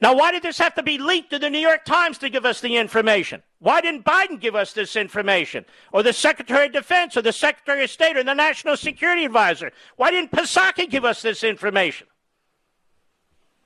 Now, 0.00 0.14
why 0.14 0.32
did 0.32 0.42
this 0.42 0.58
have 0.58 0.74
to 0.74 0.82
be 0.82 0.98
leaked 0.98 1.30
to 1.30 1.38
the 1.38 1.48
New 1.48 1.58
York 1.58 1.84
Times 1.86 2.18
to 2.18 2.28
give 2.28 2.44
us 2.44 2.60
the 2.60 2.76
information? 2.76 3.42
Why 3.64 3.80
didn't 3.80 4.04
Biden 4.04 4.38
give 4.38 4.54
us 4.54 4.74
this 4.74 4.94
information? 4.94 5.64
Or 5.90 6.02
the 6.02 6.12
Secretary 6.12 6.66
of 6.66 6.74
Defense, 6.74 7.16
or 7.16 7.22
the 7.22 7.32
Secretary 7.32 7.82
of 7.82 7.88
State, 7.88 8.14
or 8.14 8.22
the 8.22 8.34
National 8.34 8.76
Security 8.76 9.24
Advisor? 9.24 9.72
Why 9.96 10.10
didn't 10.10 10.32
Psaki 10.32 10.90
give 10.90 11.06
us 11.06 11.22
this 11.22 11.42
information? 11.42 12.06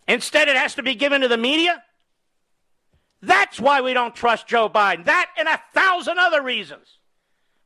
Instead, 0.07 0.47
it 0.47 0.55
has 0.55 0.77
to 0.77 0.85
be 0.85 0.95
given 0.95 1.23
to 1.23 1.27
the 1.27 1.37
media? 1.37 1.83
That's 3.23 3.59
why 3.59 3.81
we 3.81 3.93
don't 3.93 4.15
trust 4.15 4.47
Joe 4.47 4.69
Biden. 4.69 5.05
That 5.07 5.33
and 5.37 5.49
a 5.49 5.61
thousand 5.75 6.21
other 6.21 6.43
reasons 6.43 7.01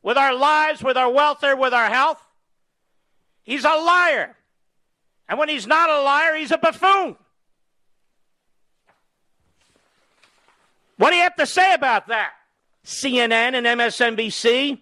with 0.02 0.16
our 0.16 0.34
lives, 0.34 0.82
with 0.82 0.96
our 0.96 1.12
welfare, 1.12 1.54
with 1.54 1.74
our 1.74 1.90
health. 1.90 2.24
He's 3.42 3.66
a 3.66 3.76
liar. 3.76 4.38
And 5.28 5.38
when 5.38 5.50
he's 5.50 5.66
not 5.66 5.90
a 5.90 6.00
liar, 6.00 6.34
he's 6.36 6.50
a 6.50 6.56
buffoon. 6.56 7.16
What 10.96 11.10
do 11.10 11.16
you 11.16 11.22
have 11.22 11.36
to 11.36 11.46
say 11.46 11.74
about 11.74 12.08
that? 12.08 12.32
CNN 12.84 13.54
and 13.54 13.66
MSNBC? 13.66 14.80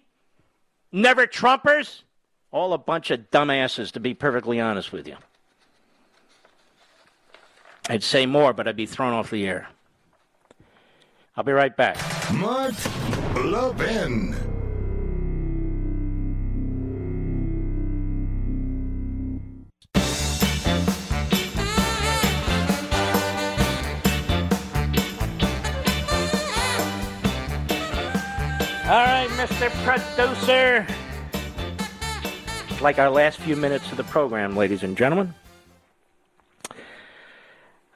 Never 0.93 1.27
Trumpers? 1.27 2.03
All 2.51 2.73
a 2.73 2.79
bunch 2.79 3.11
of 3.11 3.31
dumbasses, 3.31 3.93
to 3.93 4.01
be 4.01 4.15
perfectly 4.15 4.61
honest 4.61 4.93
with 4.93 5.07
you. 5.07 5.17
I'd 7.89 8.03
say 8.03 8.27
more, 8.27 8.53
but 8.53 8.67
I'd 8.67 8.77
be 8.77 8.87
thrown 8.87 9.13
off 9.13 9.31
the 9.31 9.47
air. 9.47 9.69
I'll 11.37 11.45
be 11.45 11.53
right 11.53 11.77
back. 11.77 11.97
Mark 12.33 12.75
Levin. 13.37 14.50
Mr. 29.41 29.71
Producer. 29.85 30.87
Like 32.83 32.99
our 32.99 33.09
last 33.09 33.39
few 33.39 33.57
minutes 33.57 33.91
of 33.91 33.97
the 33.97 34.05
program, 34.05 34.55
ladies 34.55 34.83
and 34.83 34.95
gentlemen. 34.99 35.33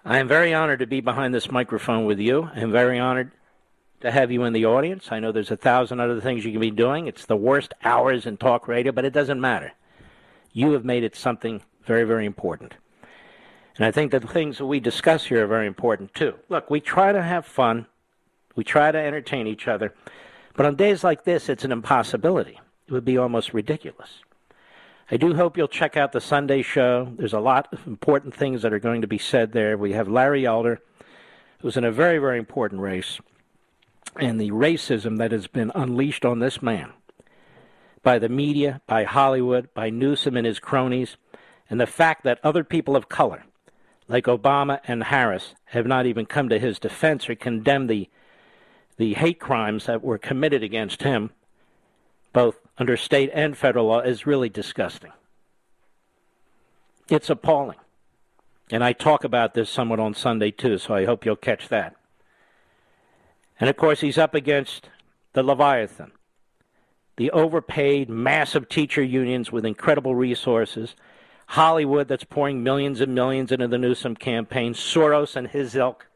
I 0.06 0.20
am 0.20 0.26
very 0.26 0.54
honored 0.54 0.78
to 0.78 0.86
be 0.86 1.02
behind 1.02 1.34
this 1.34 1.50
microphone 1.50 2.06
with 2.06 2.18
you. 2.18 2.48
I 2.54 2.60
am 2.60 2.72
very 2.72 2.98
honored 2.98 3.30
to 4.00 4.10
have 4.10 4.32
you 4.32 4.44
in 4.44 4.54
the 4.54 4.64
audience. 4.64 5.08
I 5.10 5.20
know 5.20 5.32
there's 5.32 5.50
a 5.50 5.56
thousand 5.58 6.00
other 6.00 6.18
things 6.18 6.46
you 6.46 6.52
can 6.52 6.62
be 6.62 6.70
doing. 6.70 7.08
It's 7.08 7.26
the 7.26 7.36
worst 7.36 7.74
hours 7.84 8.24
in 8.24 8.38
talk 8.38 8.66
radio, 8.66 8.90
but 8.90 9.04
it 9.04 9.12
doesn't 9.12 9.38
matter. 9.38 9.74
You 10.54 10.70
have 10.70 10.86
made 10.86 11.04
it 11.04 11.14
something 11.14 11.60
very, 11.84 12.04
very 12.04 12.24
important. 12.24 12.72
And 13.76 13.84
I 13.84 13.90
think 13.90 14.12
that 14.12 14.22
the 14.22 14.28
things 14.28 14.56
that 14.56 14.66
we 14.66 14.80
discuss 14.80 15.26
here 15.26 15.44
are 15.44 15.46
very 15.46 15.66
important 15.66 16.14
too. 16.14 16.36
Look, 16.48 16.70
we 16.70 16.80
try 16.80 17.12
to 17.12 17.22
have 17.22 17.44
fun, 17.44 17.84
we 18.56 18.64
try 18.64 18.90
to 18.90 18.98
entertain 18.98 19.46
each 19.46 19.68
other, 19.68 19.92
but 20.54 20.66
on 20.66 20.76
days 20.76 21.04
like 21.04 21.24
this, 21.24 21.48
it's 21.48 21.64
an 21.64 21.72
impossibility. 21.72 22.60
It 22.86 22.92
would 22.92 23.04
be 23.04 23.18
almost 23.18 23.54
ridiculous. 23.54 24.20
I 25.10 25.16
do 25.16 25.34
hope 25.34 25.56
you'll 25.56 25.68
check 25.68 25.96
out 25.96 26.12
the 26.12 26.20
Sunday 26.20 26.62
show. 26.62 27.12
There's 27.16 27.32
a 27.32 27.40
lot 27.40 27.68
of 27.72 27.86
important 27.86 28.34
things 28.34 28.62
that 28.62 28.72
are 28.72 28.78
going 28.78 29.02
to 29.02 29.06
be 29.06 29.18
said 29.18 29.52
there. 29.52 29.76
We 29.76 29.92
have 29.92 30.08
Larry 30.08 30.46
Elder, 30.46 30.80
who's 31.60 31.76
in 31.76 31.84
a 31.84 31.92
very, 31.92 32.18
very 32.18 32.38
important 32.38 32.80
race, 32.80 33.20
and 34.16 34.40
the 34.40 34.50
racism 34.50 35.18
that 35.18 35.32
has 35.32 35.46
been 35.46 35.72
unleashed 35.74 36.24
on 36.24 36.38
this 36.38 36.62
man 36.62 36.92
by 38.02 38.18
the 38.18 38.28
media, 38.28 38.80
by 38.86 39.04
Hollywood, 39.04 39.72
by 39.74 39.90
Newsom 39.90 40.36
and 40.36 40.46
his 40.46 40.60
cronies, 40.60 41.16
and 41.68 41.80
the 41.80 41.86
fact 41.86 42.22
that 42.22 42.38
other 42.44 42.62
people 42.62 42.94
of 42.94 43.08
color, 43.08 43.44
like 44.06 44.24
Obama 44.24 44.80
and 44.86 45.04
Harris, 45.04 45.54
have 45.66 45.86
not 45.86 46.06
even 46.06 46.26
come 46.26 46.48
to 46.50 46.58
his 46.58 46.78
defense 46.78 47.28
or 47.28 47.34
condemned 47.34 47.90
the 47.90 48.08
the 48.96 49.14
hate 49.14 49.40
crimes 49.40 49.86
that 49.86 50.02
were 50.02 50.18
committed 50.18 50.62
against 50.62 51.02
him, 51.02 51.30
both 52.32 52.56
under 52.78 52.96
state 52.96 53.30
and 53.32 53.56
federal 53.56 53.86
law, 53.86 54.00
is 54.00 54.26
really 54.26 54.48
disgusting. 54.48 55.12
It's 57.08 57.30
appalling. 57.30 57.78
And 58.70 58.82
I 58.82 58.92
talk 58.92 59.24
about 59.24 59.54
this 59.54 59.68
somewhat 59.68 60.00
on 60.00 60.14
Sunday 60.14 60.50
too, 60.50 60.78
so 60.78 60.94
I 60.94 61.04
hope 61.04 61.24
you'll 61.24 61.36
catch 61.36 61.68
that. 61.68 61.96
And 63.60 63.68
of 63.68 63.76
course, 63.76 64.00
he's 64.00 64.18
up 64.18 64.34
against 64.34 64.88
the 65.32 65.42
Leviathan, 65.42 66.12
the 67.16 67.30
overpaid, 67.30 68.08
massive 68.08 68.68
teacher 68.68 69.02
unions 69.02 69.52
with 69.52 69.64
incredible 69.64 70.14
resources, 70.14 70.96
Hollywood 71.48 72.08
that's 72.08 72.24
pouring 72.24 72.62
millions 72.62 73.00
and 73.00 73.14
millions 73.14 73.52
into 73.52 73.68
the 73.68 73.78
Newsom 73.78 74.16
campaign, 74.16 74.74
Soros 74.74 75.36
and 75.36 75.48
his 75.48 75.76
ilk, 75.76 76.06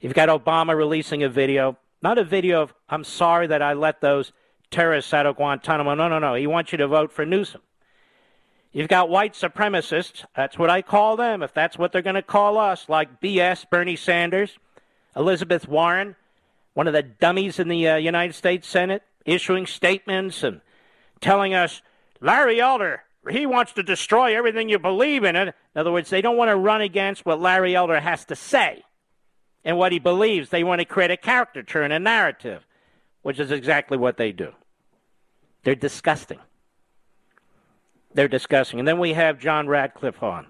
You've 0.00 0.14
got 0.14 0.28
Obama 0.28 0.76
releasing 0.76 1.22
a 1.22 1.28
video, 1.28 1.78
not 2.02 2.18
a 2.18 2.24
video 2.24 2.62
of, 2.62 2.74
I'm 2.88 3.04
sorry 3.04 3.46
that 3.46 3.62
I 3.62 3.72
let 3.72 4.00
those 4.00 4.32
terrorists 4.70 5.14
out 5.14 5.26
of 5.26 5.36
Guantanamo. 5.36 5.94
No, 5.94 6.08
no, 6.08 6.18
no. 6.18 6.34
He 6.34 6.46
wants 6.46 6.72
you 6.72 6.78
to 6.78 6.86
vote 6.86 7.12
for 7.12 7.24
Newsom. 7.24 7.62
You've 8.72 8.88
got 8.88 9.08
white 9.08 9.34
supremacists. 9.34 10.24
That's 10.34 10.58
what 10.58 10.68
I 10.68 10.82
call 10.82 11.16
them, 11.16 11.42
if 11.42 11.54
that's 11.54 11.78
what 11.78 11.92
they're 11.92 12.02
going 12.02 12.16
to 12.16 12.22
call 12.22 12.58
us, 12.58 12.88
like 12.88 13.20
BS, 13.20 13.70
Bernie 13.70 13.96
Sanders, 13.96 14.58
Elizabeth 15.14 15.68
Warren, 15.68 16.16
one 16.74 16.88
of 16.88 16.92
the 16.92 17.02
dummies 17.02 17.60
in 17.60 17.68
the 17.68 17.88
uh, 17.88 17.96
United 17.96 18.34
States 18.34 18.66
Senate, 18.66 19.04
issuing 19.24 19.64
statements 19.64 20.42
and 20.42 20.60
telling 21.20 21.54
us, 21.54 21.82
Larry 22.20 22.60
Elder, 22.60 23.04
he 23.30 23.46
wants 23.46 23.72
to 23.74 23.82
destroy 23.82 24.36
everything 24.36 24.68
you 24.68 24.78
believe 24.80 25.22
in. 25.22 25.36
In 25.36 25.52
other 25.76 25.92
words, 25.92 26.10
they 26.10 26.20
don't 26.20 26.36
want 26.36 26.50
to 26.50 26.56
run 26.56 26.80
against 26.80 27.24
what 27.24 27.40
Larry 27.40 27.76
Elder 27.76 28.00
has 28.00 28.24
to 28.26 28.34
say 28.34 28.82
and 29.64 29.78
what 29.78 29.92
he 29.92 29.98
believes. 29.98 30.50
They 30.50 30.64
want 30.64 30.80
to 30.80 30.84
create 30.84 31.10
a 31.10 31.16
caricature 31.16 31.82
and 31.82 31.92
a 31.92 31.98
narrative, 31.98 32.66
which 33.22 33.40
is 33.40 33.50
exactly 33.50 33.96
what 33.96 34.16
they 34.16 34.32
do. 34.32 34.52
They're 35.62 35.74
disgusting. 35.74 36.40
They're 38.12 38.28
disgusting. 38.28 38.78
And 38.78 38.86
then 38.86 38.98
we 38.98 39.14
have 39.14 39.38
John 39.38 39.66
Ratcliffe 39.66 40.22
on, 40.22 40.48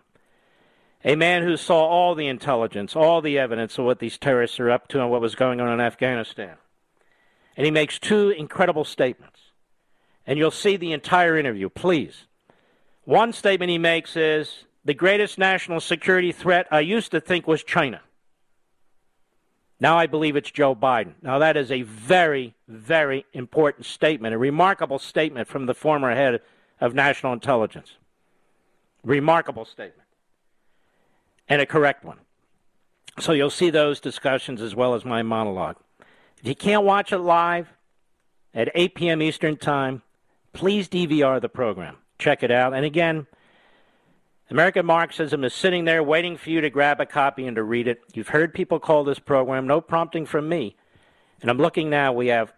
a 1.04 1.16
man 1.16 1.42
who 1.42 1.56
saw 1.56 1.86
all 1.86 2.14
the 2.14 2.26
intelligence, 2.26 2.96
all 2.96 3.20
the 3.20 3.38
evidence 3.38 3.78
of 3.78 3.84
what 3.84 4.00
these 4.00 4.18
terrorists 4.18 4.58
are 4.58 4.70
up 4.70 4.88
to 4.88 5.00
and 5.00 5.10
what 5.10 5.20
was 5.20 5.34
going 5.34 5.60
on 5.60 5.72
in 5.72 5.80
Afghanistan. 5.80 6.56
And 7.56 7.64
he 7.64 7.70
makes 7.70 7.98
two 7.98 8.30
incredible 8.30 8.84
statements. 8.84 9.40
And 10.26 10.38
you'll 10.38 10.50
see 10.50 10.76
the 10.76 10.92
entire 10.92 11.38
interview, 11.38 11.68
please. 11.68 12.26
One 13.04 13.32
statement 13.32 13.70
he 13.70 13.78
makes 13.78 14.16
is 14.16 14.64
the 14.84 14.94
greatest 14.94 15.38
national 15.38 15.80
security 15.80 16.32
threat 16.32 16.66
I 16.70 16.80
used 16.80 17.10
to 17.12 17.20
think 17.20 17.46
was 17.46 17.62
China. 17.62 18.00
Now 19.80 19.98
I 19.98 20.06
believe 20.06 20.36
it's 20.36 20.50
Joe 20.50 20.74
Biden. 20.74 21.14
Now 21.22 21.38
that 21.38 21.56
is 21.56 21.70
a 21.70 21.82
very, 21.82 22.54
very 22.68 23.26
important 23.32 23.86
statement, 23.86 24.34
a 24.34 24.38
remarkable 24.38 24.98
statement 24.98 25.48
from 25.48 25.66
the 25.66 25.74
former 25.74 26.14
head 26.14 26.40
of 26.80 26.94
national 26.94 27.32
intelligence. 27.32 27.92
Remarkable 29.02 29.64
statement. 29.64 30.08
And 31.48 31.60
a 31.60 31.66
correct 31.66 32.04
one. 32.04 32.18
So 33.20 33.32
you'll 33.32 33.50
see 33.50 33.70
those 33.70 34.00
discussions 34.00 34.60
as 34.60 34.74
well 34.74 34.94
as 34.94 35.04
my 35.04 35.22
monologue. 35.22 35.76
If 36.40 36.48
you 36.48 36.54
can't 36.54 36.84
watch 36.84 37.12
it 37.12 37.18
live 37.18 37.68
at 38.54 38.70
8 38.74 38.94
p.m. 38.94 39.22
Eastern 39.22 39.56
Time, 39.56 40.02
please 40.52 40.88
DVR 40.88 41.40
the 41.40 41.48
program. 41.48 41.96
Check 42.18 42.42
it 42.42 42.50
out. 42.50 42.74
And 42.74 42.84
again, 42.84 43.26
American 44.50 44.84
Marxism 44.84 45.42
is 45.42 45.54
sitting 45.54 45.84
there 45.84 46.02
waiting 46.02 46.36
for 46.36 46.50
you 46.50 46.60
to 46.60 46.68
grab 46.68 47.00
a 47.00 47.06
copy 47.06 47.46
and 47.46 47.56
to 47.56 47.62
read 47.62 47.88
it. 47.88 48.02
You've 48.12 48.28
heard 48.28 48.52
people 48.52 48.78
call 48.78 49.02
this 49.02 49.18
program, 49.18 49.66
no 49.66 49.80
prompting 49.80 50.26
from 50.26 50.48
me. 50.48 50.76
And 51.40 51.50
I'm 51.50 51.58
looking 51.58 51.88
now, 51.88 52.12
we 52.12 52.26
have 52.26 52.52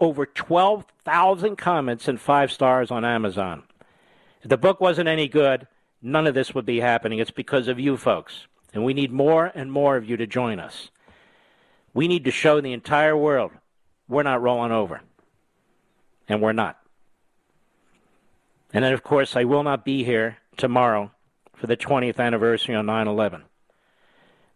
over 0.00 0.24
12,000 0.24 1.56
comments 1.56 2.08
and 2.08 2.18
five 2.18 2.50
stars 2.50 2.90
on 2.90 3.04
Amazon. 3.04 3.64
If 4.42 4.48
the 4.48 4.56
book 4.56 4.80
wasn't 4.80 5.08
any 5.08 5.28
good, 5.28 5.66
none 6.00 6.26
of 6.26 6.34
this 6.34 6.54
would 6.54 6.64
be 6.64 6.80
happening. 6.80 7.18
It's 7.18 7.30
because 7.30 7.68
of 7.68 7.78
you 7.78 7.96
folks. 7.96 8.46
And 8.72 8.84
we 8.84 8.94
need 8.94 9.12
more 9.12 9.52
and 9.54 9.70
more 9.70 9.96
of 9.96 10.08
you 10.08 10.16
to 10.16 10.26
join 10.26 10.58
us. 10.58 10.90
We 11.92 12.08
need 12.08 12.24
to 12.24 12.30
show 12.30 12.60
the 12.60 12.72
entire 12.72 13.16
world 13.16 13.52
we're 14.08 14.22
not 14.22 14.42
rolling 14.42 14.72
over. 14.72 15.00
And 16.28 16.40
we're 16.40 16.52
not. 16.52 16.78
And 18.72 18.84
then, 18.84 18.92
of 18.92 19.02
course, 19.02 19.36
I 19.36 19.44
will 19.44 19.62
not 19.62 19.84
be 19.84 20.04
here 20.04 20.38
tomorrow 20.56 21.10
for 21.56 21.66
the 21.66 21.76
20th 21.76 22.18
anniversary 22.18 22.74
on 22.74 22.86
9 22.86 23.08
11. 23.08 23.42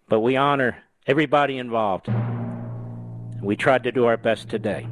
But 0.08 0.20
we 0.20 0.36
honor 0.36 0.84
everybody 1.06 1.58
involved. 1.58 2.08
We 3.42 3.56
tried 3.56 3.84
to 3.84 3.92
do 3.92 4.04
our 4.06 4.16
best 4.16 4.48
today. 4.48 4.86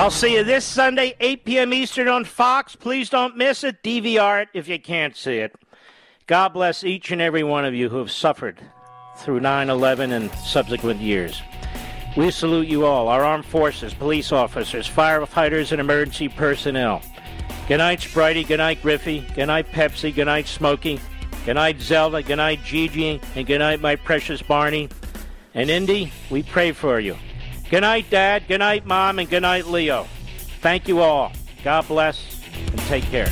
I'll 0.00 0.10
see 0.10 0.32
you 0.32 0.44
this 0.44 0.64
Sunday, 0.64 1.14
8 1.20 1.44
p.m. 1.44 1.74
Eastern 1.74 2.08
on 2.08 2.24
Fox. 2.24 2.74
Please 2.74 3.10
don't 3.10 3.36
miss 3.36 3.62
it. 3.64 3.82
DVR 3.82 4.40
it 4.40 4.48
if 4.54 4.66
you 4.66 4.80
can't 4.80 5.14
see 5.14 5.36
it. 5.36 5.54
God 6.26 6.54
bless 6.54 6.84
each 6.84 7.10
and 7.10 7.20
every 7.20 7.42
one 7.42 7.66
of 7.66 7.74
you 7.74 7.90
who 7.90 7.98
have 7.98 8.10
suffered 8.10 8.58
through 9.18 9.40
9 9.40 9.68
11 9.68 10.12
and 10.12 10.32
subsequent 10.36 11.02
years. 11.02 11.42
We 12.16 12.30
salute 12.30 12.66
you 12.66 12.86
all, 12.86 13.08
our 13.08 13.22
armed 13.22 13.44
forces, 13.44 13.92
police 13.92 14.32
officers, 14.32 14.88
firefighters, 14.88 15.70
and 15.70 15.82
emergency 15.82 16.30
personnel. 16.30 17.02
Good 17.68 17.76
night, 17.76 18.00
Spritey. 18.00 18.46
Good 18.46 18.56
night, 18.56 18.80
Griffey. 18.80 19.20
Good 19.34 19.48
night, 19.48 19.70
Pepsi. 19.70 20.14
Good 20.14 20.24
night, 20.24 20.46
Smokey. 20.46 20.98
Good 21.44 21.54
night, 21.56 21.78
Zelda. 21.78 22.22
Good 22.22 22.36
night, 22.36 22.64
Gigi. 22.64 23.20
And 23.36 23.46
good 23.46 23.58
night, 23.58 23.82
my 23.82 23.96
precious 23.96 24.40
Barney. 24.40 24.88
And 25.52 25.68
Indy, 25.68 26.10
we 26.30 26.42
pray 26.42 26.72
for 26.72 27.00
you. 27.00 27.18
Good 27.70 27.82
night, 27.82 28.10
Dad. 28.10 28.48
Good 28.48 28.58
night, 28.58 28.84
Mom. 28.84 29.20
And 29.20 29.30
good 29.30 29.42
night, 29.42 29.66
Leo. 29.66 30.08
Thank 30.60 30.88
you 30.88 31.00
all. 31.00 31.32
God 31.62 31.86
bless 31.86 32.42
and 32.54 32.78
take 32.80 33.04
care. 33.04 33.28